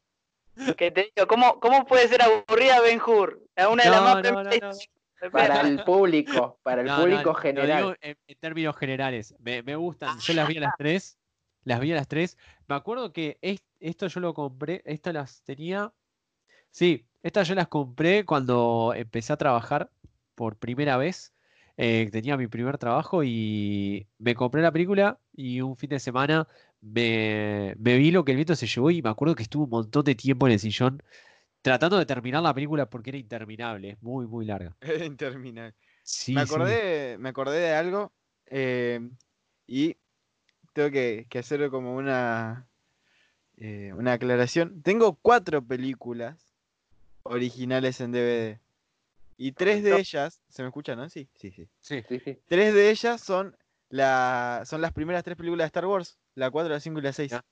Que 0.78 0.92
te 0.92 1.12
digo, 1.16 1.28
¿cómo, 1.28 1.60
¿cómo 1.60 1.86
puede 1.86 2.08
ser 2.08 2.22
aburrida 2.22 2.82
Ben 2.82 3.00
Hur? 3.00 3.40
Una 3.72 3.84
de 3.84 3.90
las 3.90 4.02
más 4.02 4.62
no, 4.62 5.30
Para 5.32 5.62
el 5.62 5.84
público, 5.84 6.60
para 6.64 6.82
el 6.82 6.88
No, 6.88 6.98
público 7.02 7.34
general. 7.34 7.78
digo 7.78 7.96
en, 8.02 8.18
en 8.28 8.38
términos 8.40 8.76
generales. 8.76 9.36
Me, 9.40 9.62
me 9.64 9.76
gustan. 9.76 10.18
Yo 10.20 10.34
las 10.34 10.48
vi 10.48 10.58
a 10.58 10.62
las 10.62 10.74
tres. 10.78 11.18
Las 11.64 11.80
vi 11.80 11.92
a 11.92 11.96
las 11.96 12.08
tres. 12.08 12.38
Me 12.68 12.76
acuerdo 12.76 13.14
que 13.14 13.38
es- 13.42 13.64
esto 13.80 14.08
yo 14.08 14.20
lo 14.20 14.34
compré. 14.34 14.82
Estas 14.86 15.14
las 15.14 15.44
tenía. 15.44 15.94
Sí, 16.72 17.06
estas 17.24 17.48
yo 17.48 17.56
las 17.56 17.68
compré 17.68 18.26
cuando 18.26 18.94
empecé 18.96 19.34
a 19.34 19.38
trabajar 19.38 19.92
por 20.36 20.58
primera 20.58 20.98
vez. 20.98 21.34
Eh, 21.82 22.10
tenía 22.12 22.36
mi 22.36 22.48
primer 22.48 22.78
trabajo 22.78 23.24
y 23.24 24.06
me 24.18 24.36
compré 24.36 24.62
la 24.62 24.70
película 24.70 25.18
y 25.32 25.62
un 25.62 25.78
fin 25.78 25.90
de 25.92 26.00
semana 26.02 26.46
me, 26.82 27.74
me 27.80 27.96
vi 27.96 28.12
lo 28.12 28.26
que 28.26 28.34
el 28.34 28.36
viento 28.36 28.54
se 28.58 28.68
llevó 28.68 28.92
y 28.92 29.02
me 29.02 29.08
acuerdo 29.08 29.34
que 29.34 29.44
estuve 29.44 29.64
un 29.64 29.70
montón 29.70 30.04
de 30.04 30.14
tiempo 30.14 30.46
en 30.46 30.52
el 30.52 30.60
sillón 30.60 31.02
tratando 31.62 31.98
de 31.98 32.06
terminar 32.06 32.44
la 32.44 32.54
película 32.54 32.90
porque 32.90 33.12
era 33.12 33.18
interminable, 33.18 33.98
muy, 34.02 34.28
muy 34.28 34.46
larga. 34.46 34.76
Era 34.82 35.06
interminable. 35.06 35.74
Sí, 36.04 36.34
me 36.34 36.46
sí. 36.46 36.54
acordé, 36.54 37.18
me 37.18 37.30
acordé 37.30 37.60
de 37.60 37.74
algo 37.74 38.12
eh, 38.48 39.00
y 39.66 39.96
tengo 40.74 40.92
que, 40.92 41.28
que 41.30 41.40
hacer 41.40 41.70
como 41.70 41.96
una, 41.96 42.68
eh, 43.56 43.94
una 43.96 44.12
aclaración. 44.12 44.82
Tengo 44.82 45.16
cuatro 45.16 45.62
películas 45.62 46.54
originales 47.24 48.02
en 48.02 48.12
DVD. 48.12 48.60
Y 49.42 49.54
tres 49.54 49.84
de 49.84 49.98
ellas, 49.98 50.42
¿se 50.50 50.62
me 50.64 50.68
escucha, 50.68 50.98
no? 50.98 51.10
Sí, 51.10 51.30
sí, 51.34 51.50
sí. 51.50 51.66
Sí. 51.80 52.04
Sí, 52.10 52.20
sí. 52.20 52.38
Tres 52.50 52.74
de 52.74 52.90
ellas 52.90 53.22
son, 53.22 53.56
la, 53.88 54.64
son 54.66 54.82
las 54.82 54.92
primeras 54.92 55.24
tres 55.24 55.38
películas 55.38 55.64
de 55.64 55.68
Star 55.68 55.86
Wars. 55.86 56.20
La 56.36 56.52
4, 56.52 56.74
la 56.74 56.82
5 56.82 57.00
y 57.00 57.02
la 57.04 57.14
6. 57.14 57.32
Ya. 57.32 57.46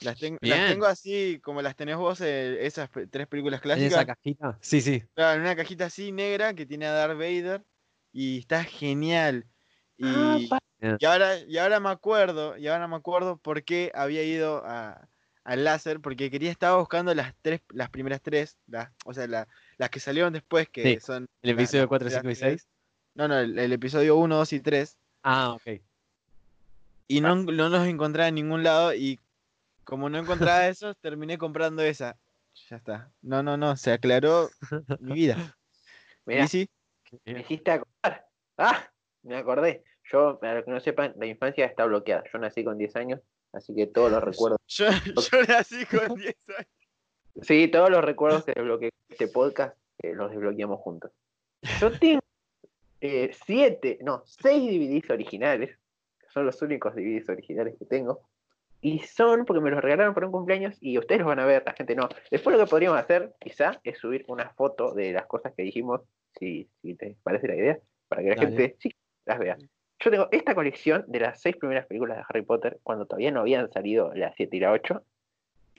Las, 0.00 0.18
ten- 0.18 0.38
las 0.40 0.66
tengo 0.66 0.86
así 0.86 1.38
como 1.40 1.62
las 1.62 1.76
tenés 1.76 1.96
vos, 1.96 2.20
eh, 2.20 2.66
esas 2.66 2.90
tres 3.10 3.28
películas 3.28 3.60
¿En 3.62 3.68
esa 3.84 4.04
clásicas. 4.04 4.06
cajita? 4.06 4.58
Sí, 4.60 4.80
sí. 4.80 5.04
Claro, 5.14 5.36
en 5.36 5.42
una 5.42 5.54
cajita 5.54 5.84
así 5.86 6.10
negra 6.10 6.52
que 6.54 6.66
tiene 6.66 6.86
a 6.86 6.92
Darth 6.92 7.16
Vader 7.16 7.64
y 8.12 8.40
está 8.40 8.64
genial. 8.64 9.46
Y, 9.96 10.48
Ah, 10.50 10.58
y 10.98 11.04
ahora, 11.04 11.38
y 11.38 11.58
ahora 11.58 11.78
me 11.78 11.90
acuerdo, 11.90 12.56
y 12.56 12.66
ahora 12.66 12.88
me 12.88 12.96
acuerdo 12.96 13.36
por 13.36 13.62
qué 13.62 13.92
había 13.94 14.24
ido 14.24 14.64
a, 14.66 15.08
al 15.44 15.62
láser, 15.64 16.00
porque 16.00 16.28
quería 16.30 16.50
estaba 16.50 16.78
buscando 16.78 17.14
las 17.14 17.34
tres, 17.40 17.60
las 17.68 17.88
primeras 17.90 18.20
tres, 18.20 18.58
las, 18.66 18.90
o 19.04 19.14
sea, 19.14 19.26
la- 19.28 19.46
las 19.80 19.88
que 19.88 19.98
salieron 19.98 20.34
después, 20.34 20.68
que 20.68 20.82
Sí, 20.82 21.00
son 21.00 21.26
El 21.40 21.50
episodio 21.52 21.84
las 21.84 21.88
4, 21.88 22.08
primeras 22.08 22.22
5 22.22 22.30
y 22.30 22.34
tres. 22.34 22.62
6. 22.62 22.68
No, 23.14 23.28
no, 23.28 23.38
el, 23.38 23.58
el 23.58 23.72
episodio 23.72 24.16
1, 24.16 24.36
2 24.36 24.52
y 24.52 24.60
3. 24.60 24.98
Ah, 25.22 25.52
ok. 25.54 25.80
Y 27.08 27.22
no, 27.22 27.34
no 27.34 27.68
los 27.70 27.86
encontraba 27.86 28.28
en 28.28 28.34
ningún 28.34 28.62
lado. 28.62 28.92
Y 28.92 29.18
como 29.84 30.10
no 30.10 30.18
encontraba 30.18 30.68
esos, 30.68 30.98
terminé 30.98 31.38
comprando 31.38 31.82
esa. 31.82 32.18
Ya 32.68 32.76
está. 32.76 33.10
No, 33.22 33.42
no, 33.42 33.56
no. 33.56 33.74
Se 33.74 33.90
aclaró 33.90 34.50
mi 35.00 35.14
vida. 35.14 35.56
Mirá, 36.26 36.44
Y 36.44 36.48
sí, 36.48 36.70
me 37.24 37.40
hiciste 37.40 37.70
acordar. 37.70 38.28
¡Ah! 38.58 38.86
Me 39.22 39.38
acordé. 39.38 39.82
Yo, 40.12 40.38
para 40.40 40.56
los 40.56 40.66
que 40.66 40.72
no 40.72 40.80
sepan, 40.80 41.14
la 41.16 41.24
infancia 41.24 41.64
está 41.64 41.86
bloqueada. 41.86 42.24
Yo 42.30 42.38
nací 42.38 42.62
con 42.64 42.76
10 42.76 42.96
años, 42.96 43.20
así 43.54 43.74
que 43.74 43.86
todos 43.86 44.12
los 44.12 44.22
recuerdos. 44.24 44.58
yo, 44.66 44.90
yo 44.90 45.42
nací 45.48 45.86
con 45.86 46.16
10 46.16 46.36
años. 46.48 46.79
Sí, 47.42 47.68
todos 47.68 47.90
los 47.90 48.04
recuerdos 48.04 48.44
que 48.44 48.52
desbloqueé 48.52 48.90
este 49.08 49.28
podcast 49.28 49.76
eh, 50.02 50.14
los 50.14 50.30
desbloqueamos 50.30 50.80
juntos. 50.80 51.12
Yo 51.80 51.90
tengo 52.00 52.20
eh, 53.00 53.30
siete, 53.46 53.98
no, 54.02 54.22
seis 54.26 54.70
DVDs 54.70 55.10
originales, 55.10 55.78
que 56.18 56.28
son 56.28 56.46
los 56.46 56.60
únicos 56.62 56.94
DVDs 56.94 57.28
originales 57.28 57.76
que 57.78 57.86
tengo, 57.86 58.20
y 58.80 59.00
son 59.00 59.44
porque 59.44 59.60
me 59.60 59.70
los 59.70 59.82
regalaron 59.82 60.14
por 60.14 60.24
un 60.24 60.32
cumpleaños 60.32 60.76
y 60.80 60.98
ustedes 60.98 61.20
los 61.20 61.28
van 61.28 61.40
a 61.40 61.46
ver, 61.46 61.62
la 61.66 61.74
gente 61.74 61.94
no. 61.94 62.08
Después 62.30 62.56
lo 62.56 62.64
que 62.64 62.70
podríamos 62.70 62.98
hacer, 62.98 63.34
quizá, 63.38 63.80
es 63.84 63.98
subir 63.98 64.24
una 64.28 64.50
foto 64.50 64.94
de 64.94 65.12
las 65.12 65.26
cosas 65.26 65.52
que 65.54 65.62
dijimos, 65.62 66.00
si, 66.38 66.68
si 66.80 66.94
te 66.94 67.16
parece 67.22 67.48
la 67.48 67.56
idea, 67.56 67.78
para 68.08 68.22
que 68.22 68.28
la 68.30 68.36
Dale. 68.36 68.48
gente 68.48 68.76
sí 68.78 68.94
las 69.26 69.38
vea. 69.38 69.56
Yo 70.02 70.10
tengo 70.10 70.28
esta 70.32 70.54
colección 70.54 71.04
de 71.08 71.20
las 71.20 71.42
seis 71.42 71.56
primeras 71.56 71.84
películas 71.86 72.16
de 72.16 72.24
Harry 72.26 72.42
Potter, 72.42 72.80
cuando 72.82 73.04
todavía 73.04 73.30
no 73.30 73.40
habían 73.40 73.70
salido 73.70 74.14
las 74.14 74.34
7 74.34 74.56
y 74.56 74.60
la 74.60 74.72
8, 74.72 75.02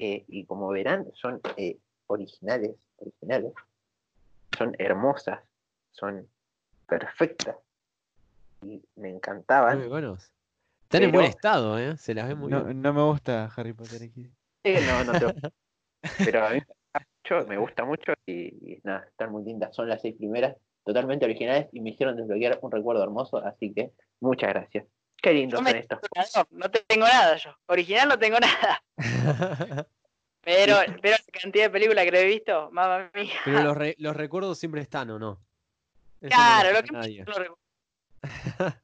eh, 0.04 0.26
y 0.28 0.46
como 0.46 0.68
verán, 0.70 1.06
son 1.14 1.40
eh, 1.58 1.78
originales, 2.08 2.76
originales, 2.98 3.54
son 4.58 4.76
hermosas, 4.80 5.40
son 5.92 6.28
perfectas, 6.88 7.56
y 8.64 8.84
me 8.96 9.10
encantaban. 9.10 9.78
Muy 9.78 9.88
buenos. 9.88 10.34
Están 10.84 11.04
en 11.04 11.12
buen 11.12 11.28
estado, 11.28 11.78
¿eh? 11.78 11.96
Se 11.98 12.16
las 12.16 12.28
ve 12.28 12.34
muy 12.36 12.50
No, 12.52 12.64
bien. 12.64 12.82
no 12.82 12.94
me 12.94 13.04
gusta 13.04 13.46
Harry 13.56 13.74
Potter 13.74 14.02
aquí. 14.02 14.28
Eh, 14.64 14.82
no, 14.82 15.04
no 15.04 15.14
te- 15.14 15.52
Pero 16.26 16.46
a 16.46 16.50
mí 16.50 16.60
me 16.60 16.66
gusta 16.66 17.06
mucho, 17.24 17.48
me 17.48 17.58
gusta 17.58 17.86
mucho 17.86 18.14
y, 18.26 18.74
y 18.74 18.82
nada, 18.84 19.06
están 19.08 19.32
muy 19.32 19.44
lindas. 19.44 19.76
Son 19.76 19.88
las 19.88 20.02
seis 20.02 20.16
primeras, 20.18 20.58
totalmente 20.84 21.26
originales 21.26 21.68
y 21.72 21.80
me 21.80 21.92
hicieron 21.92 22.16
desbloquear 22.18 22.58
un 22.64 22.72
recuerdo 22.72 23.04
hermoso, 23.04 23.38
así 23.38 23.72
que 23.72 23.92
muchas 24.20 24.50
gracias. 24.50 24.88
Qué 25.22 25.34
me- 25.34 25.52
son 25.52 25.68
estos. 25.68 26.00
No, 26.36 26.44
no 26.52 26.72
tengo 26.72 27.06
nada 27.06 27.36
yo. 27.38 27.52
Original 27.68 28.10
no 28.10 28.18
tengo 28.20 28.38
nada. 28.40 28.84
Pero, 30.44 30.78
pero 31.04 31.18
la 31.34 31.40
cantidad 31.40 31.66
de 31.66 31.70
películas 31.70 32.04
que 32.10 32.20
he 32.20 32.26
visto, 32.26 32.72
mamá 32.72 33.12
mía. 33.14 33.30
Pero 33.46 33.62
los, 33.62 33.78
re- 33.78 33.96
los 34.00 34.16
recuerdos 34.16 34.58
siempre 34.58 34.82
están, 34.82 35.12
¿o 35.12 35.20
no? 35.20 35.40
Eso 36.20 36.30
no 36.36 36.36
Claro, 36.36 36.70
lo 36.72 36.76
lo 36.78 36.84
que 36.84 36.92
nadie. 36.94 37.24
no. 37.26 37.58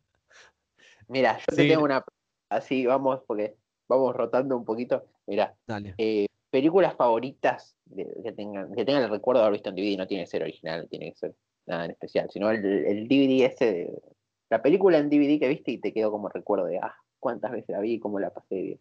Mira, 1.07 1.39
yo 1.39 1.55
te 1.55 1.67
tengo 1.67 1.83
una. 1.83 2.03
Así 2.49 2.85
vamos, 2.85 3.21
porque 3.25 3.55
vamos 3.87 4.15
rotando 4.15 4.55
un 4.55 4.65
poquito. 4.65 5.03
Mira, 5.25 5.55
Dale. 5.65 5.95
eh, 5.97 6.27
películas 6.51 6.95
favoritas 6.95 7.75
de- 7.85 8.07
que 8.23 8.31
tengan 8.33 8.73
que 8.75 8.85
tengan 8.85 9.03
el 9.03 9.09
recuerdo 9.09 9.41
de 9.41 9.47
haber 9.47 9.53
visto 9.59 9.69
en 9.69 9.75
DVD, 9.77 9.97
no 9.97 10.05
tiene 10.07 10.23
que 10.25 10.29
ser 10.29 10.43
original, 10.43 10.81
no 10.83 10.87
tiene 10.87 11.09
que 11.11 11.17
ser 11.17 11.33
nada 11.65 11.85
en 11.85 11.91
especial, 11.91 12.29
sino 12.31 12.51
el, 12.51 12.63
el 12.63 13.07
DVD 13.07 13.45
ese, 13.45 13.65
de- 13.73 14.01
la 14.49 14.61
película 14.61 14.97
en 14.97 15.09
DVD 15.09 15.39
que 15.39 15.47
viste 15.47 15.71
y 15.71 15.79
te 15.79 15.93
quedó 15.93 16.11
como 16.11 16.29
recuerdo 16.29 16.65
de, 16.65 16.79
ah, 16.79 16.95
cuántas 17.19 17.51
veces 17.51 17.69
la 17.69 17.79
vi 17.81 17.93
y 17.93 17.99
cómo 17.99 18.19
la 18.19 18.33
pasé 18.33 18.55
bien. 18.61 18.79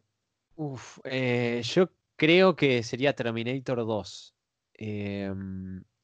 Uf, 0.55 0.99
eh, 1.05 1.61
yo 1.65 1.91
creo 2.17 2.57
que 2.57 2.83
sería 2.83 3.15
Terminator 3.15 3.79
2. 3.87 4.35
Eh, 4.75 5.33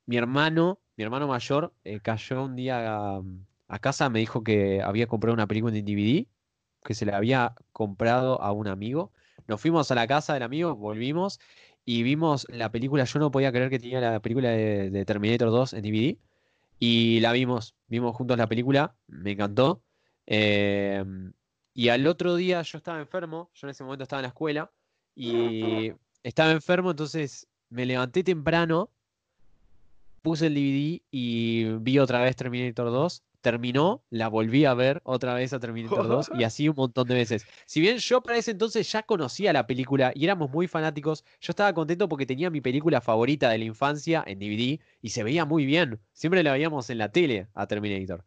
mi 0.07 0.17
hermano, 0.17 0.81
mi 0.97 1.05
hermano 1.05 1.27
mayor, 1.29 1.75
eh, 1.85 2.01
cayó 2.01 2.45
un 2.45 2.57
día 2.57 3.17
a, 3.17 3.23
a 3.69 3.79
casa, 3.79 4.11
me 4.11 4.19
dijo 4.21 4.43
que 4.45 4.83
había 4.83 5.07
comprado 5.07 5.35
una 5.35 5.47
película 5.47 5.77
en 5.77 5.85
DVD, 5.85 6.29
que 6.85 6.95
se 6.95 7.07
la 7.07 7.17
había 7.17 7.55
comprado 7.73 8.41
a 8.43 8.53
un 8.53 8.69
amigo. 8.69 9.13
Nos 9.47 9.61
fuimos 9.61 9.91
a 9.91 9.95
la 9.95 10.07
casa 10.07 10.35
del 10.35 10.43
amigo, 10.43 10.77
volvimos 10.77 11.41
y 11.85 12.03
vimos 12.03 12.47
la 12.51 12.71
película. 12.71 13.05
Yo 13.05 13.19
no 13.21 13.31
podía 13.31 13.53
creer 13.53 13.71
que 13.71 13.79
tenía 13.79 14.01
la 14.01 14.21
película 14.21 14.51
de, 14.51 14.91
de 14.91 15.05
Terminator 15.05 15.51
2 15.51 15.73
en 15.75 15.83
DVD. 15.83 16.19
Y 16.85 17.20
la 17.20 17.30
vimos, 17.30 17.76
vimos 17.87 18.16
juntos 18.16 18.37
la 18.37 18.49
película, 18.49 18.97
me 19.07 19.30
encantó. 19.30 19.85
Eh, 20.26 21.05
y 21.72 21.91
al 21.91 22.09
otro 22.09 22.35
día 22.35 22.61
yo 22.62 22.76
estaba 22.76 22.99
enfermo, 22.99 23.53
yo 23.55 23.68
en 23.68 23.70
ese 23.70 23.85
momento 23.85 24.03
estaba 24.03 24.18
en 24.18 24.24
la 24.24 24.30
escuela 24.30 24.72
y 25.14 25.93
estaba 26.24 26.51
enfermo, 26.51 26.91
entonces 26.91 27.47
me 27.68 27.87
levanté 27.87 28.24
temprano, 28.24 28.91
puse 30.22 30.49
el 30.49 30.55
DVD 30.55 31.01
y 31.12 31.66
vi 31.78 32.01
otra 32.01 32.20
vez 32.20 32.35
Terminator 32.35 32.91
2. 32.91 33.22
Terminó, 33.43 34.05
la 34.09 34.28
volví 34.28 34.64
a 34.64 34.72
ver 34.72 35.03
otra 35.05 35.34
vez 35.34 35.53
a 35.53 35.59
Terminator 35.59 36.07
2 36.07 36.30
y 36.38 36.45
así 36.45 36.68
un 36.68 36.76
montón 36.76 37.09
de 37.09 37.14
veces. 37.14 37.45
Si 37.66 37.80
bien 37.80 37.99
yo 37.99 38.22
para 38.22 38.38
ese 38.38 38.53
entonces 38.53 38.90
ya 38.90 39.03
conocía 39.03 39.53
la 39.53 39.66
película 39.66 40.12
y 40.14 40.24
éramos 40.24 40.51
muy 40.51 40.68
fanáticos, 40.68 41.24
yo 41.40 41.51
estaba 41.51 41.74
contento 41.74 42.09
porque 42.09 42.24
tenía 42.24 42.51
mi 42.51 42.61
película 42.61 43.01
favorita 43.01 43.51
de 43.51 43.59
la 43.59 43.64
infancia 43.64 44.22
en 44.26 44.38
DVD 44.38 44.80
y 45.01 45.11
se 45.11 45.24
veía 45.24 45.45
muy 45.45 45.66
bien. 45.66 46.01
Siempre 46.12 46.43
la 46.45 46.53
veíamos 46.53 46.88
en 46.88 46.99
la 46.99 47.11
tele 47.11 47.49
a 47.55 47.66
Terminator. 47.66 48.24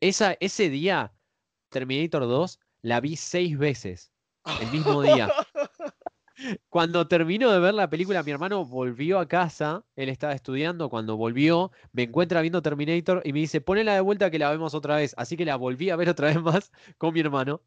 Esa, 0.00 0.36
ese 0.38 0.68
día, 0.68 1.14
Terminator 1.70 2.22
2, 2.22 2.60
la 2.82 3.00
vi 3.00 3.16
seis 3.16 3.56
veces 3.58 4.12
el 4.60 4.70
mismo 4.70 5.02
día. 5.02 5.32
Cuando 6.68 7.08
terminó 7.08 7.50
de 7.50 7.60
ver 7.60 7.74
la 7.74 7.88
película, 7.88 8.22
mi 8.22 8.30
hermano 8.30 8.64
volvió 8.64 9.18
a 9.18 9.28
casa, 9.28 9.84
él 9.96 10.08
estaba 10.08 10.34
estudiando, 10.34 10.90
cuando 10.90 11.16
volvió, 11.16 11.72
me 11.92 12.04
encuentra 12.04 12.40
viendo 12.42 12.62
Terminator 12.62 13.22
y 13.24 13.32
me 13.32 13.40
dice, 13.40 13.60
ponela 13.60 13.94
de 13.94 14.00
vuelta 14.00 14.30
que 14.30 14.38
la 14.38 14.50
vemos 14.50 14.74
otra 14.74 14.96
vez. 14.96 15.14
Así 15.16 15.36
que 15.36 15.44
la 15.44 15.56
volví 15.56 15.90
a 15.90 15.96
ver 15.96 16.08
otra 16.10 16.28
vez 16.28 16.40
más 16.42 16.72
con 16.98 17.14
mi 17.14 17.20
hermano. 17.20 17.62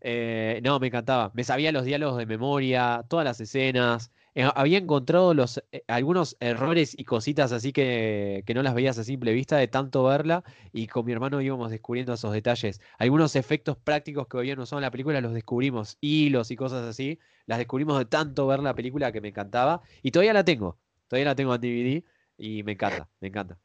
Eh, 0.00 0.60
no, 0.64 0.78
me 0.80 0.88
encantaba. 0.88 1.30
Me 1.34 1.44
sabía 1.44 1.72
los 1.72 1.84
diálogos 1.84 2.18
de 2.18 2.26
memoria, 2.26 3.04
todas 3.08 3.24
las 3.24 3.40
escenas. 3.40 4.12
Eh, 4.34 4.48
había 4.54 4.78
encontrado 4.78 5.34
los, 5.34 5.60
eh, 5.72 5.82
algunos 5.88 6.36
errores 6.38 6.94
y 6.96 7.04
cositas 7.04 7.50
así 7.50 7.72
que, 7.72 8.44
que 8.46 8.54
no 8.54 8.62
las 8.62 8.74
veías 8.74 8.96
a 8.98 9.04
simple 9.04 9.32
vista 9.32 9.56
de 9.56 9.66
tanto 9.66 10.04
verla 10.04 10.44
y 10.72 10.86
con 10.86 11.04
mi 11.04 11.12
hermano 11.12 11.40
íbamos 11.40 11.70
descubriendo 11.70 12.12
esos 12.12 12.32
detalles. 12.32 12.80
Algunos 12.98 13.34
efectos 13.34 13.76
prácticos 13.76 14.28
que 14.28 14.38
habían 14.38 14.60
usado 14.60 14.78
en 14.78 14.84
la 14.84 14.90
película 14.92 15.20
los 15.20 15.34
descubrimos, 15.34 15.98
hilos 16.00 16.50
y 16.52 16.56
cosas 16.56 16.86
así, 16.86 17.18
las 17.46 17.58
descubrimos 17.58 17.98
de 17.98 18.04
tanto 18.04 18.46
ver 18.46 18.60
la 18.60 18.74
película 18.74 19.10
que 19.10 19.20
me 19.20 19.28
encantaba 19.28 19.82
y 20.02 20.12
todavía 20.12 20.32
la 20.32 20.44
tengo, 20.44 20.78
todavía 21.08 21.30
la 21.30 21.34
tengo 21.34 21.54
en 21.54 21.60
DVD 21.60 22.04
y 22.38 22.62
me 22.62 22.72
encanta, 22.72 23.08
me 23.20 23.28
encanta. 23.28 23.58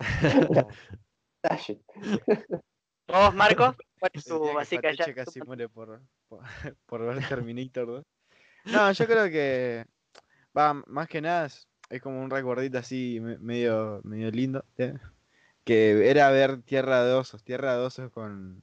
¿Vos, 3.06 3.34
Marco? 3.34 3.76
¿Cuál 3.98 4.10
es 4.14 4.24
tu 4.24 4.52
básica 4.52 4.92
ya? 4.92 5.14
Casi 5.14 5.40
muere 5.42 5.68
por, 5.68 6.02
por, 6.28 6.40
por 6.86 7.06
ver 7.06 7.26
Terminator 7.28 7.86
2. 7.86 8.04
No, 8.64 8.92
yo 8.92 9.06
creo 9.06 9.30
que 9.30 9.86
va, 10.58 10.74
más 10.86 11.08
que 11.08 11.20
nada 11.20 11.46
es, 11.46 11.68
es 11.90 12.02
como 12.02 12.20
un 12.22 12.30
recuerdito 12.30 12.78
así 12.78 13.18
me- 13.20 13.38
medio, 13.38 14.00
medio 14.04 14.30
lindo. 14.30 14.64
¿eh? 14.78 14.94
Que 15.64 16.10
era 16.10 16.30
ver 16.30 16.62
Tierra 16.62 17.04
de 17.04 17.12
Osos, 17.14 17.44
Tierra 17.44 17.76
de 17.76 17.84
Osos 17.84 18.10
con 18.10 18.62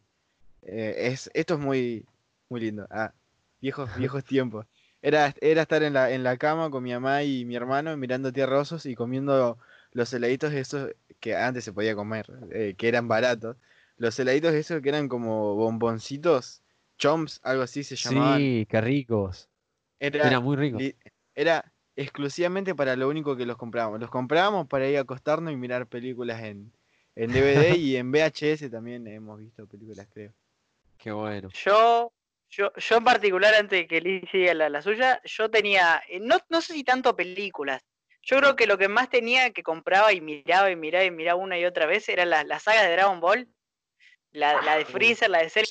eh, 0.64 0.96
es, 1.12 1.30
esto 1.34 1.54
es 1.56 1.60
muy, 1.60 2.06
muy 2.50 2.62
lindo. 2.62 2.88
Ah, 2.90 3.14
viejos, 3.62 3.90
viejos 3.98 4.24
tiempos. 4.26 4.66
Era, 5.02 5.36
era 5.40 5.62
estar 5.62 5.84
en 5.84 5.94
la, 5.94 6.12
en 6.12 6.24
la 6.24 6.38
cama 6.38 6.72
con 6.72 6.84
mi 6.84 6.92
mamá 6.92 7.22
y 7.24 7.46
mi 7.46 7.56
hermano 7.56 7.96
mirando 7.96 8.34
Tierra 8.34 8.56
de 8.56 8.62
Osos 8.62 8.86
y 8.88 8.96
comiendo 8.96 9.58
los 9.92 10.12
heladitos 10.14 10.52
esos 10.54 10.92
que 11.20 11.36
antes 11.36 11.64
se 11.64 11.72
podía 11.74 11.96
comer, 11.96 12.26
eh, 12.52 12.74
que 12.78 12.88
eran 12.88 13.08
baratos. 13.08 13.56
Los 13.98 14.20
heladitos 14.20 14.54
esos 14.54 14.82
que 14.82 14.90
eran 14.90 15.08
como 15.08 15.56
bomboncitos, 15.56 16.62
chomps, 16.98 17.40
algo 17.44 17.64
así 17.64 17.84
se 17.84 17.96
llamaban. 17.96 18.42
Sí, 18.42 18.66
qué 18.70 18.82
ricos. 18.82 19.48
Era, 20.00 20.28
Era 20.28 20.40
muy 20.40 20.56
rico. 20.58 20.80
li- 20.80 20.96
era 21.36 21.72
exclusivamente 21.96 22.76
para 22.76 22.96
lo 22.96 23.08
único 23.10 23.36
que 23.36 23.46
los 23.46 23.58
comprábamos. 23.58 24.00
Los 24.00 24.10
comprábamos 24.10 24.68
para 24.68 24.88
ir 24.88 24.98
a 24.98 25.02
acostarnos 25.02 25.54
y 25.54 25.56
mirar 25.56 25.88
películas 25.88 26.42
en, 26.44 26.72
en 27.16 27.32
DVD 27.32 27.76
y 27.76 27.96
en 27.98 28.12
VHS 28.12 28.70
también 28.70 29.08
hemos 29.08 29.40
visto 29.40 29.68
películas, 29.68 30.08
creo. 30.12 30.34
Qué 30.98 31.12
bueno. 31.12 31.50
Yo, 31.54 32.14
yo, 32.50 32.72
yo 32.76 32.98
en 32.98 33.04
particular, 33.04 33.54
antes 33.54 33.80
de 33.80 33.88
que 33.88 34.02
Liz 34.02 34.24
siga 34.32 34.54
la, 34.54 34.70
la 34.70 34.82
suya, 34.82 35.22
yo 35.24 35.50
tenía, 35.50 36.02
eh, 36.10 36.20
no, 36.20 36.38
no 36.50 36.62
sé 36.62 36.74
si 36.74 36.84
tanto 36.84 37.16
películas. 37.16 37.82
Yo 38.24 38.38
creo 38.40 38.56
que 38.56 38.66
lo 38.66 38.78
que 38.78 38.88
más 38.88 39.10
tenía 39.10 39.52
que 39.52 39.62
compraba 39.62 40.12
y 40.12 40.20
miraba 40.22 40.72
y 40.72 40.76
miraba 40.76 41.06
y 41.06 41.12
miraba 41.12 41.40
una 41.40 41.60
y 41.60 41.66
otra 41.66 41.86
vez 41.86 42.10
eran 42.10 42.32
las 42.32 42.46
las 42.48 42.64
sagas 42.64 42.84
de 42.86 42.94
Dragon 42.94 43.20
Ball. 43.20 43.48
La, 44.32 44.62
la 44.64 44.78
de 44.78 44.86
Freezer, 44.86 45.30
la 45.30 45.40
de 45.40 45.50
Cell, 45.50 45.66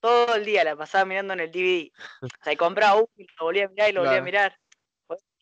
todo 0.00 0.34
el 0.34 0.44
día 0.44 0.64
la 0.64 0.76
pasaba 0.76 1.04
mirando 1.04 1.34
en 1.34 1.40
el 1.40 1.50
DVD. 1.50 1.92
O 2.22 2.28
sea, 2.42 2.52
y 2.52 2.56
compraba 2.56 2.96
uno 2.96 3.08
y 3.16 3.26
lo 3.38 3.44
volvía 3.44 3.66
a 3.66 3.68
mirar 3.68 3.90
y 3.90 3.92
lo 3.92 4.00
volvía 4.00 4.18
a 4.18 4.22
Claro. 4.22 4.24
mirar. 4.24 4.58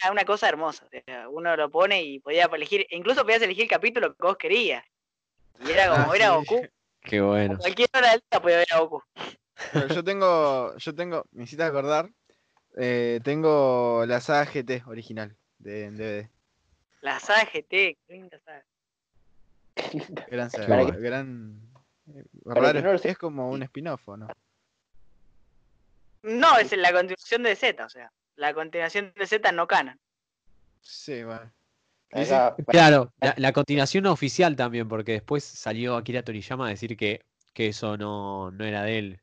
Era 0.02 0.10
una 0.12 0.24
cosa 0.24 0.48
hermosa. 0.48 0.84
o 0.86 0.88
sea, 1.04 1.28
uno 1.28 1.56
lo 1.56 1.70
pone 1.70 2.02
y 2.02 2.18
podía 2.18 2.46
elegir, 2.52 2.86
incluso 2.90 3.22
podías 3.22 3.42
elegir 3.42 3.64
el 3.64 3.68
capítulo 3.70 4.14
que 4.14 4.22
vos 4.22 4.36
querías. 4.36 4.84
Y 5.64 5.70
era 5.70 5.88
como, 5.88 6.12
Ah, 6.12 6.16
era 6.16 6.28
sí. 6.30 6.34
Goku. 6.46 6.66
Qué 7.02 7.20
bueno. 7.20 7.54
A 7.54 7.58
cualquier 7.58 7.88
hora 7.94 8.10
del 8.12 8.22
día 8.30 8.40
podía 8.40 8.56
ver 8.58 8.66
a 8.72 8.78
Goku. 8.80 9.02
Pero 9.72 9.88
yo 9.88 10.04
tengo, 10.04 10.76
yo 10.76 10.94
tengo, 10.94 11.24
me 11.32 11.44
hiciste 11.44 11.62
acordar, 11.62 12.08
eh, 12.76 13.20
tengo 13.22 14.04
la 14.06 14.20
saga 14.20 14.44
GT 14.50 14.82
original 14.86 15.36
de 15.58 15.84
en 15.86 15.96
DVD. 15.96 16.28
La 17.00 17.18
saga 17.20 17.44
GT, 17.44 17.68
qué 17.70 17.98
linda 18.08 18.38
saga. 18.44 18.64
Gran 20.30 20.50
saga, 20.50 20.66
Para 20.68 20.86
que- 20.86 20.98
gran... 21.00 21.60
para 22.44 22.60
raro, 22.60 22.72
que 22.74 22.82
no 22.82 22.92
lo 22.92 22.98
es 23.02 23.18
como 23.18 23.50
un 23.50 23.62
spin-off, 23.64 24.08
¿o 24.08 24.16
¿no? 24.16 24.28
No, 26.22 26.56
es 26.58 26.76
la 26.76 26.92
continuación 26.92 27.42
de 27.42 27.56
Z, 27.56 27.84
o 27.84 27.88
sea, 27.88 28.12
la 28.36 28.54
continuación 28.54 29.12
de 29.16 29.26
Z 29.26 29.52
no 29.52 29.66
canon. 29.66 29.98
Sí, 30.80 31.22
bueno. 31.22 31.50
Claro, 32.66 33.12
la, 33.20 33.34
la 33.38 33.52
continuación 33.52 34.06
oficial 34.06 34.54
también, 34.54 34.88
porque 34.88 35.12
después 35.12 35.44
salió 35.44 35.96
Akira 35.96 36.22
Toriyama 36.22 36.66
a 36.66 36.70
decir 36.70 36.96
que, 36.96 37.24
que 37.54 37.68
eso 37.68 37.96
no, 37.96 38.50
no 38.50 38.64
era 38.64 38.82
de 38.82 38.98
él. 38.98 39.20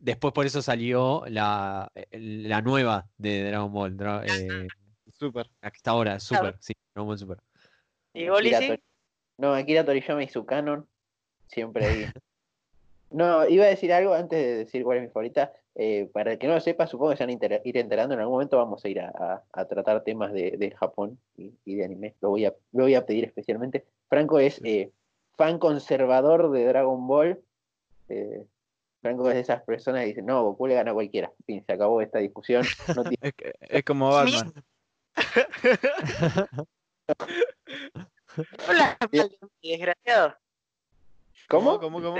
Después 0.00 0.32
por 0.32 0.46
eso 0.46 0.62
salió 0.62 1.24
la, 1.26 1.90
la 2.12 2.62
nueva 2.62 3.08
de 3.16 3.48
Dragon 3.48 3.72
Ball, 3.72 3.96
Dra- 3.96 4.22
eh, 4.26 4.68
Super. 5.18 5.50
la 5.60 5.70
que 5.70 5.76
está 5.78 5.92
ahora, 5.92 6.20
Super, 6.20 6.56
sí, 6.60 6.74
Dragon 6.94 7.08
Ball 7.08 7.18
Super. 7.18 7.38
¿Y 8.14 8.26
No, 9.38 9.54
Akira 9.54 9.84
Toriyama 9.84 10.22
y 10.22 10.28
su 10.28 10.46
canon. 10.46 10.88
Siempre 11.48 11.86
ahí. 11.86 12.06
No, 13.10 13.48
iba 13.48 13.64
a 13.64 13.68
decir 13.68 13.92
algo 13.92 14.14
antes 14.14 14.38
de 14.38 14.56
decir 14.58 14.84
cuál 14.84 14.98
es 14.98 15.04
mi 15.04 15.08
favorita. 15.08 15.52
Eh, 15.78 16.08
para 16.12 16.32
el 16.32 16.38
que 16.38 16.46
no 16.46 16.54
lo 16.54 16.60
sepa, 16.60 16.86
supongo 16.86 17.10
que 17.10 17.18
se 17.18 17.26
van 17.26 17.30
a 17.38 17.60
ir 17.64 17.76
enterando. 17.76 18.14
En 18.14 18.20
algún 18.20 18.34
momento 18.36 18.56
vamos 18.56 18.82
a 18.84 18.88
ir 18.88 18.98
a, 19.00 19.08
a- 19.10 19.42
a 19.52 19.64
tratar 19.66 20.02
temas 20.04 20.32
de, 20.32 20.52
de 20.52 20.70
Japón 20.70 21.18
y, 21.36 21.52
y 21.66 21.74
de 21.74 21.84
anime. 21.84 22.14
Lo 22.22 22.30
voy, 22.30 22.46
a, 22.46 22.54
lo 22.72 22.84
voy 22.84 22.94
a 22.94 23.04
pedir 23.04 23.24
especialmente. 23.24 23.84
Franco 24.08 24.38
es 24.38 24.60
eh, 24.64 24.90
fan 25.36 25.58
conservador 25.58 26.50
de 26.50 26.64
Dragon 26.64 27.06
Ball. 27.06 27.42
Eh, 28.08 28.46
Franco 29.02 29.28
es 29.28 29.34
de 29.34 29.40
esas 29.40 29.62
personas 29.62 30.00
que 30.02 30.06
dicen, 30.08 30.24
no, 30.26 30.42
Goku 30.44 30.66
le 30.66 30.74
gana 30.74 30.92
a 30.92 30.94
cualquiera. 30.94 31.30
En 31.40 31.44
fin, 31.44 31.64
se 31.66 31.72
acabó 31.74 32.00
esta 32.00 32.18
discusión. 32.20 32.64
No 32.96 33.02
tiene- 33.02 33.18
Es, 33.20 33.34
que- 33.34 33.52
es 33.60 33.84
como 33.84 34.10
Batman. 34.10 34.52
Mí, 39.12 39.20
desgraciado. 39.62 40.34
¿Cómo? 41.48 41.78
¿Cómo, 41.78 42.00
cómo? 42.02 42.16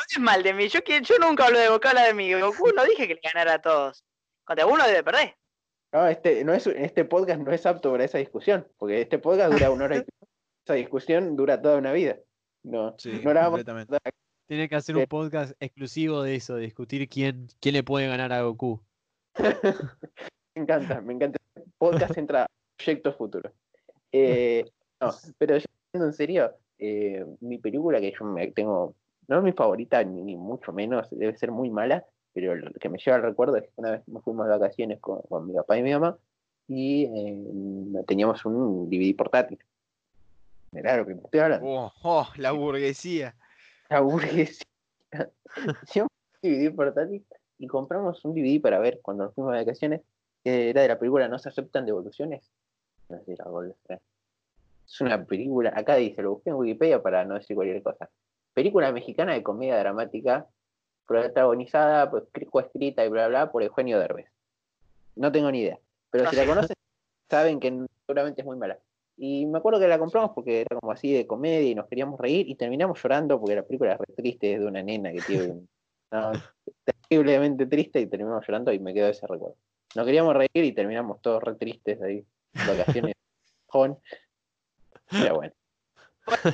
Hables 0.00 0.18
mal 0.20 0.42
de 0.42 0.54
mí. 0.54 0.68
Yo, 0.68 0.80
yo 0.80 1.18
nunca 1.18 1.46
hablo 1.46 1.58
de 1.58 1.68
Goku, 1.68 1.88
habla 1.88 2.04
de 2.04 2.14
mí. 2.14 2.32
Goku 2.32 2.70
no 2.74 2.84
dije 2.84 3.08
que 3.08 3.14
le 3.14 3.20
ganara 3.22 3.54
a 3.54 3.60
todos. 3.60 4.04
Contra 4.44 4.66
uno 4.66 4.84
debe 4.86 5.02
perder. 5.02 5.36
No, 5.92 6.06
este, 6.06 6.44
no 6.44 6.54
es, 6.54 6.66
este 6.66 7.04
podcast 7.04 7.40
no 7.40 7.52
es 7.52 7.66
apto 7.66 7.90
para 7.92 8.04
esa 8.04 8.18
discusión, 8.18 8.66
porque 8.78 9.02
este 9.02 9.18
podcast 9.18 9.52
dura 9.52 9.70
una 9.70 9.84
hora 9.84 9.96
y 9.98 10.04
esa 10.64 10.74
discusión 10.74 11.36
dura 11.36 11.60
toda 11.60 11.76
una 11.76 11.92
vida. 11.92 12.18
No, 12.64 12.94
Sí, 12.98 13.20
no 13.22 13.34
la 13.34 13.48
vamos 13.48 13.60
a 13.60 13.98
Tiene 14.48 14.68
que 14.68 14.76
hacer 14.76 14.96
un 14.96 15.06
podcast 15.06 15.52
exclusivo 15.60 16.22
de 16.22 16.36
eso, 16.36 16.54
de 16.56 16.62
discutir 16.62 17.08
quién, 17.08 17.48
quién 17.60 17.74
le 17.74 17.82
puede 17.82 18.06
ganar 18.08 18.32
a 18.32 18.42
Goku. 18.42 18.82
Me 20.54 20.62
encanta, 20.62 21.00
me 21.00 21.14
encanta. 21.14 21.38
Este 21.54 21.70
Podcast 21.78 22.18
entra 22.18 22.44
a 22.44 22.46
proyectos 22.76 23.16
futuros. 23.16 23.52
Eh, 24.12 24.64
no, 25.00 25.10
pero 25.38 25.56
yo 25.56 25.64
en 25.94 26.12
serio, 26.12 26.54
eh, 26.78 27.24
mi 27.40 27.58
película 27.58 28.00
que 28.00 28.12
yo 28.12 28.24
me 28.24 28.50
tengo, 28.52 28.94
no 29.32 29.38
es 29.38 29.44
mi 29.44 29.52
favorita, 29.52 30.02
ni, 30.04 30.36
mucho 30.36 30.72
menos, 30.72 31.08
debe 31.10 31.36
ser 31.36 31.50
muy 31.50 31.70
mala, 31.70 32.04
pero 32.32 32.54
lo 32.54 32.70
que 32.72 32.88
me 32.88 32.98
lleva 32.98 33.16
al 33.16 33.22
recuerdo 33.22 33.56
es 33.56 33.64
que 33.64 33.72
una 33.76 33.92
vez 33.92 34.08
nos 34.08 34.22
fuimos 34.22 34.46
de 34.46 34.52
vacaciones 34.52 35.00
con, 35.00 35.20
con 35.22 35.46
mi 35.46 35.54
papá 35.54 35.76
y 35.76 35.82
mi 35.82 35.92
mamá 35.92 36.16
y 36.68 37.04
eh, 37.04 38.04
teníamos 38.06 38.44
un 38.44 38.88
DVD 38.88 39.14
portátil. 39.16 39.58
Mirá 40.72 40.96
lo 40.96 41.06
que 41.06 41.14
te 41.14 41.24
estoy 41.24 41.40
hablando. 41.40 41.66
Oh, 41.66 41.92
oh, 42.02 42.28
la 42.36 42.52
burguesía. 42.52 43.34
La 43.90 44.00
burguesía. 44.00 44.66
Un 45.94 46.08
DVD 46.42 46.74
portátil 46.74 47.24
y 47.58 47.66
compramos 47.68 48.24
un 48.24 48.34
DVD 48.34 48.60
para 48.60 48.80
ver 48.80 49.00
cuando 49.02 49.24
nos 49.24 49.34
fuimos 49.34 49.52
de 49.52 49.60
vacaciones, 49.60 50.00
que 50.42 50.70
era 50.70 50.82
de 50.82 50.88
la 50.88 50.98
película 50.98 51.28
No 51.28 51.38
se 51.38 51.50
aceptan 51.50 51.86
devoluciones. 51.86 52.50
No 53.08 53.22
sé 53.22 53.36
la. 53.36 54.00
Es 54.84 55.00
una 55.00 55.24
película, 55.24 55.72
acá 55.76 55.96
dice, 55.96 56.22
lo 56.22 56.32
busqué 56.32 56.50
en 56.50 56.56
Wikipedia 56.56 57.00
para 57.00 57.24
no 57.24 57.34
decir 57.34 57.54
cualquier 57.54 57.82
cosa. 57.82 58.10
Película 58.54 58.92
mexicana 58.92 59.34
de 59.34 59.42
comedia 59.42 59.78
dramática, 59.78 60.46
protagonizada, 61.06 62.10
pues, 62.10 62.24
escri- 62.24 62.48
coescrita 62.50 63.04
y 63.04 63.08
bla 63.08 63.28
bla 63.28 63.50
por 63.50 63.62
Eugenio 63.62 63.98
Derbez. 63.98 64.26
No 65.16 65.30
tengo 65.32 65.50
ni 65.50 65.60
idea. 65.60 65.78
Pero 66.10 66.28
si 66.30 66.36
la 66.36 66.42
sé. 66.42 66.48
conoces, 66.48 66.76
saben 67.30 67.60
que 67.60 67.86
seguramente 68.06 68.42
es 68.42 68.46
muy 68.46 68.56
mala. 68.56 68.78
Y 69.16 69.46
me 69.46 69.58
acuerdo 69.58 69.78
que 69.78 69.88
la 69.88 69.98
compramos 69.98 70.32
porque 70.34 70.62
era 70.62 70.78
como 70.78 70.92
así 70.92 71.12
de 71.12 71.26
comedia 71.26 71.70
y 71.70 71.74
nos 71.74 71.86
queríamos 71.86 72.18
reír 72.18 72.48
y 72.48 72.54
terminamos 72.54 73.00
llorando 73.02 73.38
porque 73.38 73.56
la 73.56 73.62
película 73.62 73.92
es 73.92 73.98
re 73.98 74.14
triste, 74.14 74.54
es 74.54 74.60
de 74.60 74.66
una 74.66 74.82
nena 74.82 75.12
que 75.12 75.20
tiene 75.20 75.54
no, 76.10 76.32
terriblemente 77.08 77.66
triste 77.66 78.00
y 78.00 78.06
terminamos 78.06 78.46
llorando 78.46 78.72
y 78.72 78.78
me 78.78 78.92
quedó 78.94 79.08
ese 79.08 79.26
recuerdo. 79.26 79.56
Nos 79.94 80.06
queríamos 80.06 80.34
reír 80.34 80.50
y 80.54 80.72
terminamos 80.72 81.20
todos 81.20 81.42
re 81.42 81.54
tristes 81.54 82.00
ahí, 82.02 82.24
vacaciones. 82.66 83.14
Con... 83.66 83.98
Pero 85.10 85.36
bueno. 85.36 85.52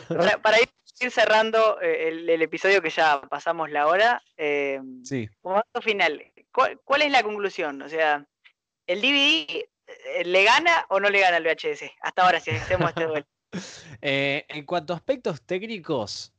Para, 0.08 0.38
para 0.38 0.60
ir, 0.60 0.68
ir 1.00 1.10
cerrando 1.10 1.80
eh, 1.80 2.08
el, 2.08 2.28
el 2.28 2.42
episodio 2.42 2.82
que 2.82 2.90
ya 2.90 3.20
pasamos 3.22 3.70
la 3.70 3.86
hora, 3.86 4.22
eh, 4.36 4.80
Sí. 5.02 5.28
momento 5.42 5.80
final, 5.82 6.22
¿cuál, 6.52 6.80
cuál 6.84 7.02
es 7.02 7.10
la 7.10 7.22
conclusión? 7.22 7.82
O 7.82 7.88
sea, 7.88 8.26
¿el 8.86 9.00
DVD 9.00 9.68
eh, 9.86 10.24
le 10.24 10.44
gana 10.44 10.86
o 10.88 11.00
no 11.00 11.10
le 11.10 11.20
gana 11.20 11.36
al 11.36 11.44
VHS? 11.44 11.90
Hasta 12.00 12.22
ahora, 12.22 12.40
si 12.40 12.50
hacemos 12.50 12.90
este 12.90 13.04
duelo. 13.04 13.26
Eh, 14.02 14.44
en 14.48 14.66
cuanto 14.66 14.92
a 14.92 14.96
aspectos 14.96 15.40
técnicos, 15.40 16.34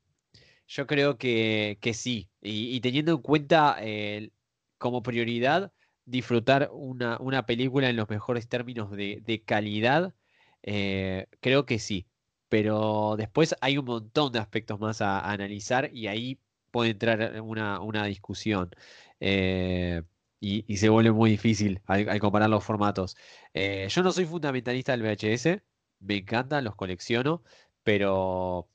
yo 0.68 0.86
creo 0.86 1.18
que, 1.18 1.80
que 1.82 1.95
sí. 1.95 2.30
Y, 2.39 2.76
y 2.76 2.82
teniendo 2.82 3.14
en 3.14 3.22
cuenta 3.24 3.78
eh, 3.82 4.30
como 4.78 5.01
prioridad 5.01 5.74
disfrutar 6.05 6.70
una, 6.72 7.18
una 7.20 7.47
película 7.47 7.89
en 7.89 7.95
los 7.95 8.07
mejores 8.07 8.47
términos 8.47 8.91
de, 8.91 9.22
de 9.24 9.41
calidad, 9.41 10.14
creo 10.62 11.66
que 11.66 11.80
sí. 11.80 12.05
Pero 12.50 13.16
después 13.18 13.56
hay 13.62 13.78
un 13.78 13.86
montón 13.86 14.32
de 14.32 14.39
aspectos 14.39 14.80
más 14.80 15.02
a, 15.02 15.30
analizar 15.32 15.89
y 15.93 16.08
ahí 16.08 16.39
puede 16.72 16.91
entrar 16.91 17.41
una, 17.41 17.80
una 17.82 18.06
discusión. 18.06 18.72
Eh, 19.20 20.04
y, 20.39 20.64
y 20.72 20.78
se 20.78 20.89
vuelve 20.89 21.12
muy 21.12 21.30
difícil 21.32 21.82
al, 21.86 22.10
al 22.10 22.20
comparar 22.20 22.50
los 22.50 22.64
formatos. 22.64 23.18
Eh, 23.54 23.88
yo 23.89 24.04
no 24.04 24.12
soy 24.12 24.26
fundamentalista 24.26 24.91
del 24.93 25.02
VHS, 25.04 25.64
me 26.00 26.18
encantan, 26.18 26.64
los 26.64 26.76
colecciono, 26.76 27.43
pero 27.84 28.70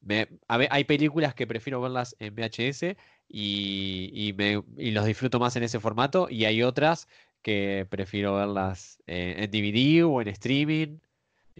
me- 0.00 0.28
hay 0.48 0.84
películas 0.84 1.34
que 1.34 1.46
prefiero 1.46 1.80
verlas 1.80 2.16
en 2.18 2.34
VHS 2.34 2.96
y, 3.28 4.10
y 4.14 4.32
me, 4.34 4.62
y 4.76 4.90
los 4.92 5.04
disfruto 5.06 5.38
más 5.40 5.56
en 5.56 5.62
ese 5.64 5.80
formato, 5.80 6.28
y 6.30 6.44
hay 6.44 6.62
otras 6.62 7.08
que 7.42 7.86
prefiero 7.90 8.34
verlas 8.36 9.02
eh, 9.06 9.34
en 9.38 9.50
DVD 9.50 10.02
o 10.04 10.20
en 10.22 10.28
streaming. 10.28 10.98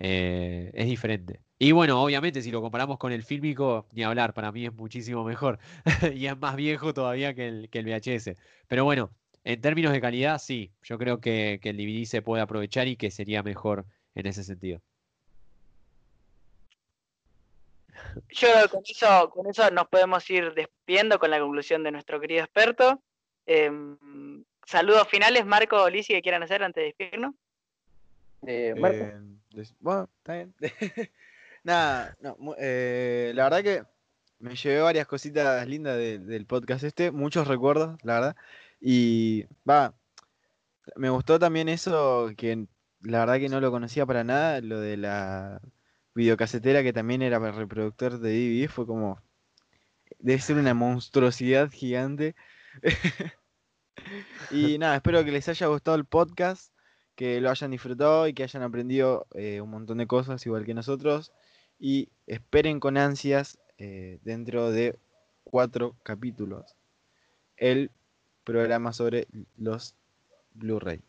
Eh, 0.05 0.73
es 0.75 0.87
diferente. 0.87 1.41
Y 1.61 1.71
bueno, 1.71 2.03
obviamente, 2.03 2.43
si 2.43 2.51
lo 2.51 2.61
comparamos 2.61 2.99
con 2.99 3.13
el 3.13 3.23
fílmico, 3.23 3.87
ni 3.93 4.03
hablar, 4.03 4.35
para 4.35 4.51
mí 4.51 4.67
es 4.67 4.73
muchísimo 4.75 5.23
mejor. 5.23 5.61
Y 6.13 6.27
es 6.27 6.37
más 6.37 6.57
viejo 6.57 6.93
todavía 6.93 7.35
que 7.35 7.47
el, 7.47 7.69
que 7.71 7.79
el 7.79 7.87
VHS. 7.87 8.37
Pero 8.67 8.85
bueno, 8.85 9.11
en 9.45 9.61
términos 9.61 9.93
de 9.93 10.01
calidad, 10.01 10.39
sí, 10.41 10.73
yo 10.83 10.99
creo 10.99 11.21
que, 11.21 11.61
que 11.63 11.71
el 11.71 11.77
DVD 11.77 12.05
se 12.05 12.21
puede 12.21 12.43
aprovechar 12.43 12.89
y 12.89 12.97
que 12.97 13.13
sería 13.13 13.45
mejor 13.45 13.87
en 14.17 14.27
ese 14.27 14.43
sentido. 14.43 14.81
Yo 18.31 18.49
con 18.71 18.83
eso, 18.85 19.31
con 19.31 19.47
eso 19.47 19.71
nos 19.71 19.87
podemos 19.87 20.29
ir 20.31 20.53
despidiendo 20.55 21.21
con 21.21 21.31
la 21.31 21.39
conclusión 21.39 21.85
de 21.85 21.93
nuestro 21.93 22.21
querido 22.21 22.43
experto. 22.43 23.01
Em, 23.47 23.97
saludos 24.67 25.07
finales, 25.07 25.47
Marco 25.47 25.77
o 25.81 25.89
Lizzy, 25.89 26.15
que 26.15 26.23
quieran 26.23 26.43
hacer 26.43 26.65
antes 26.65 26.81
de 26.81 26.87
despedirnos. 26.87 27.35
Eh, 28.47 28.75
Marco, 28.77 29.05
Eh, 29.05 29.13
des- 29.13 29.42
bueno, 29.81 30.09
está 30.19 30.35
bien. 30.35 30.55
Nada, 31.65 32.17
eh, 32.59 33.33
la 33.35 33.45
verdad 33.45 33.63
que 33.63 33.85
me 34.39 34.57
llevé 34.57 34.81
varias 34.81 35.07
cositas 35.07 35.67
lindas 35.69 35.97
de- 35.97 36.19
del 36.19 36.47
podcast 36.47 36.85
este, 36.85 37.11
muchos 37.13 37.47
recuerdos, 37.47 37.99
la 38.03 38.15
verdad. 38.15 38.37
Y 38.81 39.45
va, 39.69 39.95
me 40.97 41.11
gustó 41.11 41.39
también 41.39 41.69
eso 41.69 42.31
que 42.37 42.67
la 43.01 43.21
verdad 43.21 43.39
que 43.39 43.49
no 43.49 43.61
lo 43.61 43.71
conocía 43.71 44.07
para 44.07 44.25
nada, 44.25 44.61
lo 44.61 44.81
de 44.81 44.97
la 44.97 45.61
videocasetera 46.15 46.83
que 46.83 46.93
también 46.93 47.23
era 47.23 47.39
reproductor 47.39 48.19
de 48.19 48.31
DVD, 48.31 48.69
fue 48.69 48.87
como, 48.87 49.21
debe 50.19 50.41
ser 50.41 50.57
una 50.57 50.75
monstruosidad 50.75 51.71
gigante. 51.71 52.35
Y 54.51 54.79
nada, 54.79 54.97
espero 54.97 55.25
que 55.25 55.31
les 55.33 55.49
haya 55.49 55.67
gustado 55.67 55.97
el 55.97 56.05
podcast 56.05 56.72
que 57.17 57.41
lo 57.41 57.51
hayan 57.51 57.71
disfrutado 57.71 58.27
y 58.27 58.33
que 58.35 58.43
hayan 58.43 58.63
aprendido 58.63 59.27
eh, 59.35 59.61
un 59.61 59.71
montón 59.71 59.99
de 59.99 60.07
cosas 60.07 60.45
igual 60.47 60.65
que 60.65 60.75
nosotros. 60.75 61.33
Y 61.79 62.09
esperen 62.27 62.81
con 62.81 62.97
ansias 62.97 63.59
eh, 63.79 64.19
dentro 64.23 64.71
de 64.71 64.97
cuatro 65.45 65.97
capítulos 66.03 66.77
el 67.57 67.91
programa 68.45 68.93
sobre 68.93 69.27
los 69.57 69.95
Blu-ray. 70.55 71.01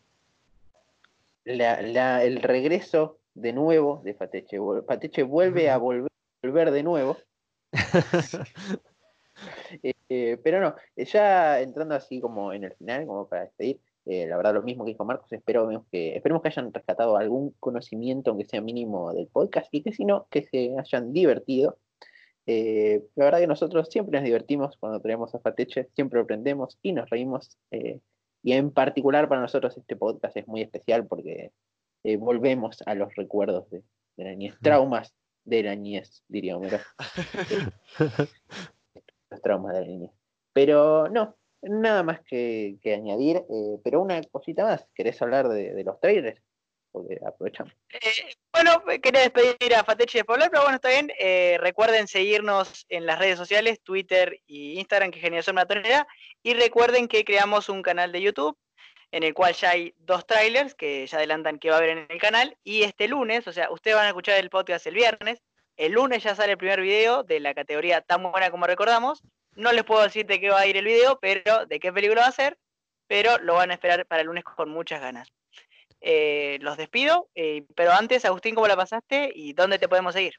la- 1.44 1.82
la- 1.82 2.24
el 2.24 2.40
regreso 2.42 3.18
de 3.34 3.52
nuevo 3.52 4.00
de 4.04 4.14
Fateche. 4.14 4.58
Vol- 4.58 4.84
Fateche 4.86 5.22
vuelve 5.22 5.68
a 5.70 5.76
volver, 5.78 6.10
volver 6.42 6.70
de 6.70 6.82
nuevo. 6.82 7.18
Eh, 10.08 10.38
pero 10.44 10.60
no, 10.60 10.76
ya 10.96 11.60
entrando 11.60 11.94
así 11.96 12.20
como 12.20 12.52
en 12.52 12.62
el 12.64 12.72
final, 12.74 13.04
como 13.06 13.26
para 13.28 13.42
despedir, 13.42 13.80
eh, 14.06 14.26
la 14.26 14.36
verdad 14.36 14.54
lo 14.54 14.62
mismo 14.62 14.84
que 14.84 14.92
dijo 14.92 15.04
Marcos, 15.04 15.32
esperemos 15.32 15.84
que, 15.90 16.16
esperemos 16.16 16.42
que 16.42 16.48
hayan 16.48 16.72
rescatado 16.72 17.16
algún 17.16 17.54
conocimiento, 17.60 18.30
aunque 18.30 18.46
sea 18.46 18.60
mínimo, 18.60 19.12
del 19.12 19.28
podcast, 19.28 19.68
y 19.72 19.82
que 19.82 19.92
si 19.92 20.04
no, 20.04 20.26
que 20.30 20.44
se 20.44 20.74
hayan 20.78 21.12
divertido. 21.12 21.78
Eh, 22.46 23.02
la 23.14 23.24
verdad 23.24 23.40
que 23.40 23.46
nosotros 23.46 23.88
siempre 23.90 24.18
nos 24.18 24.24
divertimos 24.24 24.76
cuando 24.78 25.00
traemos 25.00 25.34
a 25.34 25.38
Fateche, 25.38 25.88
siempre 25.94 26.20
aprendemos 26.20 26.78
y 26.82 26.92
nos 26.92 27.08
reímos. 27.08 27.58
eh, 27.70 28.00
y 28.44 28.52
en 28.52 28.70
particular 28.70 29.26
para 29.26 29.40
nosotros 29.40 29.76
este 29.78 29.96
podcast 29.96 30.36
es 30.36 30.46
muy 30.46 30.60
especial 30.60 31.06
porque 31.06 31.50
eh, 32.04 32.16
volvemos 32.18 32.82
a 32.84 32.94
los 32.94 33.14
recuerdos 33.16 33.70
de, 33.70 33.82
de 34.18 34.24
la 34.24 34.30
niñez, 34.32 34.54
traumas 34.60 35.14
de 35.44 35.62
la 35.62 35.74
niñez, 35.74 36.22
diría 36.28 36.58
Homero 36.58 36.78
los 39.30 39.40
traumas 39.40 39.74
de 39.74 39.80
la 39.80 39.86
niñez. 39.86 40.10
Pero 40.52 41.08
no, 41.08 41.34
nada 41.68 42.02
más 42.02 42.20
que, 42.20 42.76
que 42.82 42.94
añadir. 42.94 43.38
eh, 43.38 43.78
pero 43.82 44.00
una 44.00 44.22
cosita 44.24 44.64
más, 44.64 44.86
¿querés 44.94 45.20
hablar 45.22 45.48
de, 45.48 45.74
de 45.74 45.84
los 45.84 46.00
trailers? 46.00 46.40
Porque 46.92 47.18
aprovechamos. 47.26 47.72
Eh, 47.92 48.32
bueno, 48.52 48.82
quería 49.02 49.22
despedir 49.22 49.74
a 49.74 49.82
Fatechi 49.82 50.18
de 50.18 50.24
Poblar, 50.24 50.48
pero 50.50 50.62
bueno, 50.62 50.76
está 50.76 50.90
bien. 50.90 51.10
Eh, 51.18 51.56
recuerden 51.60 52.06
seguirnos 52.06 52.86
en 52.88 53.04
las 53.04 53.18
redes 53.18 53.36
sociales, 53.36 53.80
Twitter 53.82 54.40
y 54.46 54.78
Instagram, 54.78 55.10
que 55.10 55.18
Generación 55.18 55.56
Matonera. 55.56 56.06
Y 56.44 56.54
recuerden 56.54 57.08
que 57.08 57.24
creamos 57.24 57.68
un 57.68 57.82
canal 57.82 58.12
de 58.12 58.22
YouTube 58.22 58.56
en 59.10 59.24
el 59.24 59.34
cual 59.34 59.54
ya 59.54 59.70
hay 59.70 59.94
dos 59.98 60.24
trailers 60.26 60.74
que 60.74 61.06
ya 61.06 61.18
adelantan 61.18 61.58
que 61.58 61.70
va 61.70 61.76
a 61.76 61.78
haber 61.78 61.90
en 61.90 62.06
el 62.08 62.20
canal. 62.20 62.56
Y 62.62 62.82
este 62.82 63.08
lunes, 63.08 63.46
o 63.48 63.52
sea, 63.52 63.70
ustedes 63.72 63.96
van 63.96 64.06
a 64.06 64.08
escuchar 64.08 64.38
el 64.38 64.50
podcast 64.50 64.86
el 64.86 64.94
viernes. 64.94 65.42
El 65.76 65.92
lunes 65.92 66.22
ya 66.22 66.36
sale 66.36 66.52
el 66.52 66.58
primer 66.58 66.80
video 66.80 67.24
de 67.24 67.40
la 67.40 67.54
categoría 67.54 68.02
tan 68.02 68.22
buena 68.22 68.50
como 68.50 68.66
recordamos. 68.66 69.20
No 69.56 69.72
les 69.72 69.84
puedo 69.84 70.02
decir 70.02 70.26
de 70.26 70.40
qué 70.40 70.50
va 70.50 70.60
a 70.60 70.66
ir 70.66 70.76
el 70.76 70.84
video, 70.84 71.18
pero 71.20 71.66
de 71.66 71.80
qué 71.80 71.92
película 71.92 72.22
va 72.22 72.28
a 72.28 72.32
ser. 72.32 72.58
Pero 73.06 73.38
lo 73.38 73.54
van 73.54 73.70
a 73.70 73.74
esperar 73.74 74.06
para 74.06 74.22
el 74.22 74.26
lunes 74.28 74.44
con 74.44 74.70
muchas 74.70 75.00
ganas. 75.00 75.32
Eh, 76.00 76.58
los 76.60 76.76
despido, 76.76 77.28
eh, 77.34 77.64
pero 77.74 77.92
antes, 77.92 78.24
Agustín, 78.26 78.54
¿cómo 78.54 78.68
la 78.68 78.76
pasaste 78.76 79.32
y 79.34 79.54
dónde 79.54 79.78
te 79.78 79.88
podemos 79.88 80.12
seguir? 80.12 80.34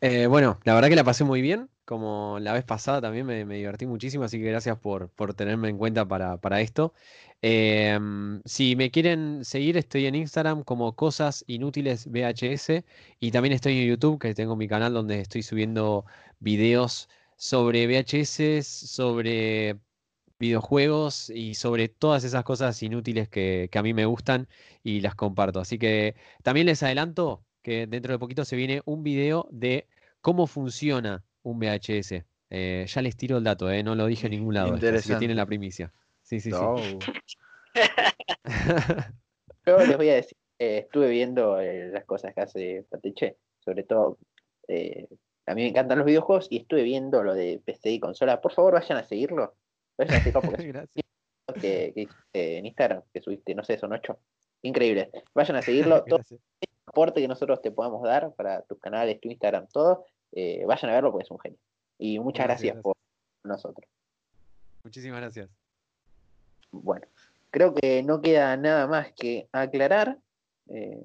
Eh, 0.00 0.26
bueno, 0.26 0.60
la 0.64 0.74
verdad 0.74 0.88
que 0.88 0.96
la 0.96 1.04
pasé 1.04 1.24
muy 1.24 1.42
bien, 1.42 1.68
como 1.84 2.38
la 2.40 2.52
vez 2.52 2.64
pasada 2.64 3.00
también 3.00 3.26
me, 3.26 3.44
divertí 3.44 3.86
muchísimo, 3.86 4.24
así 4.24 4.38
que 4.38 4.50
gracias 4.50 4.78
por, 4.78 5.10
por 5.10 5.34
tenerme 5.34 5.68
en 5.68 5.78
cuenta 5.78 6.06
para, 6.06 6.36
para 6.38 6.60
esto. 6.60 6.94
Em, 7.42 8.40
si 8.44 8.76
me 8.76 8.90
quieren 8.90 9.44
seguir, 9.44 9.76
estoy 9.76 10.06
en 10.06 10.14
Instagram 10.14 10.62
como 10.64 10.94
Cosas 10.94 11.44
Inútiles 11.46 12.06
VHS 12.06 12.84
y 13.20 13.30
también 13.30 13.54
estoy 13.54 13.78
en 13.78 13.88
YouTube, 13.88 14.20
que 14.20 14.34
tengo 14.34 14.56
mi 14.56 14.68
canal 14.68 14.92
donde 14.92 15.20
estoy 15.20 15.42
subiendo 15.42 16.04
videos 16.40 17.08
sobre 17.38 17.86
VHS, 17.86 18.66
sobre 18.66 19.78
videojuegos 20.38 21.30
y 21.30 21.54
sobre 21.54 21.88
todas 21.88 22.24
esas 22.24 22.44
cosas 22.44 22.82
inútiles 22.82 23.28
que, 23.28 23.68
que 23.70 23.78
a 23.78 23.82
mí 23.82 23.94
me 23.94 24.04
gustan 24.06 24.48
y 24.82 25.00
las 25.00 25.14
comparto. 25.14 25.60
Así 25.60 25.78
que 25.78 26.16
también 26.42 26.66
les 26.66 26.82
adelanto 26.82 27.44
que 27.62 27.86
dentro 27.86 28.12
de 28.12 28.18
poquito 28.18 28.44
se 28.44 28.56
viene 28.56 28.82
un 28.84 29.02
video 29.02 29.48
de 29.50 29.86
cómo 30.20 30.46
funciona 30.46 31.24
un 31.42 31.58
VHS. 31.58 32.24
Eh, 32.50 32.86
ya 32.88 33.02
les 33.02 33.16
tiro 33.16 33.38
el 33.38 33.44
dato, 33.44 33.70
eh, 33.70 33.82
no 33.82 33.94
lo 33.94 34.06
dije 34.06 34.26
en 34.26 34.32
ningún 34.32 34.54
lado. 34.54 34.74
esto, 34.74 34.76
así 34.76 34.82
que 34.82 34.88
Interesante. 34.88 35.18
tienen 35.20 35.36
la 35.36 35.46
primicia. 35.46 35.92
Sí, 36.22 36.40
sí, 36.40 36.50
sí. 36.50 36.58
Yo 39.66 39.78
les 39.78 39.96
voy 39.96 40.08
a 40.08 40.14
decir, 40.14 40.36
eh, 40.58 40.78
estuve 40.78 41.08
viendo 41.10 41.60
eh, 41.60 41.88
las 41.92 42.04
cosas 42.04 42.34
que 42.34 42.40
hace 42.40 42.84
Pateche, 42.90 43.36
sobre 43.60 43.84
todo. 43.84 44.18
Eh, 45.48 45.50
a 45.50 45.54
mí 45.54 45.62
me 45.62 45.68
encantan 45.68 45.98
los 45.98 46.06
videojuegos 46.06 46.46
y 46.50 46.58
estuve 46.58 46.82
viendo 46.82 47.22
lo 47.22 47.34
de 47.34 47.60
PC 47.64 47.90
y 47.90 48.00
consola. 48.00 48.40
Por 48.40 48.52
favor, 48.52 48.74
vayan 48.74 48.98
a 48.98 49.04
seguirlo. 49.04 49.54
Vayan 49.96 50.14
a 50.14 50.18
seguirlo 50.18 50.42
porque 50.42 50.66
Gracias. 50.72 51.04
que, 51.54 51.92
que 51.94 52.00
hiciste 52.02 52.58
en 52.58 52.66
Instagram, 52.66 53.02
que 53.12 53.20
subiste, 53.20 53.54
no 53.54 53.64
sé, 53.64 53.78
son 53.78 53.92
ocho. 53.92 54.18
Increíble. 54.62 55.10
Vayan 55.34 55.56
a 55.56 55.62
seguirlo. 55.62 56.04
Todo 56.08 56.18
Gracias. 56.18 56.40
aporte 56.86 57.20
que 57.20 57.28
nosotros 57.28 57.62
te 57.62 57.70
podamos 57.70 58.02
dar 58.02 58.32
para 58.34 58.62
tus 58.62 58.78
canales, 58.78 59.20
tu 59.20 59.28
Instagram, 59.28 59.66
todo, 59.68 60.06
eh, 60.32 60.64
vayan 60.66 60.90
a 60.90 60.94
verlo 60.94 61.12
porque 61.12 61.24
es 61.24 61.30
un 61.30 61.38
genio. 61.38 61.58
Y 61.98 62.18
muchas 62.18 62.46
Gracias, 62.46 62.74
gracias, 62.74 62.82
por 62.82 62.96
nosotros. 63.44 63.88
Muchísimas 64.84 65.20
gracias. 65.20 65.50
Bueno, 66.70 67.06
creo 67.50 67.74
que 67.74 68.02
no 68.02 68.20
queda 68.20 68.56
nada 68.56 68.86
más 68.86 69.12
que 69.12 69.48
aclarar. 69.52 70.18
Eh, 70.68 71.04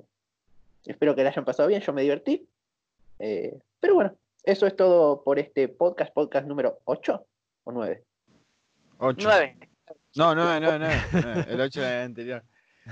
espero 0.85 1.15
que 1.15 1.23
la 1.23 1.29
hayan 1.29 1.45
pasado 1.45 1.69
bien, 1.69 1.81
yo 1.81 1.93
me 1.93 2.01
divertí. 2.03 2.47
Eh, 3.19 3.57
pero 3.79 3.95
bueno, 3.95 4.15
eso 4.43 4.67
es 4.67 4.75
todo 4.75 5.23
por 5.23 5.39
este 5.39 5.69
podcast, 5.69 6.13
podcast 6.13 6.45
número 6.45 6.79
8 6.85 7.25
o 7.63 7.71
9. 7.71 8.03
8. 8.97 9.17
9. 9.21 9.59
No, 10.15 10.35
no, 10.35 10.59
no, 10.59 10.79
no. 10.79 10.87
El 11.47 11.61
8 11.61 11.81
del 11.81 12.01
anterior. 12.01 12.43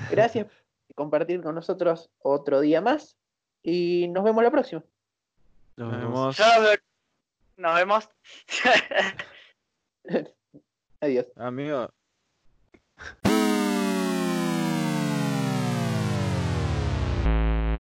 Gracias 0.10 0.45
por 0.45 0.95
compartir 0.95 1.41
con 1.41 1.56
nosotros 1.56 2.10
otro 2.19 2.61
día 2.61 2.82
más 2.82 3.18
y 3.61 4.07
nos 4.07 4.23
vemos 4.23 4.44
la 4.44 4.52
próxima. 4.52 4.84
Nos 5.76 5.91
vemos. 5.91 6.40
Nos 7.57 7.76
vemos. 7.76 8.10
Adiós. 11.02 11.26
Amigo. 11.36 11.90